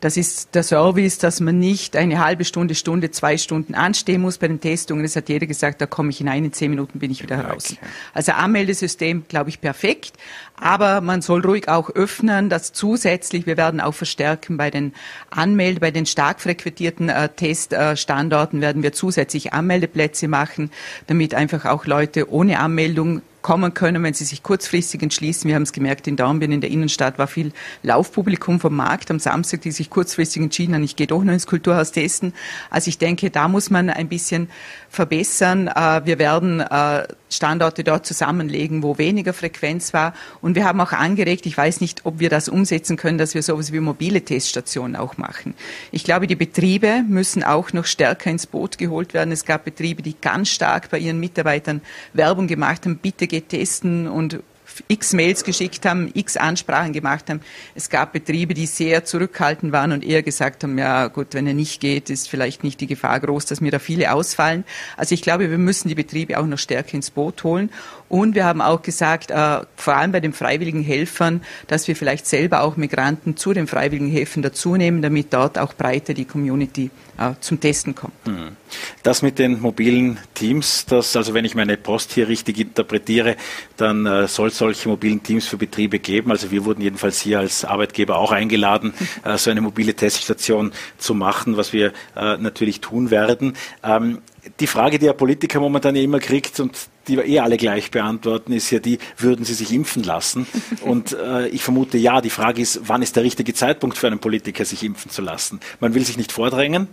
Das 0.00 0.16
ist 0.16 0.54
der 0.54 0.62
Service, 0.62 1.18
dass 1.18 1.40
man 1.40 1.58
nicht 1.58 1.96
eine 1.96 2.24
halbe 2.24 2.44
Stunde, 2.44 2.76
Stunde, 2.76 3.10
zwei 3.10 3.36
Stunden 3.36 3.74
anstehen 3.74 4.20
muss 4.20 4.38
bei 4.38 4.46
den 4.46 4.60
Testungen. 4.60 5.04
Es 5.04 5.16
hat 5.16 5.28
jeder 5.28 5.46
gesagt, 5.46 5.80
da 5.80 5.86
komme 5.86 6.10
ich 6.10 6.18
hinein, 6.18 6.44
in 6.44 6.52
zehn 6.52 6.70
Minuten 6.70 7.00
bin 7.00 7.10
ich 7.10 7.22
wieder. 7.22 7.50
Okay. 7.52 7.76
Also 8.14 8.32
Anmeldesystem, 8.32 9.24
glaube 9.28 9.50
ich, 9.50 9.60
perfekt. 9.60 10.12
Aber 10.58 11.00
man 11.00 11.20
soll 11.20 11.44
ruhig 11.44 11.68
auch 11.68 11.90
öffnen, 11.90 12.48
dass 12.48 12.72
zusätzlich, 12.72 13.46
wir 13.46 13.56
werden 13.56 13.80
auch 13.80 13.94
verstärken 13.94 14.56
bei 14.56 14.70
den 14.70 14.94
Anmelde, 15.30 15.80
bei 15.80 15.90
den 15.90 16.06
stark 16.06 16.40
frequentierten 16.40 17.08
äh, 17.08 17.28
Teststandorten 17.28 18.60
werden 18.60 18.82
wir 18.82 18.92
zusätzlich 18.92 19.52
Anmeldeplätze 19.52 20.28
machen, 20.28 20.70
damit 21.08 21.34
einfach 21.34 21.64
auch 21.64 21.84
Leute 21.86 22.30
ohne 22.30 22.58
Anmeldung 22.60 23.22
kommen 23.46 23.74
können, 23.74 24.02
wenn 24.02 24.12
sie 24.12 24.24
sich 24.24 24.42
kurzfristig 24.42 25.04
entschließen. 25.04 25.46
Wir 25.46 25.54
haben 25.54 25.62
es 25.62 25.72
gemerkt, 25.72 26.08
in 26.08 26.16
Dornbirn 26.16 26.50
in 26.50 26.60
der 26.60 26.68
Innenstadt 26.68 27.16
war 27.16 27.28
viel 27.28 27.52
Laufpublikum 27.84 28.58
vom 28.58 28.74
Markt 28.74 29.08
am 29.08 29.20
Samstag, 29.20 29.60
die 29.60 29.70
sich 29.70 29.88
kurzfristig 29.88 30.42
entschieden 30.42 30.74
haben, 30.74 30.82
ich 30.82 30.96
gehe 30.96 31.06
doch 31.06 31.22
noch 31.22 31.32
ins 31.32 31.46
Kulturhaus 31.46 31.92
testen. 31.92 32.34
Also 32.70 32.88
ich 32.88 32.98
denke, 32.98 33.30
da 33.30 33.46
muss 33.46 33.70
man 33.70 33.88
ein 33.88 34.08
bisschen 34.08 34.48
verbessern. 34.96 35.68
Äh, 35.68 36.04
wir 36.04 36.18
werden 36.18 36.60
äh, 36.60 37.06
Standorte 37.30 37.84
dort 37.84 38.04
zusammenlegen, 38.06 38.82
wo 38.82 38.98
weniger 38.98 39.32
Frequenz 39.32 39.94
war. 39.94 40.14
Und 40.42 40.56
wir 40.56 40.64
haben 40.64 40.80
auch 40.80 40.92
angeregt, 40.92 41.46
ich 41.46 41.56
weiß 41.56 41.80
nicht, 41.80 42.04
ob 42.04 42.18
wir 42.18 42.30
das 42.30 42.48
umsetzen 42.48 42.96
können, 42.96 43.18
dass 43.18 43.34
wir 43.34 43.42
sowas 43.42 43.72
wie 43.72 43.80
mobile 43.80 44.22
Teststationen 44.22 44.96
auch 44.96 45.16
machen. 45.18 45.54
Ich 45.92 46.02
glaube, 46.02 46.26
die 46.26 46.34
Betriebe 46.34 47.04
müssen 47.08 47.44
auch 47.44 47.72
noch 47.72 47.84
stärker 47.84 48.30
ins 48.30 48.46
Boot 48.46 48.78
geholt 48.78 49.14
werden. 49.14 49.30
Es 49.30 49.44
gab 49.44 49.64
Betriebe, 49.64 50.02
die 50.02 50.16
ganz 50.20 50.48
stark 50.48 50.90
bei 50.90 50.98
ihren 50.98 51.20
Mitarbeitern 51.20 51.82
Werbung 52.12 52.46
gemacht 52.48 52.86
haben, 52.86 52.96
bitte 52.96 53.26
geht 53.26 53.50
testen 53.50 54.08
und 54.08 54.40
x 54.88 55.12
Mails 55.12 55.44
geschickt 55.44 55.84
haben, 55.86 56.10
x 56.14 56.36
Ansprachen 56.36 56.92
gemacht 56.92 57.30
haben. 57.30 57.40
Es 57.74 57.90
gab 57.90 58.12
Betriebe, 58.12 58.54
die 58.54 58.66
sehr 58.66 59.04
zurückhaltend 59.04 59.72
waren 59.72 59.92
und 59.92 60.04
eher 60.04 60.22
gesagt 60.22 60.62
haben, 60.62 60.78
ja 60.78 61.08
gut, 61.08 61.28
wenn 61.32 61.46
er 61.46 61.54
nicht 61.54 61.80
geht, 61.80 62.10
ist 62.10 62.28
vielleicht 62.28 62.64
nicht 62.64 62.80
die 62.80 62.86
Gefahr 62.86 63.20
groß, 63.20 63.46
dass 63.46 63.60
mir 63.60 63.70
da 63.70 63.78
viele 63.78 64.12
ausfallen. 64.12 64.64
Also 64.96 65.14
ich 65.14 65.22
glaube, 65.22 65.50
wir 65.50 65.58
müssen 65.58 65.88
die 65.88 65.94
Betriebe 65.94 66.38
auch 66.38 66.46
noch 66.46 66.58
stärker 66.58 66.94
ins 66.94 67.10
Boot 67.10 67.44
holen. 67.44 67.70
Und 68.08 68.34
wir 68.34 68.44
haben 68.44 68.60
auch 68.60 68.82
gesagt, 68.82 69.30
äh, 69.30 69.60
vor 69.76 69.96
allem 69.96 70.12
bei 70.12 70.20
den 70.20 70.32
freiwilligen 70.32 70.82
Helfern, 70.82 71.42
dass 71.66 71.88
wir 71.88 71.96
vielleicht 71.96 72.26
selber 72.26 72.62
auch 72.62 72.76
Migranten 72.76 73.36
zu 73.36 73.52
den 73.52 73.66
freiwilligen 73.66 74.10
Helfern 74.10 74.42
dazunehmen, 74.42 75.02
damit 75.02 75.32
dort 75.32 75.58
auch 75.58 75.74
breiter 75.74 76.14
die 76.14 76.24
Community 76.24 76.90
äh, 77.18 77.32
zum 77.40 77.58
Testen 77.58 77.94
kommt. 77.94 78.14
Hm. 78.24 78.56
Das 79.02 79.22
mit 79.22 79.38
den 79.38 79.60
mobilen 79.60 80.18
Teams, 80.34 80.86
das, 80.86 81.16
also 81.16 81.34
wenn 81.34 81.44
ich 81.44 81.54
meine 81.54 81.76
Post 81.76 82.12
hier 82.12 82.28
richtig 82.28 82.58
interpretiere, 82.58 83.36
dann 83.76 84.06
äh, 84.06 84.28
soll 84.28 84.48
es 84.48 84.58
solche 84.58 84.88
mobilen 84.88 85.22
Teams 85.22 85.46
für 85.46 85.56
Betriebe 85.56 85.98
geben. 85.98 86.30
Also 86.30 86.50
wir 86.50 86.64
wurden 86.64 86.82
jedenfalls 86.82 87.20
hier 87.20 87.40
als 87.40 87.64
Arbeitgeber 87.64 88.18
auch 88.18 88.32
eingeladen, 88.32 88.94
äh, 89.24 89.36
so 89.36 89.50
eine 89.50 89.60
mobile 89.60 89.94
Teststation 89.94 90.72
zu 90.98 91.14
machen, 91.14 91.56
was 91.56 91.72
wir 91.72 91.92
äh, 92.16 92.36
natürlich 92.36 92.80
tun 92.80 93.10
werden. 93.10 93.54
Ähm, 93.82 94.18
die 94.60 94.66
Frage, 94.66 94.98
die 94.98 95.08
ein 95.08 95.16
Politiker 95.16 95.58
momentan 95.58 95.96
immer 95.96 96.20
kriegt 96.20 96.60
und 96.60 96.88
die 97.08 97.16
wir 97.16 97.26
eh 97.26 97.40
alle 97.40 97.56
gleich 97.56 97.90
beantworten, 97.90 98.52
ist 98.52 98.70
ja 98.70 98.78
die, 98.78 98.98
würden 99.16 99.44
Sie 99.44 99.54
sich 99.54 99.72
impfen 99.72 100.02
lassen? 100.02 100.46
Und 100.82 101.12
äh, 101.12 101.48
ich 101.48 101.62
vermute 101.62 101.98
ja, 101.98 102.20
die 102.20 102.30
Frage 102.30 102.62
ist, 102.62 102.80
wann 102.84 103.02
ist 103.02 103.16
der 103.16 103.22
richtige 103.22 103.54
Zeitpunkt 103.54 103.98
für 103.98 104.06
einen 104.06 104.18
Politiker, 104.18 104.64
sich 104.64 104.82
impfen 104.82 105.10
zu 105.10 105.22
lassen? 105.22 105.60
Man 105.80 105.94
will 105.94 106.04
sich 106.04 106.16
nicht 106.16 106.32
vordrängen, 106.32 106.88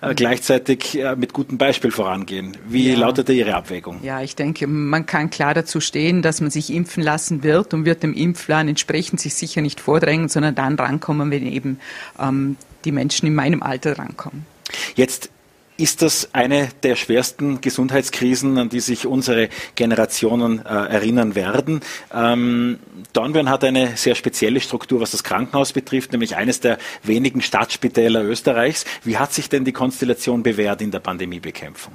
äh, 0.00 0.14
gleichzeitig 0.14 0.98
äh, 0.98 1.16
mit 1.16 1.32
gutem 1.32 1.58
Beispiel 1.58 1.90
vorangehen. 1.90 2.56
Wie 2.68 2.90
ja. 2.90 2.98
lautet 2.98 3.28
Ihre 3.28 3.54
Abwägung? 3.54 4.00
Ja, 4.02 4.22
ich 4.22 4.36
denke, 4.36 4.66
man 4.66 5.06
kann 5.06 5.30
klar 5.30 5.54
dazu 5.54 5.80
stehen, 5.80 6.22
dass 6.22 6.40
man 6.40 6.50
sich 6.50 6.72
impfen 6.72 7.02
lassen 7.02 7.42
wird 7.42 7.74
und 7.74 7.84
wird 7.84 8.02
dem 8.02 8.14
Impfplan 8.14 8.68
entsprechend 8.68 9.20
sich 9.20 9.34
sicher 9.34 9.60
nicht 9.60 9.80
vordrängen, 9.80 10.28
sondern 10.28 10.54
dann 10.54 10.74
rankommen, 10.76 11.30
wenn 11.30 11.46
eben 11.46 11.78
ähm, 12.20 12.56
die 12.84 12.92
Menschen 12.92 13.26
in 13.26 13.34
meinem 13.34 13.62
Alter 13.62 13.98
rankommen. 13.98 14.46
Jetzt 14.94 15.30
ist 15.76 16.02
das 16.02 16.30
eine 16.32 16.68
der 16.82 16.96
schwersten 16.96 17.60
Gesundheitskrisen, 17.60 18.58
an 18.58 18.68
die 18.68 18.80
sich 18.80 19.06
unsere 19.06 19.48
Generationen 19.74 20.64
äh, 20.64 20.68
erinnern 20.68 21.34
werden. 21.34 21.80
Ähm, 22.14 22.78
Dornbirn 23.12 23.50
hat 23.50 23.64
eine 23.64 23.96
sehr 23.96 24.14
spezielle 24.14 24.60
Struktur, 24.60 25.00
was 25.00 25.10
das 25.10 25.24
Krankenhaus 25.24 25.72
betrifft, 25.72 26.12
nämlich 26.12 26.36
eines 26.36 26.60
der 26.60 26.78
wenigen 27.02 27.42
Stadtspitäler 27.42 28.24
Österreichs. 28.24 28.84
Wie 29.04 29.18
hat 29.18 29.32
sich 29.32 29.48
denn 29.48 29.64
die 29.64 29.72
Konstellation 29.72 30.42
bewährt 30.42 30.80
in 30.82 30.90
der 30.90 31.00
Pandemiebekämpfung? 31.00 31.94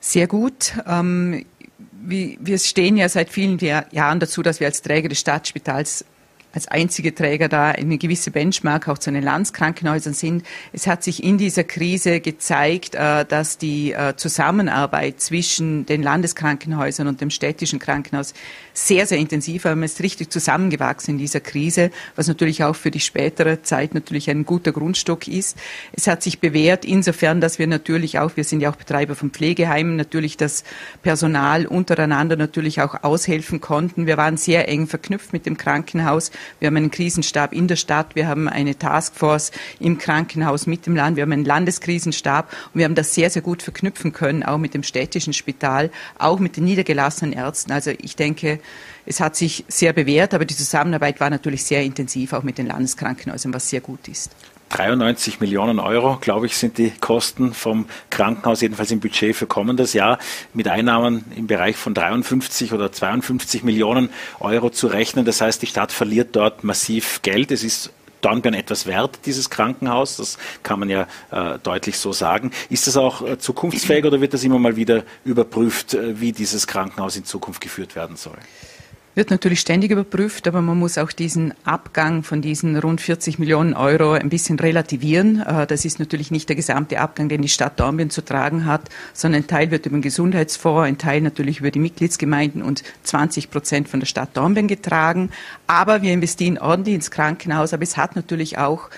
Sehr 0.00 0.26
gut. 0.26 0.72
Ähm, 0.86 1.44
wir 2.02 2.58
stehen 2.58 2.96
ja 2.96 3.08
seit 3.08 3.28
vielen 3.28 3.58
Jahren 3.58 4.20
dazu, 4.20 4.42
dass 4.42 4.58
wir 4.60 4.66
als 4.66 4.80
Träger 4.80 5.10
des 5.10 5.20
Stadtspitals 5.20 6.04
als 6.52 6.68
einzige 6.68 7.14
Träger 7.14 7.48
da 7.48 7.70
eine 7.70 7.98
gewisse 7.98 8.30
Benchmark 8.30 8.88
auch 8.88 8.98
zu 8.98 9.12
den 9.12 9.22
Landskrankenhäusern 9.22 10.14
sind. 10.14 10.44
Es 10.72 10.86
hat 10.86 11.04
sich 11.04 11.22
in 11.22 11.38
dieser 11.38 11.64
Krise 11.64 12.20
gezeigt, 12.20 12.94
äh, 12.94 13.24
dass 13.24 13.58
die 13.58 13.92
äh, 13.92 14.16
Zusammenarbeit 14.16 15.20
zwischen 15.20 15.86
den 15.86 16.02
Landeskrankenhäusern 16.02 17.06
und 17.06 17.20
dem 17.20 17.30
städtischen 17.30 17.78
Krankenhaus 17.78 18.34
sehr, 18.72 19.06
sehr 19.06 19.18
intensiv 19.18 19.64
war. 19.64 19.74
Man 19.74 19.84
ist 19.84 20.02
richtig 20.02 20.30
zusammengewachsen 20.30 21.14
in 21.14 21.18
dieser 21.18 21.40
Krise, 21.40 21.90
was 22.16 22.28
natürlich 22.28 22.64
auch 22.64 22.74
für 22.74 22.90
die 22.90 23.00
spätere 23.00 23.62
Zeit 23.62 23.94
natürlich 23.94 24.30
ein 24.30 24.44
guter 24.44 24.72
Grundstock 24.72 25.28
ist. 25.28 25.56
Es 25.92 26.06
hat 26.06 26.22
sich 26.22 26.40
bewährt 26.40 26.84
insofern, 26.84 27.40
dass 27.40 27.58
wir 27.58 27.66
natürlich 27.66 28.18
auch, 28.18 28.36
wir 28.36 28.44
sind 28.44 28.60
ja 28.60 28.70
auch 28.70 28.76
Betreiber 28.76 29.14
von 29.14 29.30
Pflegeheimen, 29.30 29.96
natürlich 29.96 30.36
das 30.36 30.64
Personal 31.02 31.66
untereinander 31.66 32.36
natürlich 32.36 32.80
auch 32.80 33.02
aushelfen 33.02 33.60
konnten. 33.60 34.06
Wir 34.06 34.16
waren 34.16 34.36
sehr 34.36 34.68
eng 34.68 34.86
verknüpft 34.86 35.32
mit 35.32 35.46
dem 35.46 35.56
Krankenhaus. 35.56 36.30
Wir 36.58 36.66
haben 36.66 36.76
einen 36.76 36.90
Krisenstab 36.90 37.52
in 37.52 37.68
der 37.68 37.76
Stadt, 37.76 38.14
wir 38.14 38.28
haben 38.28 38.48
eine 38.48 38.78
Taskforce 38.78 39.50
im 39.78 39.98
Krankenhaus 39.98 40.66
mit 40.66 40.86
dem 40.86 40.96
Land, 40.96 41.16
wir 41.16 41.22
haben 41.22 41.32
einen 41.32 41.44
Landeskrisenstab 41.44 42.50
und 42.72 42.78
wir 42.78 42.84
haben 42.84 42.94
das 42.94 43.14
sehr, 43.14 43.30
sehr 43.30 43.42
gut 43.42 43.62
verknüpfen 43.62 44.12
können, 44.12 44.42
auch 44.42 44.58
mit 44.58 44.74
dem 44.74 44.82
städtischen 44.82 45.32
Spital, 45.32 45.90
auch 46.18 46.38
mit 46.38 46.56
den 46.56 46.64
niedergelassenen 46.64 47.32
Ärzten. 47.32 47.72
Also 47.72 47.92
ich 47.98 48.16
denke, 48.16 48.60
es 49.06 49.20
hat 49.20 49.36
sich 49.36 49.64
sehr 49.68 49.92
bewährt, 49.92 50.34
aber 50.34 50.44
die 50.44 50.56
Zusammenarbeit 50.56 51.20
war 51.20 51.30
natürlich 51.30 51.64
sehr 51.64 51.82
intensiv, 51.82 52.32
auch 52.32 52.42
mit 52.42 52.58
den 52.58 52.66
Landeskrankenhäusern, 52.66 53.52
was 53.54 53.68
sehr 53.68 53.80
gut 53.80 54.08
ist. 54.08 54.30
93 54.70 55.40
Millionen 55.40 55.78
Euro, 55.78 56.16
glaube 56.20 56.46
ich, 56.46 56.56
sind 56.56 56.78
die 56.78 56.90
Kosten 56.90 57.52
vom 57.52 57.86
Krankenhaus, 58.08 58.60
jedenfalls 58.60 58.90
im 58.90 59.00
Budget 59.00 59.36
für 59.36 59.46
kommendes 59.46 59.92
Jahr, 59.92 60.18
mit 60.54 60.68
Einnahmen 60.68 61.24
im 61.36 61.46
Bereich 61.46 61.76
von 61.76 61.92
53 61.92 62.72
oder 62.72 62.90
52 62.90 63.64
Millionen 63.64 64.10
Euro 64.38 64.70
zu 64.70 64.86
rechnen. 64.86 65.24
Das 65.24 65.40
heißt, 65.40 65.60
die 65.60 65.66
Stadt 65.66 65.92
verliert 65.92 66.36
dort 66.36 66.64
massiv 66.64 67.20
Geld. 67.22 67.50
Es 67.50 67.64
ist 67.64 67.90
Dornbirn 68.20 68.54
etwas 68.54 68.86
wert, 68.86 69.20
dieses 69.26 69.50
Krankenhaus. 69.50 70.16
Das 70.16 70.38
kann 70.62 70.78
man 70.78 70.88
ja 70.88 71.06
äh, 71.30 71.58
deutlich 71.62 71.98
so 71.98 72.12
sagen. 72.12 72.52
Ist 72.68 72.86
das 72.86 72.96
auch 72.96 73.22
äh, 73.22 73.38
zukunftsfähig 73.38 74.04
oder 74.04 74.20
wird 74.20 74.34
das 74.34 74.44
immer 74.44 74.58
mal 74.58 74.76
wieder 74.76 75.04
überprüft, 75.24 75.94
äh, 75.94 76.20
wie 76.20 76.32
dieses 76.32 76.66
Krankenhaus 76.66 77.16
in 77.16 77.24
Zukunft 77.24 77.60
geführt 77.60 77.96
werden 77.96 78.16
soll? 78.16 78.38
Wird 79.16 79.32
natürlich 79.32 79.58
ständig 79.58 79.90
überprüft, 79.90 80.46
aber 80.46 80.62
man 80.62 80.78
muss 80.78 80.96
auch 80.96 81.10
diesen 81.10 81.52
Abgang 81.64 82.22
von 82.22 82.42
diesen 82.42 82.76
rund 82.76 83.00
40 83.00 83.40
Millionen 83.40 83.74
Euro 83.74 84.12
ein 84.12 84.28
bisschen 84.28 84.56
relativieren. 84.56 85.40
Äh, 85.40 85.66
das 85.66 85.84
ist 85.84 85.98
natürlich 85.98 86.30
nicht 86.30 86.48
der 86.48 86.54
gesamte 86.54 87.00
Abgang, 87.00 87.28
den 87.28 87.42
die 87.42 87.48
Stadt 87.48 87.80
Dornbirn 87.80 88.10
zu 88.10 88.24
tragen 88.24 88.66
hat, 88.66 88.82
sondern 89.12 89.42
ein 89.42 89.46
Teil 89.48 89.72
wird 89.72 89.86
über 89.86 89.96
den 89.96 90.02
Gesundheitsfonds, 90.02 90.86
ein 90.86 90.98
Teil 90.98 91.22
natürlich 91.22 91.58
über 91.58 91.72
die 91.72 91.80
Mitgliedsgemeinden 91.80 92.62
und 92.62 92.84
20 93.02 93.50
Prozent 93.50 93.88
von 93.88 93.98
der 93.98 94.06
Stadt 94.06 94.36
Dornbirn 94.36 94.68
getragen. 94.68 95.30
Aber 95.66 96.02
wir 96.02 96.12
investieren 96.12 96.58
ordentlich 96.58 96.94
ins 96.94 97.10
Krankenhaus, 97.10 97.74
aber 97.74 97.82
es 97.82 97.96
hat 97.96 98.14
natürlich 98.14 98.58
auch 98.58 98.90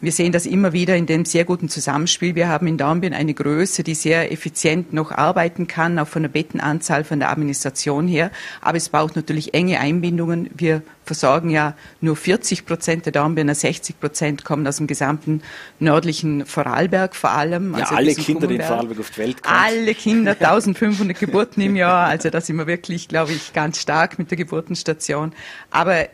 wir 0.00 0.12
sehen 0.12 0.32
das 0.32 0.46
immer 0.46 0.72
wieder 0.72 0.96
in 0.96 1.06
dem 1.06 1.24
sehr 1.24 1.44
guten 1.44 1.68
Zusammenspiel. 1.68 2.34
Wir 2.34 2.48
haben 2.48 2.66
in 2.66 2.78
Dornbirn 2.78 3.12
eine 3.12 3.34
Größe, 3.34 3.82
die 3.82 3.94
sehr 3.94 4.32
effizient 4.32 4.92
noch 4.92 5.12
arbeiten 5.12 5.66
kann, 5.66 5.98
auch 5.98 6.08
von 6.08 6.22
der 6.22 6.30
Bettenanzahl, 6.30 7.04
von 7.04 7.18
der 7.18 7.30
Administration 7.30 8.08
her. 8.08 8.30
Aber 8.62 8.78
es 8.78 8.88
braucht 8.88 9.16
natürlich 9.16 9.52
enge 9.52 9.78
Einbindungen. 9.78 10.48
Wir 10.56 10.82
versorgen 11.04 11.50
ja 11.50 11.74
nur 12.00 12.16
40 12.16 12.64
Prozent 12.64 13.04
der 13.04 13.12
Dornbirner, 13.12 13.54
60 13.54 14.00
Prozent 14.00 14.44
kommen 14.44 14.66
aus 14.66 14.76
dem 14.76 14.86
gesamten 14.86 15.42
nördlichen 15.80 16.46
Vorarlberg 16.46 17.14
vor 17.14 17.32
allem. 17.32 17.72
Ja, 17.72 17.80
also 17.80 17.96
alle 17.96 18.14
Kinder, 18.14 18.46
die 18.46 18.54
in 18.54 18.62
Vorarlberg 18.62 19.00
auf 19.00 19.10
die 19.10 19.18
Welt 19.18 19.42
kommen. 19.42 19.56
Alle 19.58 19.94
Kinder, 19.94 20.30
1500 20.40 21.18
Geburten 21.18 21.60
im 21.60 21.76
Jahr. 21.76 22.06
Also 22.06 22.30
da 22.30 22.40
sind 22.40 22.56
wir 22.56 22.66
wirklich, 22.66 23.08
glaube 23.08 23.32
ich, 23.32 23.52
ganz 23.52 23.78
stark 23.78 24.18
mit 24.18 24.30
der 24.30 24.38
Geburtenstation. 24.38 25.32
Aber 25.70 26.06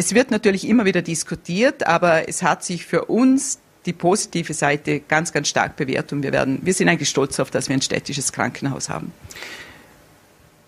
es 0.00 0.14
wird 0.14 0.30
natürlich 0.30 0.66
immer 0.66 0.86
wieder 0.86 1.02
diskutiert, 1.02 1.86
aber 1.86 2.26
es 2.26 2.42
hat 2.42 2.64
sich 2.64 2.86
für 2.86 3.04
uns 3.04 3.58
die 3.84 3.92
positive 3.92 4.54
Seite 4.54 5.00
ganz, 5.00 5.30
ganz 5.30 5.48
stark 5.48 5.76
bewährt 5.76 6.10
und 6.14 6.22
wir 6.22 6.32
werden, 6.32 6.58
wir 6.62 6.72
sind 6.72 6.88
eigentlich 6.88 7.10
stolz 7.10 7.36
darauf, 7.36 7.50
dass 7.50 7.68
wir 7.68 7.74
ein 7.76 7.82
städtisches 7.82 8.32
Krankenhaus 8.32 8.88
haben. 8.88 9.12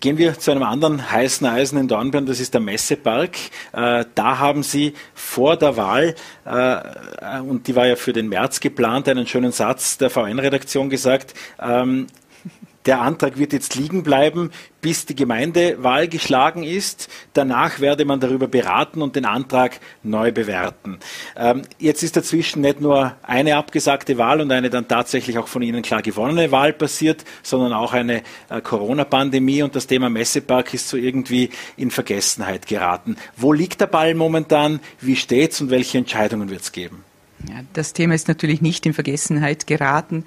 Gehen 0.01 0.19
wir 0.19 0.37
zu 0.37 0.51
einem 0.51 0.61
anderen 0.61 1.09
heißen 1.09 1.47
Eisen 1.47 1.79
in 1.79 1.87
Dornbirn, 1.87 2.27
das 2.27 2.39
ist 2.39 2.53
der 2.53 2.61
Messepark. 2.61 3.35
Äh, 3.71 4.05
da 4.13 4.37
haben 4.37 4.61
Sie 4.61 4.93
vor 5.15 5.57
der 5.57 5.77
Wahl, 5.77 6.13
äh, 6.45 7.39
und 7.39 7.65
die 7.67 7.75
war 7.75 7.87
ja 7.87 7.95
für 7.95 8.13
den 8.13 8.29
März 8.29 8.59
geplant, 8.59 9.09
einen 9.09 9.25
schönen 9.25 9.51
Satz 9.51 9.97
der 9.97 10.11
VN-Redaktion 10.11 10.91
gesagt, 10.91 11.33
ähm, 11.59 12.05
Der 12.85 13.01
Antrag 13.01 13.37
wird 13.37 13.53
jetzt 13.53 13.75
liegen 13.75 14.03
bleiben, 14.03 14.51
bis 14.81 15.05
die 15.05 15.15
Gemeindewahl 15.15 16.07
geschlagen 16.09 16.63
ist. 16.63 17.09
Danach 17.33 17.79
werde 17.79 18.03
man 18.03 18.19
darüber 18.19 18.47
beraten 18.47 19.01
und 19.01 19.15
den 19.15 19.25
Antrag 19.25 19.79
neu 20.03 20.31
bewerten. 20.31 20.99
Ähm, 21.37 21.61
jetzt 21.79 22.03
ist 22.03 22.17
dazwischen 22.17 22.61
nicht 22.61 22.81
nur 22.81 23.15
eine 23.23 23.55
abgesagte 23.55 24.17
Wahl 24.17 24.41
und 24.41 24.51
eine 24.51 24.69
dann 24.69 24.87
tatsächlich 24.87 25.37
auch 25.37 25.47
von 25.47 25.61
Ihnen 25.61 25.81
klar 25.81 26.01
gewonnene 26.01 26.51
Wahl 26.51 26.73
passiert, 26.73 27.23
sondern 27.41 27.71
auch 27.71 27.93
eine 27.93 28.21
äh, 28.49 28.61
Corona-Pandemie 28.61 29.63
und 29.63 29.75
das 29.75 29.87
Thema 29.87 30.09
Messepark 30.09 30.73
ist 30.73 30.89
so 30.89 30.97
irgendwie 30.97 31.49
in 31.77 31.89
Vergessenheit 31.89 32.67
geraten. 32.67 33.15
Wo 33.37 33.53
liegt 33.53 33.79
der 33.79 33.87
Ball 33.87 34.13
momentan? 34.13 34.81
Wie 34.99 35.15
steht's 35.15 35.61
und 35.61 35.69
welche 35.69 35.97
Entscheidungen 35.97 36.49
wird 36.49 36.61
es 36.61 36.73
geben? 36.73 37.05
Ja, 37.47 37.61
das 37.73 37.93
Thema 37.93 38.15
ist 38.15 38.27
natürlich 38.27 38.61
nicht 38.61 38.85
in 38.85 38.93
Vergessenheit 38.93 39.67
geraten. 39.67 40.25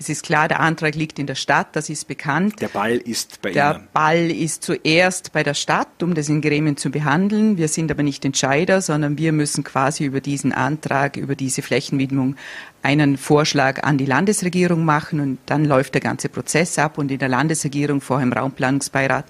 Es 0.00 0.08
ist 0.08 0.22
klar, 0.22 0.46
der 0.46 0.60
Antrag 0.60 0.94
liegt 0.94 1.18
in 1.18 1.26
der 1.26 1.34
Stadt, 1.34 1.74
das 1.74 1.90
ist 1.90 2.06
bekannt. 2.06 2.60
Der 2.60 2.68
Ball 2.68 2.96
ist 2.96 3.42
bei 3.42 3.50
der 3.50 3.70
Ihnen. 3.70 3.80
Der 3.80 3.88
Ball 3.92 4.30
ist 4.30 4.62
zuerst 4.62 5.32
bei 5.32 5.42
der 5.42 5.54
Stadt, 5.54 6.02
um 6.02 6.14
das 6.14 6.28
in 6.28 6.40
Gremien 6.40 6.76
zu 6.76 6.90
behandeln. 6.90 7.58
Wir 7.58 7.66
sind 7.66 7.90
aber 7.90 8.04
nicht 8.04 8.24
Entscheider, 8.24 8.80
sondern 8.80 9.18
wir 9.18 9.32
müssen 9.32 9.64
quasi 9.64 10.04
über 10.04 10.20
diesen 10.20 10.52
Antrag, 10.52 11.16
über 11.16 11.34
diese 11.34 11.62
Flächenwidmung 11.62 12.36
einen 12.80 13.16
Vorschlag 13.16 13.82
an 13.82 13.98
die 13.98 14.06
Landesregierung 14.06 14.84
machen 14.84 15.18
und 15.18 15.38
dann 15.46 15.64
läuft 15.64 15.94
der 15.94 16.00
ganze 16.00 16.28
Prozess 16.28 16.78
ab 16.78 16.96
und 16.96 17.10
in 17.10 17.18
der 17.18 17.28
Landesregierung 17.28 18.00
vor 18.00 18.20
dem 18.20 18.32
Raumplanungsbeirat 18.32 19.24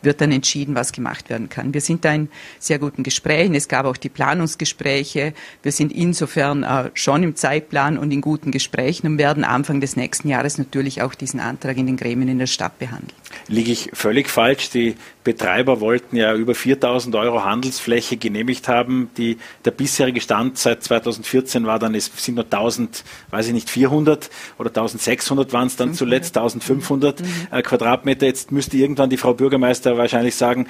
wird 0.00 0.22
dann 0.22 0.32
entschieden, 0.32 0.74
was 0.74 0.90
gemacht 0.90 1.28
werden 1.28 1.50
kann. 1.50 1.74
Wir 1.74 1.82
sind 1.82 2.04
da 2.06 2.14
in 2.14 2.30
sehr 2.58 2.78
guten 2.78 3.02
Gesprächen. 3.02 3.54
Es 3.54 3.68
gab 3.68 3.84
auch 3.84 3.98
die 3.98 4.08
Planungsgespräche. 4.08 5.34
Wir 5.62 5.72
sind 5.72 5.92
insofern 5.92 6.62
äh, 6.62 6.90
schon 6.94 7.22
im 7.22 7.36
Zeitplan 7.36 7.98
und 7.98 8.10
in 8.10 8.22
guten 8.22 8.50
Gesprächen 8.50 9.06
und 9.06 9.18
werden 9.18 9.44
Anfang 9.44 9.82
des 9.82 9.96
nächsten 9.96 10.13
Jahres 10.22 10.58
natürlich 10.58 11.02
auch 11.02 11.14
diesen 11.14 11.40
Antrag 11.40 11.76
in 11.76 11.86
den 11.86 11.96
Gremien 11.96 12.28
in 12.28 12.38
der 12.38 12.46
Stadt 12.46 12.78
behandeln. 12.78 13.12
Liege 13.48 13.72
ich 13.72 13.90
völlig 13.92 14.30
falsch? 14.30 14.70
Die 14.70 14.96
Betreiber 15.24 15.80
wollten 15.80 16.16
ja 16.16 16.34
über 16.34 16.54
4000 16.54 17.14
Euro 17.16 17.44
Handelsfläche 17.44 18.16
genehmigt 18.16 18.68
haben. 18.68 19.10
Die, 19.16 19.38
der 19.64 19.70
bisherige 19.70 20.20
Stand 20.20 20.58
seit 20.58 20.82
2014 20.82 21.66
war 21.66 21.78
dann, 21.78 21.94
es 21.94 22.10
sind 22.16 22.34
nur 22.34 22.44
1000, 22.44 23.04
weiß 23.30 23.48
ich 23.48 23.52
nicht, 23.54 23.70
400 23.70 24.30
oder 24.58 24.68
1600 24.68 25.52
waren 25.52 25.66
es 25.66 25.76
dann 25.76 25.94
500. 25.94 25.98
zuletzt, 25.98 26.36
1500 26.36 27.20
mhm. 27.20 27.26
äh, 27.50 27.62
Quadratmeter. 27.62 28.26
Jetzt 28.26 28.52
müsste 28.52 28.76
irgendwann 28.76 29.10
die 29.10 29.16
Frau 29.16 29.34
Bürgermeister 29.34 29.96
wahrscheinlich 29.96 30.36
sagen, 30.36 30.66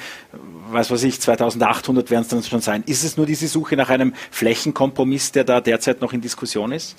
was 0.70 0.90
weiß 0.90 1.02
ich, 1.04 1.20
2800 1.20 2.10
werden 2.10 2.22
es 2.22 2.28
dann 2.28 2.42
schon 2.42 2.60
sein. 2.60 2.84
Ist 2.86 3.04
es 3.04 3.16
nur 3.16 3.26
diese 3.26 3.48
Suche 3.48 3.76
nach 3.76 3.90
einem 3.90 4.14
Flächenkompromiss, 4.30 5.32
der 5.32 5.44
da 5.44 5.60
derzeit 5.60 6.00
noch 6.00 6.12
in 6.12 6.20
Diskussion 6.20 6.72
ist? 6.72 6.96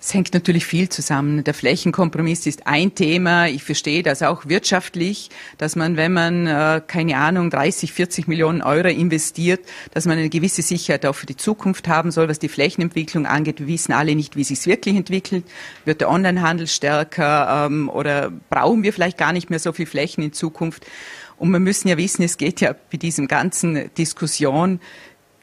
Es 0.00 0.14
hängt 0.14 0.32
natürlich 0.32 0.64
viel 0.64 0.88
zusammen. 0.88 1.42
Der 1.42 1.54
Flächenkompromiss 1.54 2.46
ist 2.46 2.68
ein 2.68 2.94
Thema. 2.94 3.48
Ich 3.48 3.64
verstehe 3.64 4.04
das 4.04 4.22
auch 4.22 4.46
wirtschaftlich, 4.46 5.28
dass 5.58 5.74
man, 5.74 5.96
wenn 5.96 6.12
man, 6.12 6.46
äh, 6.46 6.80
keine 6.86 7.16
Ahnung, 7.16 7.50
30, 7.50 7.92
40 7.92 8.28
Millionen 8.28 8.62
Euro 8.62 8.86
investiert, 8.86 9.60
dass 9.92 10.06
man 10.06 10.16
eine 10.16 10.28
gewisse 10.28 10.62
Sicherheit 10.62 11.04
auch 11.04 11.16
für 11.16 11.26
die 11.26 11.36
Zukunft 11.36 11.88
haben 11.88 12.12
soll, 12.12 12.28
was 12.28 12.38
die 12.38 12.48
Flächenentwicklung 12.48 13.26
angeht. 13.26 13.58
Wir 13.58 13.66
wissen 13.66 13.92
alle 13.92 14.14
nicht, 14.14 14.36
wie 14.36 14.44
sich 14.44 14.64
wirklich 14.66 14.94
entwickelt. 14.94 15.44
Wird 15.84 16.00
der 16.00 16.10
Onlinehandel 16.10 16.68
stärker 16.68 17.66
ähm, 17.66 17.88
oder 17.88 18.30
brauchen 18.50 18.84
wir 18.84 18.92
vielleicht 18.92 19.18
gar 19.18 19.32
nicht 19.32 19.50
mehr 19.50 19.58
so 19.58 19.72
viel 19.72 19.86
Flächen 19.86 20.22
in 20.22 20.32
Zukunft? 20.32 20.86
Und 21.38 21.50
wir 21.50 21.60
müssen 21.60 21.88
ja 21.88 21.96
wissen, 21.96 22.22
es 22.22 22.36
geht 22.36 22.60
ja 22.60 22.74
bei 22.90 22.98
diesem 22.98 23.28
ganzen 23.28 23.92
Diskussion 23.94 24.80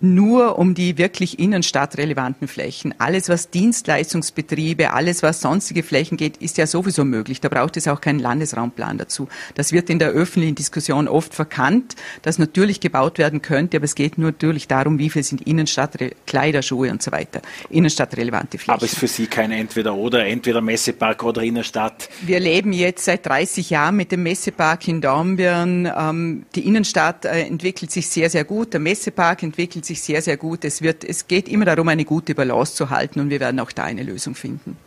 nur 0.02 0.60
um 0.60 0.76
die 0.76 0.98
wirklich 0.98 1.40
innenstadtrelevanten 1.40 2.48
Flächen. 2.48 2.94
Alles, 3.00 3.30
was 3.30 3.50
Dienstleistungsbetriebe, 3.50 4.92
alles, 4.92 5.24
was 5.24 5.42
sonstige 5.42 5.84
Flächen 5.84 6.18
geht, 6.18 6.38
ist 6.38 6.58
ja 6.58 6.68
sowieso 6.68 7.06
möglich. 7.06 7.42
Da 7.42 7.50
braucht 7.50 7.78
es 7.78 7.88
auch 7.88 8.02
keinen 8.02 8.20
Landesraumplan 8.20 8.98
dazu. 8.98 9.30
Das 9.56 9.72
wird 9.72 9.90
in 9.90 10.00
der 10.00 10.10
öffentlichen 10.10 10.56
Diskussion 10.56 11.08
oft 11.08 11.34
verkannt, 11.34 11.96
dass 12.24 12.40
natürlich 12.40 12.82
gebaut 12.82 13.18
werden 13.18 13.42
könnte, 13.42 13.78
aber 13.78 13.86
es 13.86 13.96
geht 13.96 14.18
nur 14.18 14.32
natürlich 14.32 14.68
darum, 14.68 15.00
wie 15.00 15.10
viel 15.10 15.24
sind 15.24 15.42
Innenstadt, 15.42 15.98
Kleiderschuhe 16.28 16.92
und 16.92 17.02
so 17.02 17.12
weiter. 17.12 17.42
Innenstadtrelevante 17.70 18.58
Flächen. 18.58 18.74
Aber 18.74 18.86
es 18.86 18.94
ist 18.94 19.00
für 19.00 19.08
Sie 19.08 19.28
kein 19.28 19.52
Entweder-Oder, 19.52 20.26
entweder 20.26 20.62
Messepark 20.62 21.24
oder 21.24 21.42
Innenstadt? 21.42 22.10
Wir 22.22 22.40
leben 22.40 22.74
jetzt 22.74 23.06
seit 23.06 23.26
30 23.26 23.70
Jahren 23.70 23.96
mit 23.96 24.12
dem 24.12 24.24
Messepark 24.24 24.88
in 24.88 25.00
Dornbirn. 25.00 25.90
Ähm, 25.98 26.46
die 26.56 26.68
Innenstadt 26.68 27.24
äh, 27.26 27.42
entwickelt 27.42 27.92
sich 27.92 28.08
sehr, 28.10 28.30
sehr 28.30 28.44
gut. 28.44 28.74
Der 28.74 28.82
Messepark 28.82 29.44
entwickelt 29.44 29.85
entwickelt 29.86 29.88
sich 29.88 30.02
sehr, 30.02 30.22
sehr 30.22 30.38
gut. 30.38 30.66
Es, 30.66 30.82
wird, 30.82 31.04
es 31.04 31.28
geht 31.28 31.48
immer 31.48 31.66
darum, 31.66 31.88
eine 31.88 32.06
gute 32.06 32.36
Balance 32.36 32.76
zu 32.76 32.90
halten 32.90 33.20
und 33.20 33.30
wir 33.30 33.40
werden 33.40 33.60
auch 33.60 33.72
da 33.72 33.84
eine 33.84 34.04
Lösung 34.04 34.36
finden. 34.36 34.78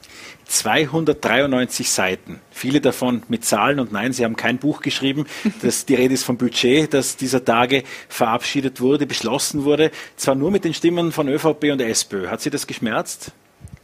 293 0.47 1.91
Seiten, 1.91 2.41
viele 2.51 2.81
davon 2.81 3.23
mit 3.29 3.45
Zahlen 3.45 3.81
und 3.81 3.93
nein, 3.93 4.13
Sie 4.13 4.25
haben 4.25 4.37
kein 4.37 4.59
Buch 4.59 4.81
geschrieben. 4.81 5.27
Das, 5.63 5.87
die 5.87 5.95
Rede 5.95 6.15
ist 6.15 6.25
vom 6.25 6.37
Budget, 6.37 6.95
das 6.95 7.17
dieser 7.17 7.45
Tage 7.45 7.83
verabschiedet 8.09 8.81
wurde, 8.81 9.07
beschlossen 9.07 9.65
wurde, 9.65 9.91
zwar 10.17 10.35
nur 10.35 10.51
mit 10.51 10.65
den 10.65 10.73
Stimmen 10.73 11.11
von 11.11 11.29
ÖVP 11.29 11.65
und 11.73 11.81
SPÖ. 11.81 12.29
Hat 12.29 12.41
Sie 12.41 12.51
das 12.51 12.67
geschmerzt? 12.67 13.33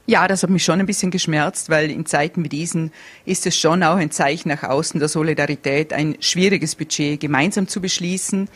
Ja, 0.07 0.29
das 0.29 0.43
hat 0.43 0.51
mich 0.51 0.63
schon 0.63 0.81
ein 0.81 0.87
bisschen 0.87 1.11
geschmerzt, 1.11 1.69
weil 1.69 1.91
in 1.91 2.07
Zeiten 2.07 2.45
wie 2.45 2.49
diesen 2.49 2.93
ist 3.25 3.47
es 3.47 3.59
schon 3.59 3.83
auch 3.83 3.97
ein 3.97 4.11
Zeichen 4.11 4.51
nach 4.51 4.63
außen 4.63 5.01
der 5.01 5.09
Solidarität, 5.09 5.93
ein 5.93 6.17
schwieriges 6.21 6.75
Budget 6.77 7.19
gemeinsam 7.19 7.67
zu 7.67 7.81
beschließen. 7.81 8.49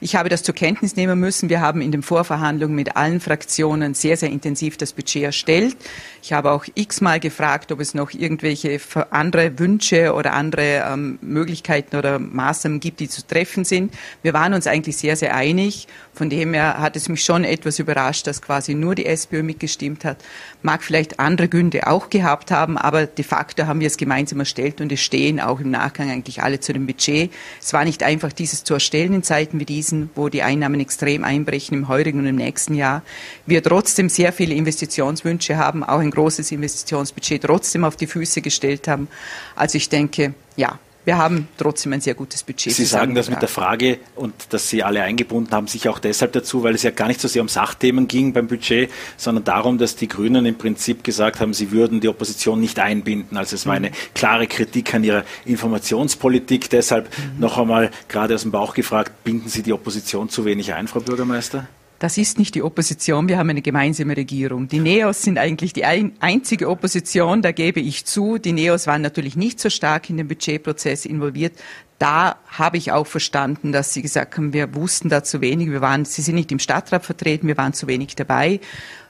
Ich 0.00 0.14
habe 0.14 0.28
das 0.28 0.42
zur 0.42 0.54
Kenntnis 0.54 0.96
nehmen 0.96 1.18
müssen. 1.18 1.48
Wir 1.48 1.60
haben 1.60 1.80
in 1.80 1.90
den 1.90 2.02
Vorverhandlungen 2.02 2.76
mit 2.76 2.96
allen 2.96 3.20
Fraktionen 3.20 3.94
sehr, 3.94 4.16
sehr 4.16 4.30
intensiv 4.30 4.76
das 4.76 4.92
Budget 4.92 5.22
erstellt. 5.22 5.76
Ich 6.22 6.32
habe 6.32 6.50
auch 6.50 6.66
x-mal 6.74 7.20
gefragt, 7.20 7.72
ob 7.72 7.80
es 7.80 7.94
noch 7.94 8.12
irgendwelche 8.12 8.78
andere 9.10 9.58
Wünsche 9.58 10.12
oder 10.12 10.34
andere 10.34 10.84
ähm, 10.86 11.18
Möglichkeiten 11.22 11.96
oder 11.96 12.18
Maßnahmen 12.18 12.80
gibt, 12.80 13.00
die 13.00 13.08
zu 13.08 13.26
treffen 13.26 13.64
sind. 13.64 13.94
Wir 14.22 14.34
waren 14.34 14.52
uns 14.52 14.66
eigentlich 14.66 14.96
sehr, 14.96 15.16
sehr 15.16 15.34
einig. 15.34 15.86
Von 16.16 16.30
dem 16.30 16.54
her 16.54 16.78
hat 16.78 16.96
es 16.96 17.10
mich 17.10 17.22
schon 17.22 17.44
etwas 17.44 17.78
überrascht, 17.78 18.26
dass 18.26 18.40
quasi 18.40 18.74
nur 18.74 18.94
die 18.94 19.04
SPÖ 19.04 19.42
mitgestimmt 19.42 20.02
hat. 20.06 20.16
Mag 20.62 20.82
vielleicht 20.82 21.20
andere 21.20 21.46
Gründe 21.46 21.86
auch 21.86 22.08
gehabt 22.08 22.50
haben, 22.50 22.78
aber 22.78 23.04
de 23.04 23.22
facto 23.22 23.66
haben 23.66 23.80
wir 23.80 23.86
es 23.86 23.98
gemeinsam 23.98 24.40
erstellt 24.40 24.80
und 24.80 24.90
es 24.90 25.00
stehen 25.00 25.40
auch 25.40 25.60
im 25.60 25.70
Nachgang 25.70 26.10
eigentlich 26.10 26.42
alle 26.42 26.58
zu 26.58 26.72
dem 26.72 26.86
Budget. 26.86 27.30
Es 27.60 27.74
war 27.74 27.84
nicht 27.84 28.02
einfach, 28.02 28.32
dieses 28.32 28.64
zu 28.64 28.72
erstellen 28.72 29.12
in 29.12 29.22
Zeiten 29.22 29.60
wie 29.60 29.66
diesen 29.66 30.08
wo 30.14 30.30
die 30.30 30.42
Einnahmen 30.42 30.80
extrem 30.80 31.22
einbrechen 31.22 31.76
im 31.76 31.88
heurigen 31.88 32.20
und 32.20 32.26
im 32.26 32.36
nächsten 32.36 32.74
Jahr, 32.74 33.02
wir 33.44 33.62
trotzdem 33.62 34.08
sehr 34.08 34.32
viele 34.32 34.54
Investitionswünsche 34.54 35.58
haben, 35.58 35.84
auch 35.84 35.98
ein 35.98 36.10
großes 36.10 36.50
Investitionsbudget 36.50 37.42
trotzdem 37.42 37.84
auf 37.84 37.96
die 37.96 38.06
Füße 38.06 38.40
gestellt 38.40 38.88
haben. 38.88 39.08
Also 39.54 39.76
ich 39.76 39.90
denke, 39.90 40.32
ja, 40.56 40.78
wir 41.06 41.18
haben 41.18 41.46
trotzdem 41.56 41.92
ein 41.92 42.00
sehr 42.00 42.14
gutes 42.14 42.42
Budget. 42.42 42.72
Sie 42.72 42.84
sagen 42.84 43.14
das 43.14 43.30
mit 43.30 43.40
der 43.40 43.48
Frage 43.48 44.00
und 44.16 44.34
dass 44.50 44.68
Sie 44.68 44.82
alle 44.82 45.04
eingebunden 45.04 45.52
haben, 45.52 45.68
sich 45.68 45.88
auch 45.88 46.00
deshalb 46.00 46.32
dazu, 46.32 46.64
weil 46.64 46.74
es 46.74 46.82
ja 46.82 46.90
gar 46.90 47.06
nicht 47.06 47.20
so 47.20 47.28
sehr 47.28 47.42
um 47.42 47.48
Sachthemen 47.48 48.08
ging 48.08 48.32
beim 48.32 48.48
Budget, 48.48 48.90
sondern 49.16 49.44
darum, 49.44 49.78
dass 49.78 49.94
die 49.94 50.08
Grünen 50.08 50.44
im 50.46 50.58
Prinzip 50.58 51.04
gesagt 51.04 51.38
haben, 51.38 51.54
sie 51.54 51.70
würden 51.70 52.00
die 52.00 52.08
Opposition 52.08 52.58
nicht 52.58 52.80
einbinden. 52.80 53.36
Also 53.36 53.54
es 53.54 53.66
war 53.66 53.74
eine 53.74 53.92
klare 54.14 54.48
Kritik 54.48 54.94
an 54.94 55.04
ihrer 55.04 55.24
Informationspolitik. 55.44 56.70
Deshalb 56.70 57.08
mhm. 57.16 57.38
noch 57.38 57.56
einmal 57.56 57.92
gerade 58.08 58.34
aus 58.34 58.42
dem 58.42 58.50
Bauch 58.50 58.74
gefragt, 58.74 59.22
binden 59.22 59.48
Sie 59.48 59.62
die 59.62 59.72
Opposition 59.72 60.28
zu 60.28 60.44
wenig 60.44 60.74
ein, 60.74 60.88
Frau 60.88 60.98
Bürgermeister? 60.98 61.68
Das 61.98 62.18
ist 62.18 62.38
nicht 62.38 62.54
die 62.54 62.62
Opposition, 62.62 63.26
wir 63.28 63.38
haben 63.38 63.48
eine 63.48 63.62
gemeinsame 63.62 64.16
Regierung. 64.16 64.68
Die 64.68 64.80
Neos 64.80 65.22
sind 65.22 65.38
eigentlich 65.38 65.72
die 65.72 65.86
ein, 65.86 66.12
einzige 66.20 66.68
Opposition, 66.68 67.40
da 67.40 67.52
gebe 67.52 67.80
ich 67.80 68.04
zu. 68.04 68.36
Die 68.36 68.52
Neos 68.52 68.86
waren 68.86 69.00
natürlich 69.00 69.34
nicht 69.34 69.58
so 69.60 69.70
stark 69.70 70.10
in 70.10 70.18
den 70.18 70.28
Budgetprozess 70.28 71.06
involviert. 71.06 71.54
Da 71.98 72.36
habe 72.48 72.76
ich 72.76 72.92
auch 72.92 73.06
verstanden, 73.06 73.72
dass 73.72 73.94
sie 73.94 74.02
gesagt 74.02 74.36
haben, 74.36 74.52
wir 74.52 74.74
wussten 74.74 75.08
da 75.08 75.24
zu 75.24 75.40
wenig, 75.40 75.70
wir 75.70 75.80
waren, 75.80 76.04
sie 76.04 76.20
sind 76.20 76.34
nicht 76.34 76.52
im 76.52 76.58
Stadtrat 76.58 77.06
vertreten, 77.06 77.48
wir 77.48 77.56
waren 77.56 77.72
zu 77.72 77.86
wenig 77.86 78.14
dabei. 78.14 78.60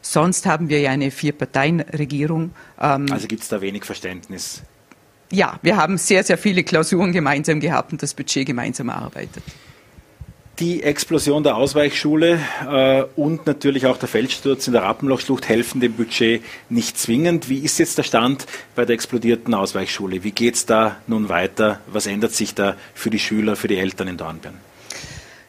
Sonst 0.00 0.46
haben 0.46 0.68
wir 0.68 0.78
ja 0.78 0.90
eine 0.90 1.10
Vier-Parteien-Regierung. 1.10 2.52
Ähm, 2.80 3.06
also 3.10 3.26
gibt 3.26 3.42
es 3.42 3.48
da 3.48 3.60
wenig 3.60 3.84
Verständnis? 3.84 4.62
Ja, 5.32 5.58
wir 5.62 5.76
haben 5.76 5.98
sehr, 5.98 6.22
sehr 6.22 6.38
viele 6.38 6.62
Klausuren 6.62 7.10
gemeinsam 7.10 7.58
gehabt 7.58 7.90
und 7.90 8.00
das 8.00 8.14
Budget 8.14 8.46
gemeinsam 8.46 8.90
erarbeitet 8.90 9.42
die 10.58 10.82
Explosion 10.82 11.42
der 11.42 11.56
Ausweichschule 11.56 12.40
äh, 12.68 13.04
und 13.20 13.46
natürlich 13.46 13.86
auch 13.86 13.98
der 13.98 14.08
Feldsturz 14.08 14.66
in 14.66 14.72
der 14.72 14.82
Rappenlochschlucht 14.82 15.48
helfen 15.48 15.80
dem 15.80 15.94
Budget 15.94 16.42
nicht 16.70 16.98
zwingend. 16.98 17.48
Wie 17.48 17.58
ist 17.58 17.78
jetzt 17.78 17.98
der 17.98 18.04
Stand 18.04 18.46
bei 18.74 18.84
der 18.84 18.94
explodierten 18.94 19.52
Ausweichschule? 19.54 20.24
Wie 20.24 20.32
geht 20.32 20.54
es 20.54 20.66
da 20.66 20.96
nun 21.06 21.28
weiter? 21.28 21.80
Was 21.86 22.06
ändert 22.06 22.32
sich 22.32 22.54
da 22.54 22.76
für 22.94 23.10
die 23.10 23.18
Schüler, 23.18 23.56
für 23.56 23.68
die 23.68 23.76
Eltern 23.76 24.08
in 24.08 24.16
Dornbirn? 24.16 24.54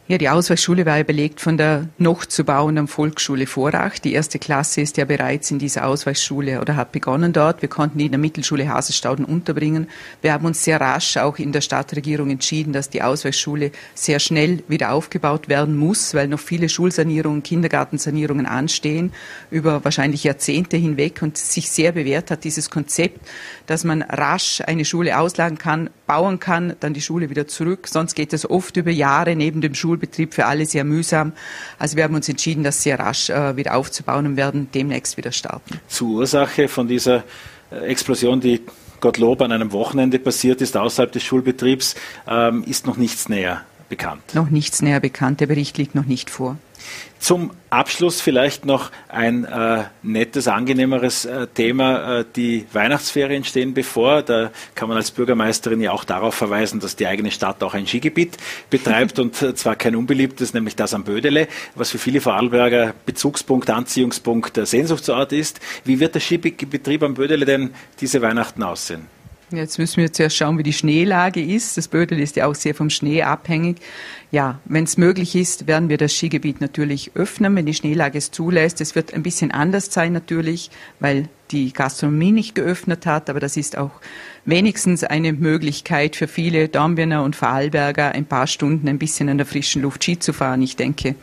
Ja, 0.10 0.18
die 0.18 0.30
Ausweichschule 0.30 0.86
war 0.86 1.01
überlegt 1.01 1.41
von 1.41 1.58
der 1.58 1.89
noch 1.97 2.26
zu 2.26 2.45
bauenden 2.45 2.88
Volksschule 2.88 3.45
Vorach. 3.45 3.99
Die 3.99 4.14
erste 4.14 4.39
Klasse 4.39 4.80
ist 4.80 4.95
ja 4.95 5.03
bereits 5.03 5.51
in 5.51 5.60
dieser 5.60 5.86
Ausweichschule 5.86 6.62
oder 6.62 6.78
hat 6.78 6.93
begonnen 6.93 7.34
dort. 7.34 7.62
Wir 7.62 7.68
konnten 7.68 7.97
die 7.97 8.05
in 8.05 8.14
der 8.14 8.20
Mittelschule 8.20 8.70
Haselstauden 8.70 9.26
unterbringen. 9.26 9.89
Wir 10.22 10.32
haben 10.32 10.45
uns 10.45 10.64
sehr 10.64 10.80
rasch 10.80 11.18
auch 11.18 11.39
in 11.39 11.51
der 11.51 11.60
Stadtregierung 11.60 12.30
entschieden, 12.30 12.72
dass 12.72 12.89
die 12.89 13.01
Ausweichschule 13.01 13.72
sehr 13.95 14.20
schnell 14.20 14.64
wieder 14.70 14.93
aufgebaut 14.93 15.49
werden 15.49 15.76
muss, 15.76 16.14
weil 16.14 16.30
noch 16.30 16.39
viele 16.39 16.70
Schulsanierungen, 16.70 17.43
Kindergartensanierungen 17.43 18.45
anstehen 18.45 19.12
über 19.51 19.84
wahrscheinlich 19.84 20.24
Jahrzehnte 20.24 20.78
hinweg 20.78 21.22
und 21.22 21.38
sich 21.38 21.70
sehr 21.70 21.91
bewährt 21.91 22.32
hat, 22.32 22.45
dieses 22.45 22.70
Konzept, 22.70 23.20
dass 23.66 23.84
man 23.84 24.03
rasch 24.03 24.62
eine 24.66 24.86
Schule 24.86 25.20
auslagen 25.20 25.58
kann, 25.58 25.89
bauen 26.05 26.39
kann, 26.39 26.78
dann 26.80 26.93
die 26.93 27.01
Schule 27.01 27.30
wieder 27.30 27.45
zurück. 27.47 27.89
Sonst 27.89 28.16
geht 28.16 28.32
es 28.32 28.49
oft 28.49 28.78
über 28.78 28.91
Jahre 28.91 29.36
neben 29.36 29.60
dem 29.60 29.76
Schul 29.76 29.96
Schulbetrieb 29.97 30.33
für 30.33 30.45
alle 30.45 30.65
sehr 30.65 30.83
mühsam. 30.83 31.33
Also 31.79 31.97
wir 31.97 32.03
haben 32.03 32.15
uns 32.15 32.29
entschieden, 32.29 32.63
das 32.63 32.83
sehr 32.83 32.99
rasch 32.99 33.29
äh, 33.29 33.55
wieder 33.55 33.75
aufzubauen 33.75 34.25
und 34.25 34.37
werden 34.37 34.69
demnächst 34.73 35.17
wieder 35.17 35.31
starten. 35.31 35.79
Zur 35.87 36.09
Ursache 36.09 36.67
von 36.67 36.87
dieser 36.87 37.23
äh, 37.71 37.87
Explosion, 37.87 38.39
die 38.39 38.61
Gottlob 38.99 39.41
an 39.41 39.51
einem 39.51 39.71
Wochenende 39.71 40.19
passiert 40.19 40.61
ist, 40.61 40.77
außerhalb 40.77 41.11
des 41.11 41.23
Schulbetriebs, 41.23 41.95
ähm, 42.27 42.63
ist 42.63 42.85
noch 42.85 42.97
nichts 42.97 43.29
näher 43.29 43.61
bekannt. 43.89 44.21
Noch 44.33 44.49
nichts 44.49 44.81
näher 44.81 44.99
bekannt. 44.99 45.39
Der 45.39 45.47
Bericht 45.47 45.77
liegt 45.77 45.95
noch 45.95 46.05
nicht 46.05 46.29
vor. 46.29 46.57
Zum 47.20 47.51
Abschluss 47.70 48.22
vielleicht 48.22 48.65
noch 48.65 48.91
ein 49.09 49.43
äh, 49.45 49.84
nettes, 50.03 50.47
angenehmeres 50.47 51.26
äh, 51.26 51.47
Thema. 51.47 52.20
Äh, 52.20 52.26
die 52.36 52.65
Weihnachtsferien 52.72 53.43
stehen 53.43 53.74
bevor. 53.74 54.22
Da 54.22 54.51
kann 54.76 54.88
man 54.88 54.97
als 54.97 55.11
Bürgermeisterin 55.11 55.82
ja 55.82 55.91
auch 55.91 56.03
darauf 56.03 56.36
verweisen, 56.36 56.80
dass 56.80 56.95
die 56.95 57.07
eigene 57.07 57.32
Stadt 57.32 57.61
auch 57.63 57.74
ein 57.74 57.88
Skigebiet 57.88 58.38
betreibt 58.70 59.20
und 59.20 59.41
äh, 59.41 59.55
zwar 59.55 59.76
kein 59.76 59.95
unbeliebtes, 59.95 60.53
nämlich 60.53 60.76
das 60.76 60.93
am 60.93 61.03
Bödele, 61.03 61.47
was 61.76 61.89
für 61.89 61.97
viele 61.97 62.22
Vorarlberger 62.22 62.93
Bezugspunkt, 63.05 63.70
Anziehungspunkt, 63.70 64.55
der 64.55 64.65
Sehnsuchtsort 64.65 65.34
ist. 65.34 65.59
Wie 65.84 65.99
wird 65.99 66.15
der 66.15 66.22
Skibetrieb 66.22 67.03
am 67.03 67.15
Bödele 67.15 67.45
denn 67.45 67.74
diese 67.99 68.22
Weihnachten 68.22 68.63
aussehen? 68.63 69.16
Jetzt 69.49 69.79
müssen 69.79 70.01
wir 70.01 70.11
zuerst 70.11 70.35
schauen, 70.35 70.57
wie 70.57 70.63
die 70.63 70.73
Schneelage 70.73 71.41
ist. 71.41 71.77
Das 71.77 71.87
Bödel 71.87 72.19
ist 72.19 72.35
ja 72.35 72.47
auch 72.47 72.55
sehr 72.55 72.75
vom 72.75 72.89
Schnee 72.89 73.23
abhängig. 73.23 73.77
Ja, 74.29 74.59
wenn 74.65 74.83
es 74.83 74.97
möglich 74.97 75.37
ist, 75.37 75.67
werden 75.67 75.87
wir 75.87 75.97
das 75.97 76.13
Skigebiet 76.13 76.59
natürlich 76.59 77.11
öffnen, 77.15 77.55
wenn 77.55 77.65
die 77.65 77.73
Schneelage 77.73 78.17
es 78.17 78.31
zulässt. 78.31 78.81
Es 78.81 78.93
wird 78.93 79.13
ein 79.13 79.23
bisschen 79.23 79.51
anders 79.51 79.85
sein 79.85 80.11
natürlich, 80.11 80.69
weil 80.99 81.29
die 81.51 81.71
Gastronomie 81.71 82.33
nicht 82.33 82.55
geöffnet 82.55 83.05
hat, 83.05 83.29
aber 83.29 83.39
das 83.39 83.55
ist 83.55 83.77
auch 83.77 83.91
wenigstens 84.43 85.05
eine 85.05 85.31
Möglichkeit 85.31 86.17
für 86.17 86.27
viele 86.27 86.67
Dornbirner 86.67 87.23
und 87.23 87.37
Vorarlberger, 87.37 88.11
ein 88.11 88.25
paar 88.25 88.47
Stunden 88.47 88.89
ein 88.89 88.99
bisschen 88.99 89.29
in 89.29 89.37
der 89.37 89.47
frischen 89.47 89.81
Luft 89.81 90.03
Ski 90.03 90.19
zu 90.19 90.33
fahren. 90.33 90.61
Ich 90.61 90.75
denke, 90.75 91.15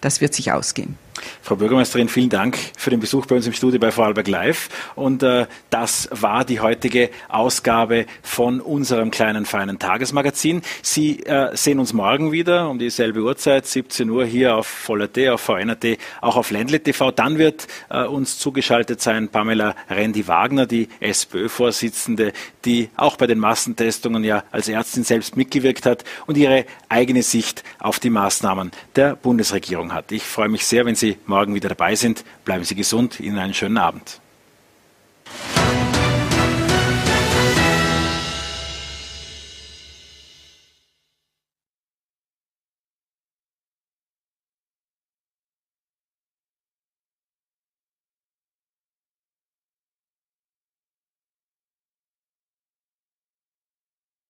das 0.00 0.22
wird 0.22 0.32
sich 0.32 0.50
ausgehen. 0.50 0.96
Frau 1.42 1.56
Bürgermeisterin, 1.56 2.08
vielen 2.08 2.28
Dank 2.28 2.58
für 2.76 2.90
den 2.90 3.00
Besuch 3.00 3.26
bei 3.26 3.34
uns 3.34 3.46
im 3.46 3.52
Studio 3.52 3.80
bei 3.80 3.90
Vorarlberg 3.90 4.28
Live. 4.28 4.68
Und 4.94 5.22
äh, 5.22 5.46
das 5.70 6.08
war 6.12 6.44
die 6.44 6.60
heutige 6.60 7.10
Ausgabe 7.28 8.06
von 8.22 8.60
unserem 8.60 9.10
kleinen 9.10 9.46
feinen 9.46 9.78
Tagesmagazin. 9.78 10.62
Sie 10.82 11.24
äh, 11.24 11.56
sehen 11.56 11.78
uns 11.78 11.92
morgen 11.92 12.30
wieder 12.30 12.68
um 12.68 12.78
dieselbe 12.78 13.20
Uhrzeit, 13.20 13.66
17 13.66 14.08
Uhr 14.10 14.24
hier 14.24 14.54
auf 14.54 14.66
Voller.t, 14.66 15.28
auf 15.28 15.40
VNRT, 15.40 15.98
auch 16.20 16.36
auf 16.36 16.50
Ländle 16.50 16.80
TV. 16.80 17.10
Dann 17.10 17.38
wird 17.38 17.66
äh, 17.88 18.04
uns 18.04 18.38
zugeschaltet 18.38 19.00
sein 19.00 19.28
Pamela 19.28 19.74
Rendi-Wagner, 19.88 20.66
die 20.66 20.88
SPÖ-Vorsitzende, 21.00 22.32
die 22.64 22.90
auch 22.96 23.16
bei 23.16 23.26
den 23.26 23.38
Massentestungen 23.38 24.22
ja 24.22 24.44
als 24.52 24.68
Ärztin 24.68 25.04
selbst 25.04 25.36
mitgewirkt 25.36 25.86
hat 25.86 26.04
und 26.26 26.36
ihre 26.36 26.64
eigene 26.88 27.22
Sicht 27.22 27.64
auf 27.78 27.98
die 27.98 28.10
Maßnahmen 28.10 28.70
der 28.96 29.16
Bundesregierung 29.16 29.92
hat. 29.92 30.12
Ich 30.12 30.22
freue 30.22 30.48
mich 30.48 30.66
sehr, 30.66 30.84
wenn 30.84 30.94
Sie 31.00 31.18
morgen 31.26 31.54
wieder 31.54 31.68
dabei 31.68 31.94
sind. 31.96 32.24
Bleiben 32.44 32.64
Sie 32.64 32.74
gesund. 32.74 33.18
Ihnen 33.20 33.38
einen 33.38 33.54
schönen 33.54 33.78
Abend. 33.78 34.20